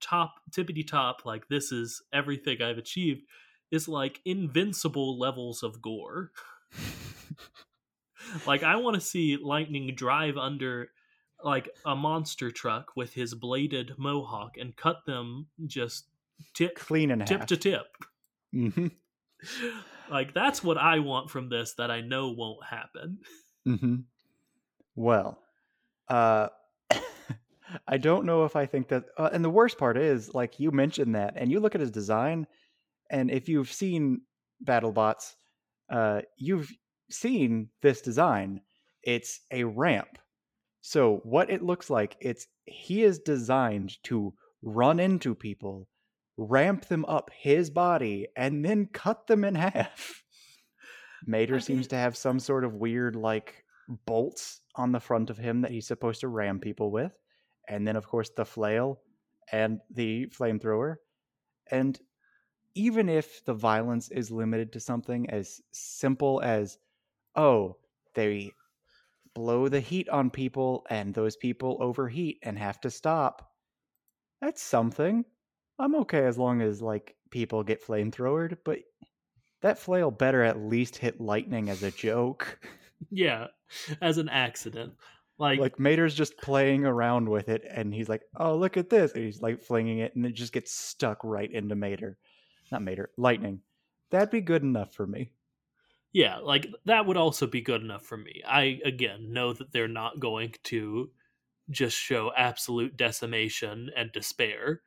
top 0.00 0.34
tippity 0.50 0.86
top, 0.86 1.24
like 1.24 1.48
this 1.48 1.72
is 1.72 2.02
everything 2.12 2.62
I've 2.62 2.78
achieved, 2.78 3.22
is 3.70 3.88
like 3.88 4.20
invincible 4.24 5.18
levels 5.18 5.62
of 5.62 5.80
gore. 5.80 6.32
like 8.46 8.62
I 8.62 8.76
want 8.76 8.94
to 8.94 9.00
see 9.00 9.36
Lightning 9.36 9.94
drive 9.94 10.36
under 10.36 10.88
like 11.42 11.68
a 11.84 11.94
monster 11.94 12.50
truck 12.50 12.92
with 12.96 13.12
his 13.12 13.34
bladed 13.34 13.92
mohawk 13.98 14.56
and 14.58 14.74
cut 14.76 15.04
them 15.06 15.48
just 15.66 16.06
tip 16.54 16.76
Clean 16.76 17.10
in 17.10 17.20
tip 17.24 17.40
half. 17.40 17.48
to 17.48 17.56
tip. 17.56 17.86
hmm 18.52 18.86
Like 20.10 20.34
that's 20.34 20.62
what 20.62 20.78
I 20.78 20.98
want 21.00 21.30
from 21.30 21.48
this 21.48 21.74
that 21.74 21.90
I 21.90 22.00
know 22.00 22.30
won't 22.30 22.64
happen. 22.64 23.18
Hmm 23.66 23.96
Well, 24.96 25.38
uh, 26.08 26.48
I 27.88 27.98
don't 27.98 28.26
know 28.26 28.44
if 28.44 28.56
I 28.56 28.66
think 28.66 28.88
that. 28.88 29.06
Uh, 29.18 29.30
and 29.32 29.44
the 29.44 29.50
worst 29.50 29.78
part 29.78 29.98
is, 29.98 30.34
like 30.34 30.60
you 30.60 30.72
mentioned 30.72 31.14
that, 31.16 31.34
and 31.36 31.50
you 31.52 31.60
look 31.60 31.74
at 31.76 31.82
his 31.82 31.92
design, 31.92 32.46
and 33.10 33.30
if 33.30 33.48
you've 33.48 33.72
seen 33.72 34.22
BattleBots, 34.64 35.34
uh, 35.90 36.22
you've 36.38 36.70
seen 37.10 37.70
this 37.82 38.02
design. 38.02 38.62
It's 39.04 39.42
a 39.52 39.64
ramp. 39.64 40.18
So 40.82 41.18
what 41.24 41.50
it 41.50 41.62
looks 41.62 41.90
like, 41.90 42.16
it's 42.20 42.48
he 42.66 43.04
is 43.04 43.20
designed 43.20 44.02
to 44.04 44.34
run 44.62 45.00
into 45.00 45.34
people, 45.36 45.88
ramp 46.38 46.86
them 46.86 47.06
up 47.06 47.30
his 47.36 47.70
body, 47.70 48.28
and 48.36 48.64
then 48.64 48.88
cut 48.92 49.28
them 49.28 49.44
in 49.44 49.56
half. 49.66 50.23
Mater 51.26 51.60
seems 51.60 51.86
to 51.88 51.96
have 51.96 52.16
some 52.16 52.38
sort 52.38 52.64
of 52.64 52.74
weird 52.74 53.16
like 53.16 53.64
bolts 54.06 54.60
on 54.76 54.92
the 54.92 55.00
front 55.00 55.30
of 55.30 55.38
him 55.38 55.60
that 55.60 55.70
he's 55.70 55.86
supposed 55.86 56.20
to 56.20 56.28
ram 56.28 56.58
people 56.58 56.90
with. 56.90 57.12
And 57.68 57.86
then 57.86 57.96
of 57.96 58.06
course 58.06 58.30
the 58.30 58.44
flail 58.44 59.00
and 59.52 59.80
the 59.90 60.26
flamethrower. 60.26 60.96
And 61.70 61.98
even 62.74 63.08
if 63.08 63.44
the 63.44 63.54
violence 63.54 64.10
is 64.10 64.30
limited 64.30 64.72
to 64.72 64.80
something 64.80 65.30
as 65.30 65.60
simple 65.72 66.40
as 66.42 66.78
oh, 67.36 67.76
they 68.14 68.52
blow 69.34 69.68
the 69.68 69.80
heat 69.80 70.08
on 70.08 70.30
people 70.30 70.86
and 70.88 71.12
those 71.12 71.36
people 71.36 71.76
overheat 71.80 72.38
and 72.42 72.58
have 72.58 72.80
to 72.80 72.90
stop. 72.90 73.50
That's 74.40 74.62
something. 74.62 75.24
I'm 75.78 75.96
okay 75.96 76.24
as 76.24 76.38
long 76.38 76.62
as 76.62 76.80
like 76.80 77.16
people 77.30 77.64
get 77.64 77.84
flamethrowered, 77.84 78.58
but 78.64 78.78
that 79.64 79.80
flail 79.80 80.12
better 80.12 80.44
at 80.44 80.60
least 80.60 80.96
hit 80.98 81.20
lightning 81.20 81.68
as 81.70 81.82
a 81.82 81.90
joke. 81.90 82.60
Yeah, 83.10 83.48
as 84.00 84.18
an 84.18 84.28
accident. 84.30 84.94
Like, 85.36 85.58
like 85.58 85.78
Mater's 85.80 86.14
just 86.14 86.38
playing 86.38 86.86
around 86.86 87.28
with 87.28 87.48
it 87.50 87.62
and 87.68 87.92
he's 87.92 88.08
like, 88.08 88.22
"Oh, 88.36 88.56
look 88.56 88.76
at 88.78 88.88
this." 88.88 89.12
And 89.12 89.24
he's 89.24 89.42
like 89.42 89.60
flinging 89.62 89.98
it 89.98 90.14
and 90.16 90.24
it 90.24 90.32
just 90.34 90.52
gets 90.54 90.72
stuck 90.72 91.18
right 91.24 91.50
into 91.52 91.74
Mater. 91.74 92.16
Not 92.72 92.82
Mater, 92.82 93.10
lightning. 93.18 93.60
That'd 94.10 94.30
be 94.30 94.40
good 94.40 94.62
enough 94.62 94.94
for 94.94 95.06
me. 95.06 95.32
yeah, 96.12 96.38
like 96.38 96.68
that 96.86 97.04
would 97.06 97.16
also 97.16 97.46
be 97.46 97.60
good 97.60 97.82
enough 97.82 98.06
for 98.06 98.16
me. 98.16 98.42
I 98.46 98.80
again 98.84 99.32
know 99.32 99.52
that 99.52 99.72
they're 99.72 99.88
not 99.88 100.20
going 100.20 100.54
to 100.64 101.10
just 101.70 101.96
show 101.96 102.32
absolute 102.36 102.96
decimation 102.96 103.90
and 103.96 104.12
despair. 104.12 104.82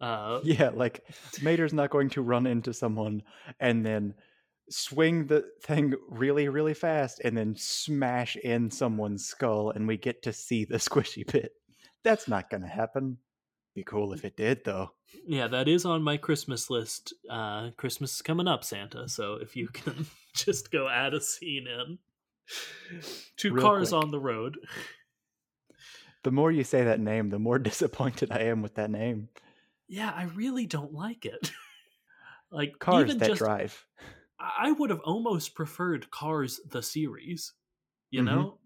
Uh, 0.00 0.40
Yeah, 0.44 0.70
like 0.74 1.04
Mater's 1.42 1.72
not 1.72 1.90
going 1.90 2.10
to 2.10 2.22
run 2.22 2.46
into 2.46 2.72
someone 2.72 3.22
and 3.58 3.84
then 3.84 4.14
swing 4.70 5.26
the 5.26 5.44
thing 5.62 5.94
really, 6.08 6.48
really 6.48 6.74
fast 6.74 7.20
and 7.24 7.36
then 7.36 7.54
smash 7.56 8.36
in 8.36 8.70
someone's 8.70 9.24
skull 9.26 9.70
and 9.70 9.86
we 9.88 9.96
get 9.96 10.22
to 10.22 10.32
see 10.32 10.64
the 10.64 10.76
squishy 10.78 11.30
bit. 11.30 11.52
That's 12.02 12.28
not 12.28 12.48
going 12.50 12.62
to 12.62 12.68
happen. 12.68 13.18
Be 13.74 13.84
cool 13.84 14.12
if 14.12 14.24
it 14.24 14.36
did, 14.36 14.64
though. 14.64 14.90
yeah, 15.26 15.46
that 15.46 15.68
is 15.68 15.84
on 15.84 16.02
my 16.02 16.16
Christmas 16.16 16.70
list. 16.70 17.12
Uh, 17.28 17.70
Christmas 17.76 18.16
is 18.16 18.22
coming 18.22 18.48
up, 18.48 18.64
Santa. 18.64 19.08
So 19.08 19.34
if 19.34 19.54
you 19.54 19.68
can 19.68 20.06
just 20.34 20.72
go 20.72 20.88
add 20.88 21.14
a 21.14 21.20
scene 21.20 21.66
in, 21.68 21.98
two 23.36 23.52
Real 23.54 23.62
cars 23.62 23.90
quick. 23.90 24.02
on 24.02 24.10
the 24.10 24.18
road. 24.18 24.56
The 26.22 26.32
more 26.32 26.50
you 26.50 26.64
say 26.64 26.84
that 26.84 27.00
name, 27.00 27.30
the 27.30 27.38
more 27.38 27.58
disappointed 27.60 28.30
I 28.32 28.40
am 28.44 28.60
with 28.62 28.74
that 28.74 28.90
name. 28.90 29.28
Yeah, 29.90 30.12
I 30.14 30.24
really 30.24 30.66
don't 30.66 30.92
like 30.92 31.26
it. 31.26 31.50
like 32.52 32.78
Cars 32.78 33.04
even 33.06 33.18
that 33.18 33.28
just, 33.28 33.38
drive. 33.40 33.86
I 34.38 34.72
would 34.72 34.90
have 34.90 35.00
almost 35.00 35.54
preferred 35.54 36.10
Cars 36.10 36.60
the 36.70 36.82
series. 36.82 37.52
You 38.10 38.22
Mhm. 38.22 38.26
know, 38.26 38.58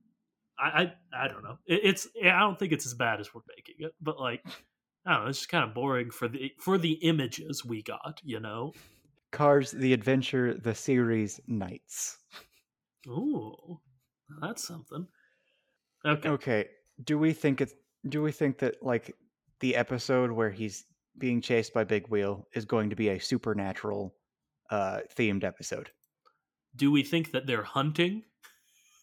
I, 0.59 0.93
I 1.15 1.25
I 1.25 1.29
don't 1.29 1.43
know. 1.43 1.59
It, 1.67 1.81
it's 1.85 2.09
I 2.23 2.41
don't 2.41 2.59
think 2.59 2.73
it's 2.73 2.87
as 2.87 2.95
bad 2.95 3.21
as 3.21 3.35
we're 3.35 3.43
making 3.57 3.77
it, 3.79 3.95
but 4.01 4.21
like 4.21 4.43
I 5.07 5.15
don't 5.15 5.25
know. 5.25 5.31
It's 5.31 5.39
just 5.41 5.51
kind 5.51 5.65
of 5.65 5.75
boring 5.75 6.11
for 6.11 6.29
the 6.29 6.53
for 6.61 6.79
the 6.79 6.93
images 6.93 7.65
we 7.65 7.83
got. 7.83 8.21
You 8.23 8.41
know. 8.41 8.73
Cars 9.33 9.73
the 9.73 9.93
Adventure, 9.93 10.55
the 10.55 10.75
series 10.75 11.41
Nights. 11.47 12.19
Ooh, 13.09 13.81
that's 14.41 14.67
something. 14.67 15.09
Okay. 16.05 16.29
Okay. 16.29 16.69
Do 17.03 17.19
we 17.19 17.33
think 17.33 17.61
it's 17.61 17.75
do 18.09 18.23
we 18.23 18.33
think 18.33 18.59
that 18.59 18.83
like 18.83 19.17
the 19.61 19.77
episode 19.77 20.31
where 20.31 20.51
he's 20.51 20.85
being 21.19 21.41
chased 21.41 21.73
by 21.73 21.85
Big 21.85 22.09
Wheel 22.09 22.49
is 22.55 22.65
going 22.65 22.91
to 22.91 22.97
be 22.97 23.09
a 23.11 23.19
supernatural 23.19 24.15
uh 24.71 25.01
themed 25.17 25.45
episode? 25.45 25.91
Do 26.77 26.91
we 26.91 27.03
think 27.03 27.33
that 27.33 27.47
they're 27.47 27.63
hunting? 27.63 28.23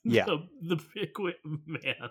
Yeah. 0.04 0.26
The, 0.26 0.48
the 0.64 0.84
big 0.96 1.14
wi- 1.14 1.36
man. 1.68 2.10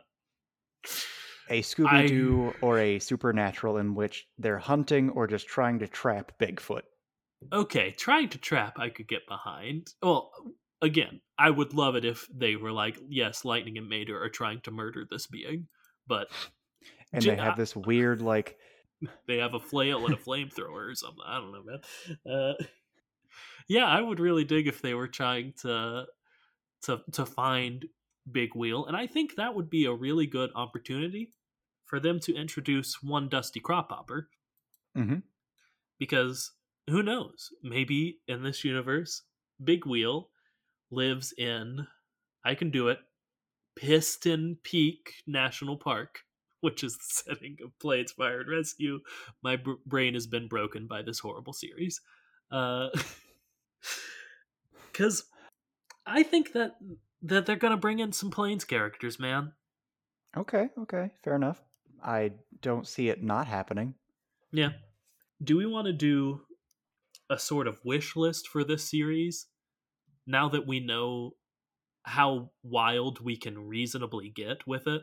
A 1.48 1.60
Scooby 1.60 2.06
Doo 2.06 2.54
or 2.60 2.78
a 2.78 3.00
supernatural 3.00 3.78
in 3.78 3.96
which 3.96 4.28
they're 4.38 4.58
hunting 4.58 5.10
or 5.10 5.26
just 5.26 5.48
trying 5.48 5.80
to 5.80 5.88
trap 5.88 6.30
Bigfoot. 6.38 6.82
Okay, 7.52 7.90
trying 7.90 8.28
to 8.28 8.38
trap 8.38 8.78
I 8.78 8.90
could 8.90 9.08
get 9.08 9.26
behind. 9.26 9.88
Well, 10.00 10.30
again, 10.80 11.20
I 11.36 11.50
would 11.50 11.74
love 11.74 11.96
it 11.96 12.04
if 12.04 12.28
they 12.32 12.54
were 12.54 12.70
like, 12.70 12.96
yes, 13.08 13.44
Lightning 13.44 13.76
and 13.76 13.88
Mater 13.88 14.22
are 14.22 14.28
trying 14.28 14.60
to 14.60 14.70
murder 14.70 15.04
this 15.10 15.26
being, 15.26 15.66
but 16.06 16.28
And 17.12 17.24
they 17.24 17.34
have 17.34 17.56
this 17.56 17.74
weird 17.74 18.22
like 18.22 18.56
they 19.26 19.38
have 19.38 19.54
a 19.54 19.60
flail 19.60 20.04
and 20.04 20.14
a 20.14 20.18
flamethrower 20.18 20.90
or 20.90 20.94
something. 20.94 21.24
I 21.26 21.38
don't 21.38 21.52
know, 21.52 21.62
man. 21.62 21.80
Uh, 22.34 22.64
yeah, 23.68 23.86
I 23.86 24.00
would 24.00 24.20
really 24.20 24.44
dig 24.44 24.66
if 24.66 24.82
they 24.82 24.94
were 24.94 25.08
trying 25.08 25.54
to 25.62 26.06
to 26.82 27.02
to 27.12 27.26
find 27.26 27.86
Big 28.30 28.54
Wheel, 28.54 28.86
and 28.86 28.96
I 28.96 29.06
think 29.06 29.36
that 29.36 29.54
would 29.54 29.70
be 29.70 29.84
a 29.84 29.92
really 29.92 30.26
good 30.26 30.50
opportunity 30.54 31.32
for 31.86 32.00
them 32.00 32.20
to 32.20 32.34
introduce 32.34 33.02
one 33.02 33.28
Dusty 33.28 33.60
Cropper. 33.60 34.30
Mhm. 34.96 35.22
Because 35.98 36.52
who 36.88 37.02
knows? 37.02 37.52
Maybe 37.62 38.20
in 38.26 38.42
this 38.42 38.64
universe, 38.64 39.22
Big 39.62 39.86
Wheel 39.86 40.30
lives 40.90 41.32
in 41.36 41.86
I 42.44 42.54
can 42.54 42.70
do 42.70 42.88
it 42.88 42.98
Piston 43.76 44.58
Peak 44.62 45.22
National 45.26 45.76
Park, 45.76 46.24
which 46.60 46.84
is 46.84 46.96
the 46.96 47.04
setting 47.34 47.56
of 47.64 47.78
Planes 47.78 48.12
Fire 48.12 48.40
and 48.40 48.50
Rescue. 48.50 49.00
My 49.42 49.56
br- 49.56 49.72
brain 49.86 50.14
has 50.14 50.26
been 50.26 50.48
broken 50.48 50.86
by 50.86 51.02
this 51.02 51.18
horrible 51.18 51.52
series. 51.52 52.00
Uh, 52.50 52.88
because 54.92 55.24
I 56.06 56.22
think 56.22 56.52
that 56.52 56.76
that 57.22 57.46
they're 57.46 57.56
gonna 57.56 57.76
bring 57.76 57.98
in 57.98 58.12
some 58.12 58.30
planes 58.30 58.64
characters, 58.64 59.18
man. 59.18 59.52
Okay, 60.36 60.68
okay, 60.78 61.10
fair 61.22 61.34
enough. 61.34 61.62
I 62.02 62.32
don't 62.62 62.86
see 62.86 63.08
it 63.08 63.22
not 63.22 63.46
happening. 63.46 63.94
Yeah. 64.52 64.70
Do 65.42 65.56
we 65.56 65.66
want 65.66 65.86
to 65.86 65.92
do 65.92 66.42
a 67.28 67.38
sort 67.38 67.66
of 67.66 67.80
wish 67.84 68.16
list 68.16 68.48
for 68.48 68.64
this 68.64 68.88
series 68.88 69.46
now 70.26 70.48
that 70.48 70.66
we 70.66 70.80
know 70.80 71.32
how 72.02 72.50
wild 72.62 73.20
we 73.20 73.36
can 73.36 73.66
reasonably 73.66 74.28
get 74.28 74.66
with 74.66 74.86
it? 74.86 75.02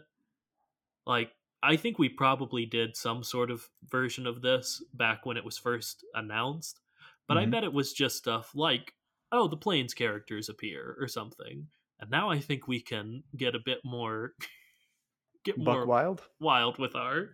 Like, 1.05 1.31
I 1.63 1.75
think 1.75 1.97
we 1.99 2.09
probably 2.09 2.65
did 2.65 2.95
some 2.95 3.23
sort 3.23 3.51
of 3.51 3.69
version 3.83 4.27
of 4.27 4.41
this 4.41 4.83
back 4.93 5.25
when 5.25 5.37
it 5.37 5.45
was 5.45 5.57
first 5.57 6.05
announced, 6.13 6.79
but 7.27 7.37
I 7.37 7.45
Mhm. 7.45 7.51
bet 7.51 7.63
it 7.63 7.73
was 7.73 7.93
just 7.93 8.17
stuff 8.17 8.53
like, 8.55 8.93
oh, 9.31 9.47
the 9.47 9.57
planes 9.57 9.93
characters 9.93 10.49
appear 10.49 10.95
or 10.99 11.07
something. 11.07 11.69
And 11.99 12.11
now 12.11 12.29
I 12.29 12.39
think 12.39 12.67
we 12.67 12.81
can 12.81 13.23
get 13.35 13.55
a 13.55 13.59
bit 13.59 13.79
more 13.83 14.35
get 15.43 15.57
more 15.59 15.85
Wild? 15.85 16.29
wild 16.39 16.77
with 16.79 16.95
our 16.95 17.33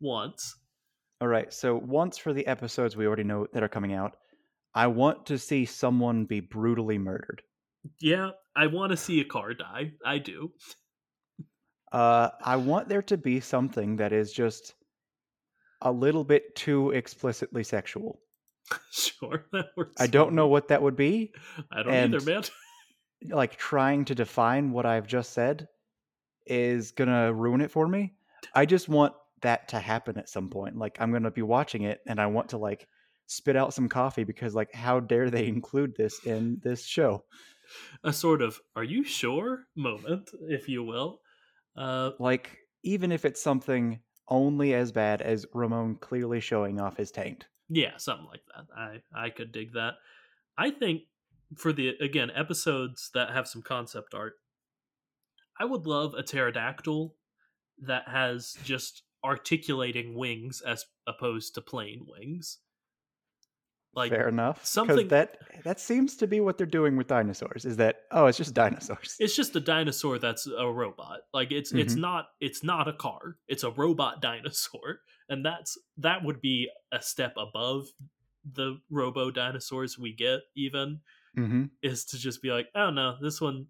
wants. 0.00 0.56
All 1.22 1.28
right. 1.28 1.50
So 1.50 1.76
once 1.78 2.18
for 2.18 2.34
the 2.34 2.46
episodes 2.46 2.94
we 2.94 3.06
already 3.06 3.24
know 3.24 3.46
that 3.54 3.62
are 3.62 3.68
coming 3.70 3.94
out, 3.94 4.18
I 4.74 4.88
want 4.88 5.26
to 5.26 5.38
see 5.38 5.64
someone 5.66 6.26
be 6.26 6.40
brutally 6.40 6.98
murdered. 6.98 7.42
Yeah, 8.00 8.32
I 8.56 8.66
want 8.66 8.90
to 8.90 8.96
see 8.96 9.20
a 9.20 9.24
car 9.24 9.54
die. 9.54 9.92
I 10.04 10.18
do. 10.18 10.52
Uh, 11.92 12.30
I 12.44 12.56
want 12.56 12.88
there 12.88 13.02
to 13.02 13.16
be 13.16 13.40
something 13.40 13.96
that 13.96 14.12
is 14.12 14.32
just 14.32 14.74
a 15.82 15.90
little 15.90 16.24
bit 16.24 16.54
too 16.54 16.90
explicitly 16.90 17.64
sexual. 17.64 18.20
sure, 18.92 19.46
that 19.52 19.66
works. 19.76 20.00
I 20.00 20.06
don't 20.06 20.34
know 20.34 20.46
what 20.46 20.68
that 20.68 20.82
would 20.82 20.96
be. 20.96 21.32
I 21.72 21.82
don't 21.82 21.92
and- 21.92 22.14
either, 22.14 22.24
man. 22.24 22.42
Like 23.28 23.58
trying 23.58 24.06
to 24.06 24.14
define 24.14 24.72
what 24.72 24.86
I've 24.86 25.06
just 25.06 25.34
said 25.34 25.68
is 26.46 26.92
gonna 26.92 27.30
ruin 27.34 27.60
it 27.60 27.70
for 27.70 27.86
me. 27.86 28.14
I 28.54 28.64
just 28.64 28.88
want 28.88 29.12
that 29.42 29.68
to 29.68 29.78
happen 29.78 30.16
at 30.16 30.30
some 30.30 30.48
point. 30.48 30.78
Like 30.78 30.96
I'm 31.00 31.12
gonna 31.12 31.30
be 31.30 31.42
watching 31.42 31.82
it 31.82 32.00
and 32.06 32.18
I 32.18 32.28
want 32.28 32.48
to 32.48 32.56
like 32.56 32.88
spit 33.26 33.56
out 33.56 33.74
some 33.74 33.90
coffee 33.90 34.24
because 34.24 34.54
like 34.54 34.72
how 34.72 35.00
dare 35.00 35.28
they 35.28 35.46
include 35.46 35.94
this 35.96 36.24
in 36.24 36.62
this 36.64 36.86
show? 36.86 37.24
A 38.02 38.12
sort 38.12 38.40
of 38.40 38.58
"Are 38.74 38.84
you 38.84 39.04
sure?" 39.04 39.66
moment, 39.76 40.30
if 40.48 40.66
you 40.66 40.82
will. 40.82 41.20
Uh, 41.80 42.12
Like 42.18 42.58
even 42.82 43.10
if 43.12 43.24
it's 43.24 43.42
something 43.42 44.00
only 44.28 44.74
as 44.74 44.92
bad 44.92 45.22
as 45.22 45.46
Ramon 45.54 45.96
clearly 45.96 46.40
showing 46.40 46.80
off 46.80 46.96
his 46.96 47.10
taint. 47.10 47.46
yeah, 47.68 47.96
something 47.96 48.26
like 48.26 48.42
that. 48.54 48.66
I 48.76 49.02
I 49.14 49.30
could 49.30 49.52
dig 49.52 49.72
that. 49.74 49.94
I 50.58 50.70
think 50.70 51.02
for 51.56 51.72
the 51.72 51.88
again 52.00 52.30
episodes 52.34 53.10
that 53.14 53.30
have 53.30 53.48
some 53.48 53.62
concept 53.62 54.14
art. 54.14 54.34
I 55.58 55.64
would 55.64 55.86
love 55.86 56.14
a 56.14 56.22
pterodactyl 56.22 57.16
that 57.78 58.08
has 58.08 58.56
just 58.64 59.02
articulating 59.24 60.14
wings 60.14 60.60
as 60.62 60.86
opposed 61.06 61.54
to 61.54 61.60
plain 61.60 62.06
wings. 62.06 62.58
Like 63.92 64.10
Fair 64.10 64.28
enough. 64.28 64.64
something- 64.64 65.08
that 65.08 65.38
that 65.64 65.80
seems 65.80 66.16
to 66.16 66.26
be 66.26 66.40
what 66.40 66.56
they're 66.56 66.66
doing 66.66 66.96
with 66.96 67.08
dinosaurs. 67.08 67.64
Is 67.64 67.76
that 67.78 68.02
oh, 68.12 68.26
it's 68.26 68.38
just 68.38 68.54
dinosaurs. 68.54 69.16
it's 69.18 69.34
just 69.34 69.56
a 69.56 69.60
dinosaur 69.60 70.18
that's 70.18 70.46
a 70.46 70.70
robot. 70.70 71.20
Like 71.34 71.50
it's 71.50 71.72
it's 71.72 71.94
Mhm. 71.94 71.98
not 72.00 72.28
it's 72.40 72.62
not 72.62 72.86
a 72.88 72.92
car. 72.92 73.36
It's 73.48 73.64
a 73.64 73.70
robot 73.70 74.22
dinosaur, 74.22 75.00
and 75.28 75.44
that's 75.44 75.76
that 75.98 76.24
would 76.24 76.40
be 76.40 76.70
a 76.92 77.02
step 77.02 77.34
above 77.36 77.86
the 78.54 78.78
robo 78.90 79.30
dinosaurs 79.30 79.98
we 79.98 80.12
get. 80.14 80.40
Even 80.54 81.00
hmm 81.34 81.64
is 81.82 82.04
to 82.06 82.18
just 82.18 82.42
be 82.42 82.50
like, 82.52 82.68
oh 82.74 82.90
no, 82.90 83.16
this 83.20 83.40
one 83.40 83.66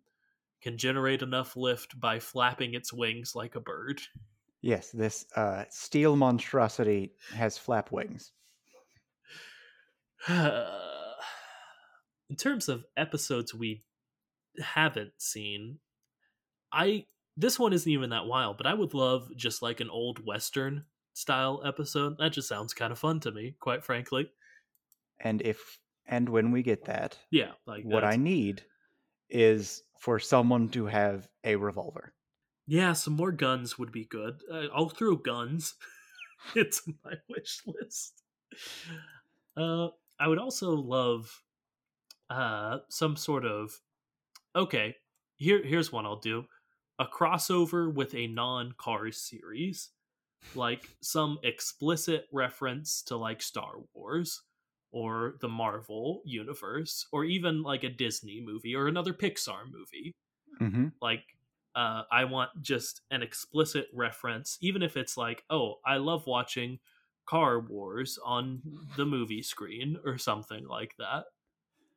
can 0.61 0.77
generate 0.77 1.23
enough 1.23 1.57
lift 1.57 1.99
by 1.99 2.18
flapping 2.21 2.75
its 2.75 2.93
wings 2.93 3.35
like 3.35 3.55
a 3.55 3.61
bird. 3.61 4.03
Yes, 4.61 4.91
this 4.91 5.25
uh, 5.35 5.64
steel 5.71 6.16
monstrosity 6.16 7.12
has 7.33 7.57
flap 7.57 7.91
wings. 7.91 8.33
in 10.29 11.14
terms 12.37 12.68
of 12.68 12.85
episodes 12.97 13.55
we 13.55 13.85
haven't 14.61 15.12
seen, 15.18 15.79
I 16.73 17.07
this 17.37 17.59
one 17.59 17.73
isn't 17.73 17.91
even 17.93 18.11
that 18.11 18.27
wild, 18.27 18.57
but 18.59 18.66
I 18.66 18.75
would 18.75 18.95
love 18.95 19.31
just 19.37 19.62
like 19.62 19.81
an 19.81 19.91
old 19.91 20.25
western 20.27 20.87
style 21.14 21.62
episode. 21.64 22.18
That 22.18 22.33
just 22.33 22.49
sounds 22.49 22.75
kind 22.75 22.93
of 22.93 22.99
fun 22.99 23.21
to 23.21 23.33
me, 23.33 23.57
quite 23.61 23.85
frankly. 23.85 24.31
And 25.21 25.41
if 25.43 25.79
and 26.05 26.29
when 26.29 26.51
we 26.51 26.62
get 26.62 26.85
that, 26.87 27.18
Yeah, 27.31 27.53
like 27.66 27.85
what 27.85 28.05
I 28.05 28.16
need 28.16 28.64
is 29.31 29.85
for 30.01 30.21
someone 30.21 30.71
to 30.71 30.87
have 30.87 31.29
a 31.45 31.57
revolver. 31.57 32.14
yeah, 32.66 32.93
some 32.93 33.14
more 33.14 33.33
guns 33.33 33.79
would 33.79 33.93
be 33.93 34.05
good. 34.05 34.43
Uh, 34.51 34.68
I'll 34.73 34.89
throw 34.89 35.16
guns 35.16 35.75
into 36.55 36.95
my 37.05 37.14
wish 37.29 37.62
list. 37.66 38.23
Uh, 39.57 39.89
I 40.21 40.29
would 40.29 40.39
also 40.39 40.73
love 40.73 41.45
uh 42.31 42.81
some 42.89 43.16
sort 43.16 43.45
of 43.45 43.81
okay. 44.57 44.97
Here, 45.37 45.64
here's 45.64 45.93
one 45.93 46.07
I'll 46.07 46.16
do: 46.21 46.47
a 46.99 47.07
crossover 47.07 47.93
with 47.95 48.14
a 48.14 48.27
non-Cars 48.29 49.18
series, 49.18 49.91
like 50.55 50.91
some 51.03 51.39
explicit 51.45 52.27
reference 52.33 53.03
to 53.05 53.16
like 53.16 53.43
Star 53.43 53.75
Wars 53.95 54.43
or 54.93 55.37
the 55.41 55.49
Marvel 55.49 56.23
universe, 56.27 57.07
or 57.12 57.25
even 57.25 57.62
like 57.62 57.85
a 57.85 57.91
Disney 57.91 58.41
movie 58.41 58.75
or 58.77 58.89
another 58.89 59.14
Pixar 59.14 59.71
movie 59.71 60.16
hmm 60.61 60.89
like 61.01 61.25
uh, 61.75 62.03
i 62.11 62.25
want 62.25 62.51
just 62.61 63.03
an 63.11 63.23
explicit 63.23 63.89
reference 63.93 64.59
even 64.61 64.83
if 64.83 64.97
it's 64.97 65.16
like 65.16 65.45
oh 65.51 65.77
i 65.85 65.97
love 65.97 66.27
watching 66.27 66.79
car 67.31 67.61
wars 67.61 68.18
on 68.24 68.61
the 68.97 69.07
movie 69.07 69.43
screen 69.43 69.97
or 70.05 70.18
something 70.18 70.66
like 70.66 70.95
that 70.99 71.24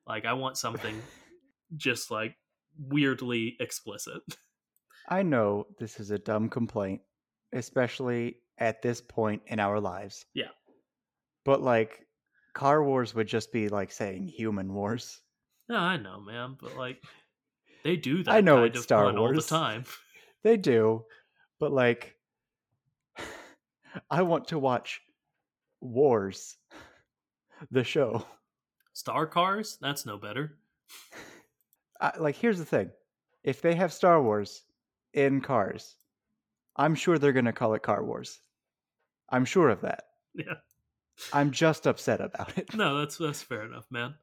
like 0.05 0.25
i 0.25 0.33
want 0.33 0.57
something 0.57 1.01
just 1.75 2.11
like 2.11 2.35
weirdly 2.77 3.55
explicit 3.59 4.21
I 5.07 5.21
know 5.23 5.67
this 5.79 5.99
is 5.99 6.11
a 6.11 6.17
dumb 6.17 6.47
complaint, 6.47 7.01
especially 7.51 8.37
at 8.57 8.81
this 8.81 9.01
point 9.01 9.41
in 9.47 9.59
our 9.59 9.81
lives. 9.81 10.25
Yeah. 10.33 10.51
But 11.43 11.61
like, 11.61 12.07
Car 12.53 12.83
Wars 12.83 13.13
would 13.13 13.27
just 13.27 13.51
be 13.51 13.67
like 13.67 13.91
saying 13.91 14.29
Human 14.29 14.73
Wars. 14.73 15.19
no 15.67 15.75
i 15.75 15.97
know 15.97 16.21
man 16.21 16.55
but 16.61 16.77
like 16.77 17.03
they 17.83 17.97
do 17.97 18.23
that 18.23 18.33
I 18.33 18.41
know 18.41 18.63
it's 18.63 18.83
Star 18.83 19.05
pun 19.05 19.17
all 19.17 19.27
the 19.27 19.33
Wars. 19.33 19.47
time 19.47 19.83
They 20.43 20.57
do, 20.57 21.05
but 21.59 21.71
like, 21.71 22.15
I 24.09 24.21
want 24.23 24.47
to 24.49 24.59
watch 24.59 25.01
Wars, 25.83 26.55
the 27.71 27.83
show. 27.83 28.25
star 28.93 29.27
cars 29.27 29.77
that's 29.81 30.05
no 30.05 30.17
better 30.17 30.57
I, 32.01 32.11
like, 32.17 32.35
here's 32.35 32.57
the 32.59 32.65
thing: 32.65 32.91
if 33.43 33.61
they 33.61 33.75
have 33.75 33.93
Star 33.93 34.21
Wars 34.21 34.63
in 35.13 35.41
Cars, 35.41 35.95
I'm 36.75 36.95
sure 36.95 37.17
they're 37.17 37.33
gonna 37.33 37.53
call 37.53 37.73
it 37.75 37.83
Car 37.83 38.03
Wars. 38.03 38.39
I'm 39.29 39.45
sure 39.45 39.69
of 39.69 39.81
that. 39.81 40.03
yeah 40.33 40.55
I'm 41.31 41.51
just 41.51 41.85
upset 41.87 42.21
about 42.21 42.57
it. 42.57 42.73
no 42.75 42.97
that's 42.99 43.17
that's 43.17 43.41
fair 43.41 43.63
enough 43.65 43.85
man 43.91 44.15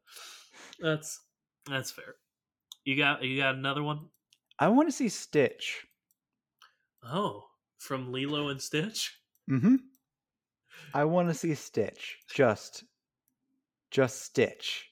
that's 0.80 1.20
that's 1.66 1.90
fair 1.90 2.16
you 2.84 2.96
got 2.96 3.22
you 3.22 3.36
got 3.40 3.54
another 3.54 3.82
one 3.82 4.08
I 4.58 4.68
want 4.68 4.88
to 4.88 4.92
see 4.92 5.08
Stitch. 5.08 5.86
Oh, 7.02 7.44
from 7.78 8.12
Lilo 8.12 8.48
and 8.48 8.60
Stitch? 8.60 9.18
Mm-hmm. 9.50 9.76
I 10.94 11.04
want 11.04 11.28
to 11.28 11.34
see 11.34 11.54
Stitch. 11.54 12.18
Just, 12.28 12.84
just 13.90 14.22
Stitch. 14.22 14.90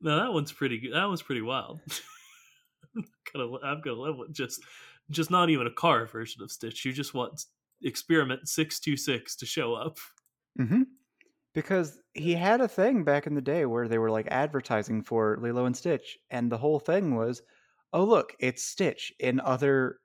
No, 0.00 0.16
that 0.16 0.32
one's 0.32 0.52
pretty 0.52 0.78
good. 0.78 0.92
That 0.94 1.06
one's 1.06 1.22
pretty 1.22 1.42
wild. 1.42 1.80
I'm 2.96 3.04
gonna 3.32 3.58
I'm 3.64 3.80
gonna 3.80 4.00
live 4.00 4.16
with 4.16 4.32
just 4.32 4.60
just 5.10 5.30
not 5.30 5.50
even 5.50 5.66
a 5.66 5.72
car 5.72 6.06
version 6.06 6.42
of 6.42 6.50
Stitch. 6.50 6.84
You 6.84 6.92
just 6.92 7.14
want 7.14 7.44
experiment 7.82 8.48
six 8.48 8.80
two 8.80 8.96
six 8.96 9.36
to 9.36 9.46
show 9.46 9.74
up. 9.74 9.98
Mm-hmm. 10.58 10.82
Because 11.54 11.98
he 12.14 12.34
had 12.34 12.60
a 12.60 12.68
thing 12.68 13.04
back 13.04 13.26
in 13.26 13.34
the 13.34 13.40
day 13.40 13.66
where 13.66 13.88
they 13.88 13.98
were 13.98 14.10
like 14.10 14.28
advertising 14.30 15.02
for 15.02 15.38
Lilo 15.40 15.64
and 15.64 15.76
Stitch, 15.76 16.18
and 16.30 16.52
the 16.52 16.58
whole 16.58 16.78
thing 16.78 17.16
was, 17.16 17.42
oh 17.92 18.04
look, 18.04 18.34
it's 18.38 18.64
Stitch 18.64 19.12
in 19.18 19.40
other 19.40 19.98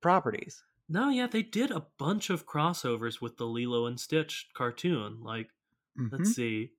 properties. 0.00 0.62
No, 0.88 1.08
yeah, 1.10 1.26
they 1.26 1.42
did 1.42 1.70
a 1.70 1.86
bunch 1.98 2.30
of 2.30 2.46
crossovers 2.46 3.20
with 3.20 3.36
the 3.36 3.46
Lilo 3.46 3.86
and 3.86 3.98
Stitch 3.98 4.48
cartoon. 4.54 5.20
Like, 5.22 5.50
Mhm. 5.98 6.12
let's 6.12 6.34
see, 6.34 6.72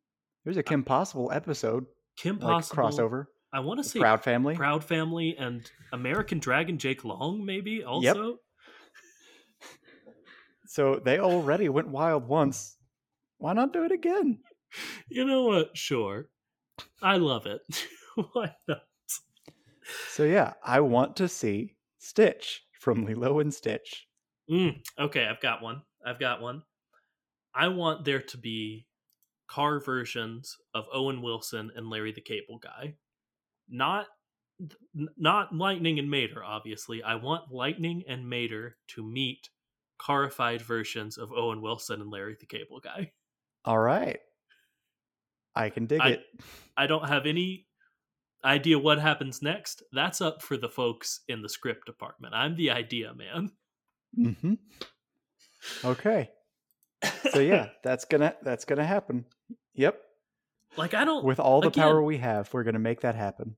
There's 0.43 0.57
a 0.57 0.63
Kim 0.63 0.83
Possible 0.85 1.29
episode 1.33 1.85
Kim 2.15 2.39
like 2.39 2.63
Possible 2.69 2.83
crossover. 2.83 3.25
I 3.51 3.59
want 3.59 3.83
to 3.83 3.89
say 3.89 3.99
Proud 3.99 4.23
Family. 4.23 4.55
Proud 4.55 4.83
Family 4.83 5.35
and 5.37 5.69
American 5.91 6.39
Dragon 6.39 6.77
Jake 6.77 7.03
Long, 7.03 7.43
maybe 7.45 7.83
also. 7.83 8.39
So 10.67 10.99
they 10.99 11.19
already 11.19 11.69
went 11.69 11.87
wild 11.87 12.27
once. 12.27 12.77
Why 13.37 13.53
not 13.53 13.71
do 13.73 13.83
it 13.85 13.91
again? 13.91 14.43
You 15.09 15.23
know 15.25 15.43
what? 15.45 15.77
Sure, 15.77 16.29
I 17.01 17.17
love 17.17 17.45
it. 17.45 17.61
Why 18.33 18.53
not? 18.67 18.83
So 20.09 20.23
yeah, 20.23 20.55
I 20.63 20.81
want 20.81 21.15
to 21.17 21.27
see 21.29 21.77
Stitch 21.99 22.66
from 22.79 23.05
Lilo 23.05 23.39
and 23.39 23.53
Stitch. 23.53 24.07
Mm, 24.49 24.81
okay, 24.99 25.25
I've 25.25 25.41
got 25.41 25.61
one. 25.61 25.81
I've 26.05 26.19
got 26.19 26.41
one. 26.41 26.63
I 27.53 27.67
want 27.69 28.05
there 28.05 28.21
to 28.21 28.37
be 28.37 28.87
car 29.47 29.79
versions 29.79 30.55
of 30.73 30.85
Owen 30.93 31.21
Wilson 31.21 31.71
and 31.75 31.89
Larry 31.89 32.11
the 32.11 32.21
Cable 32.21 32.59
Guy. 32.59 32.95
Not 33.69 34.07
not 34.95 35.53
Lightning 35.53 35.99
and 35.99 36.09
Mater, 36.09 36.43
obviously. 36.43 37.03
I 37.03 37.15
want 37.15 37.51
Lightning 37.51 38.03
and 38.07 38.27
Mater 38.27 38.77
to 38.89 39.03
meet 39.03 39.49
carified 40.03 40.61
versions 40.61 41.17
of 41.17 41.31
Owen 41.31 41.61
Wilson 41.61 42.01
and 42.01 42.09
Larry 42.09 42.35
the 42.39 42.45
Cable 42.47 42.79
Guy. 42.79 43.11
All 43.65 43.77
right. 43.77 44.19
I 45.53 45.69
can 45.69 45.85
dig 45.85 46.01
I- 46.01 46.09
it. 46.09 46.23
I 46.75 46.87
don't 46.87 47.07
have 47.07 47.25
any 47.25 47.66
idea 48.43 48.77
what 48.79 48.99
happens 48.99 49.41
next. 49.41 49.83
That's 49.91 50.21
up 50.21 50.41
for 50.41 50.57
the 50.57 50.69
folks 50.69 51.21
in 51.27 51.41
the 51.41 51.49
script 51.49 51.85
department. 51.85 52.33
I'm 52.33 52.55
the 52.55 52.71
idea 52.71 53.13
man. 53.13 53.51
Mm-hmm. 54.17 54.53
Okay. 55.85 56.29
So 57.31 57.39
yeah, 57.39 57.69
that's 57.83 58.05
gonna 58.05 58.35
that's 58.43 58.65
gonna 58.65 58.85
happen. 58.85 59.25
Yep. 59.75 59.99
like 60.77 60.93
I 60.93 61.05
don't 61.05 61.23
With 61.25 61.39
all 61.39 61.61
the 61.61 61.67
again- 61.67 61.83
power 61.83 62.01
we 62.01 62.17
have, 62.17 62.51
we're 62.53 62.63
gonna 62.63 62.79
make 62.79 63.01
that 63.01 63.15
happen. 63.15 63.55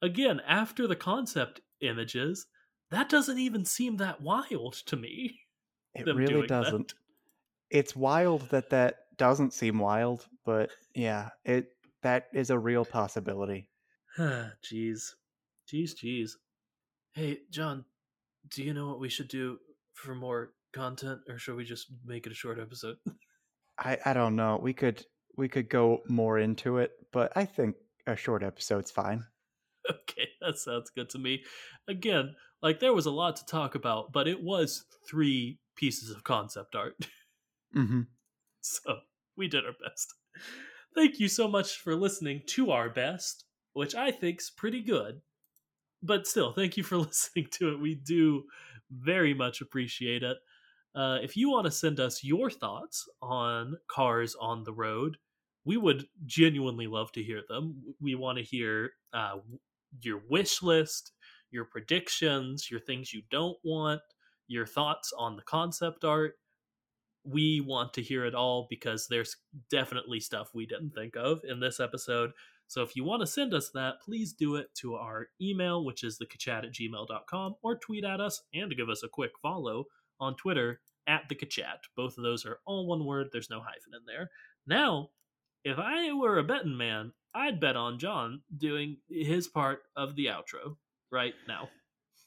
again 0.00 0.40
after 0.46 0.86
the 0.86 0.96
concept 0.96 1.60
images 1.80 2.46
that 2.90 3.08
doesn't 3.08 3.38
even 3.38 3.64
seem 3.64 3.96
that 3.96 4.20
wild 4.20 4.74
to 4.86 4.96
me 4.96 5.40
It 5.94 6.06
really 6.06 6.46
doesn't. 6.46 6.94
It's 7.70 7.96
wild 7.96 8.42
that 8.50 8.70
that 8.70 8.96
doesn't 9.16 9.52
seem 9.54 9.78
wild, 9.78 10.26
but 10.44 10.70
yeah, 10.94 11.30
it 11.44 11.68
that 12.02 12.26
is 12.34 12.50
a 12.50 12.58
real 12.58 12.84
possibility. 12.84 13.68
jeez 14.18 15.14
jeez 15.72 15.94
jeez 15.94 16.32
hey 17.14 17.38
john 17.50 17.84
do 18.50 18.62
you 18.62 18.74
know 18.74 18.88
what 18.88 19.00
we 19.00 19.08
should 19.08 19.28
do 19.28 19.58
for 19.94 20.14
more 20.14 20.52
content 20.72 21.20
or 21.28 21.38
should 21.38 21.56
we 21.56 21.64
just 21.64 21.86
make 22.04 22.26
it 22.26 22.32
a 22.32 22.34
short 22.34 22.58
episode 22.58 22.96
I 23.78 23.98
I 24.04 24.12
don't 24.12 24.36
know. 24.36 24.58
We 24.62 24.72
could 24.72 25.04
we 25.36 25.48
could 25.48 25.68
go 25.68 26.02
more 26.08 26.38
into 26.38 26.76
it, 26.76 26.92
but 27.10 27.32
I 27.34 27.46
think 27.46 27.76
a 28.06 28.14
short 28.14 28.42
episode's 28.42 28.90
fine. 28.90 29.24
okay 29.90 30.28
that 30.40 30.56
sounds 30.56 30.90
good 30.90 31.10
to 31.10 31.18
me 31.18 31.42
again 31.88 32.36
like 32.62 32.78
there 32.78 32.92
was 32.92 33.06
a 33.06 33.10
lot 33.10 33.34
to 33.34 33.44
talk 33.46 33.74
about 33.74 34.12
but 34.12 34.28
it 34.28 34.40
was 34.40 34.84
three 35.08 35.58
pieces 35.74 36.08
of 36.08 36.22
concept 36.22 36.76
art 36.76 36.94
Mm-hmm. 37.76 38.02
So 38.60 38.98
we 39.36 39.48
did 39.48 39.64
our 39.64 39.72
best. 39.72 40.12
Thank 40.94 41.18
you 41.18 41.28
so 41.28 41.48
much 41.48 41.78
for 41.78 41.96
listening 41.96 42.42
to 42.48 42.70
our 42.70 42.90
best. 42.90 43.44
Which 43.72 43.94
I 43.94 44.10
think's 44.10 44.50
pretty 44.50 44.82
good. 44.82 45.20
But 46.02 46.26
still, 46.26 46.52
thank 46.52 46.76
you 46.76 46.82
for 46.82 46.96
listening 46.98 47.48
to 47.52 47.72
it. 47.72 47.80
We 47.80 47.94
do 47.94 48.44
very 48.90 49.34
much 49.34 49.60
appreciate 49.60 50.22
it. 50.22 50.36
Uh, 50.94 51.18
if 51.22 51.36
you 51.36 51.50
want 51.50 51.64
to 51.64 51.70
send 51.70 52.00
us 52.00 52.22
your 52.22 52.50
thoughts 52.50 53.08
on 53.22 53.76
cars 53.88 54.36
on 54.38 54.64
the 54.64 54.72
road, 54.72 55.16
we 55.64 55.76
would 55.76 56.04
genuinely 56.26 56.86
love 56.86 57.12
to 57.12 57.22
hear 57.22 57.42
them. 57.48 57.82
We 58.00 58.14
want 58.14 58.38
to 58.38 58.44
hear 58.44 58.90
uh, 59.14 59.36
your 60.02 60.20
wish 60.28 60.62
list, 60.62 61.12
your 61.50 61.64
predictions, 61.64 62.70
your 62.70 62.80
things 62.80 63.12
you 63.12 63.22
don't 63.30 63.56
want, 63.64 64.02
your 64.48 64.66
thoughts 64.66 65.12
on 65.16 65.36
the 65.36 65.42
concept 65.42 66.04
art. 66.04 66.34
We 67.24 67.60
want 67.60 67.94
to 67.94 68.02
hear 68.02 68.24
it 68.24 68.34
all 68.34 68.66
because 68.68 69.06
there's 69.08 69.36
definitely 69.70 70.20
stuff 70.20 70.50
we 70.54 70.66
didn't 70.66 70.88
mm-hmm. 70.88 71.00
think 71.00 71.16
of 71.16 71.40
in 71.44 71.60
this 71.60 71.80
episode. 71.80 72.32
So 72.66 72.82
if 72.82 72.96
you 72.96 73.04
want 73.04 73.20
to 73.20 73.26
send 73.26 73.52
us 73.52 73.70
that, 73.74 74.00
please 74.02 74.32
do 74.32 74.56
it 74.56 74.74
to 74.76 74.94
our 74.94 75.28
email, 75.40 75.84
which 75.84 76.02
is 76.02 76.18
thekachat 76.18 76.64
at 76.64 76.72
gmail.com, 76.72 77.56
or 77.62 77.76
tweet 77.76 78.04
at 78.04 78.20
us 78.20 78.42
and 78.54 78.74
give 78.76 78.88
us 78.88 79.02
a 79.02 79.08
quick 79.08 79.32
follow 79.42 79.84
on 80.18 80.36
Twitter 80.36 80.80
at 81.06 81.28
the 81.28 81.34
Kachat. 81.34 81.78
Both 81.96 82.16
of 82.16 82.24
those 82.24 82.46
are 82.46 82.60
all 82.64 82.86
one 82.86 83.04
word, 83.04 83.28
there's 83.32 83.50
no 83.50 83.60
hyphen 83.60 83.92
in 83.94 84.06
there. 84.06 84.30
Now, 84.66 85.10
if 85.64 85.78
I 85.78 86.12
were 86.12 86.38
a 86.38 86.44
betting 86.44 86.76
man, 86.76 87.12
I'd 87.34 87.60
bet 87.60 87.76
on 87.76 87.98
John 87.98 88.42
doing 88.56 88.98
his 89.08 89.48
part 89.48 89.80
of 89.96 90.16
the 90.16 90.26
outro 90.26 90.76
right 91.10 91.34
now. 91.48 91.68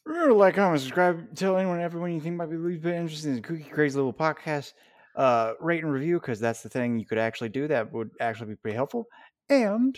Remember 0.06 0.30
to 0.30 0.36
like, 0.36 0.56
comment, 0.56 0.82
subscribe, 0.82 1.36
tell 1.36 1.58
anyone, 1.58 1.82
everyone 1.82 2.14
you 2.14 2.22
think 2.22 2.36
might 2.36 2.50
be 2.50 2.56
really 2.58 2.76
interested 2.76 3.30
in 3.30 3.36
the 3.36 3.42
Kooky 3.42 3.72
Crazy 3.72 3.96
Little 3.96 4.14
Podcast. 4.14 4.74
Uh, 5.16 5.54
rate 5.62 5.82
and 5.82 5.92
review 5.92 6.20
because 6.20 6.40
that's 6.40 6.62
the 6.62 6.70
thing 6.70 7.00
you 7.00 7.06
could 7.06 7.18
actually 7.18 7.50
do 7.50 7.68
that 7.70 7.92
would 7.94 8.12
actually 8.20 8.50
be 8.50 8.56
pretty 8.58 8.76
helpful. 8.76 9.08
And 9.50 9.98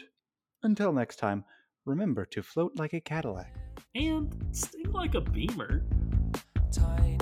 until 0.64 0.94
next 0.94 1.16
time, 1.18 1.44
remember 1.86 2.26
to 2.28 2.44
float 2.44 2.74
like 2.76 2.94
a 2.94 3.02
Cadillac 3.02 3.54
and 3.96 4.34
sting 4.52 4.92
like 4.92 5.16
a 5.16 5.22
beamer. 5.22 5.84
Time 6.72 7.17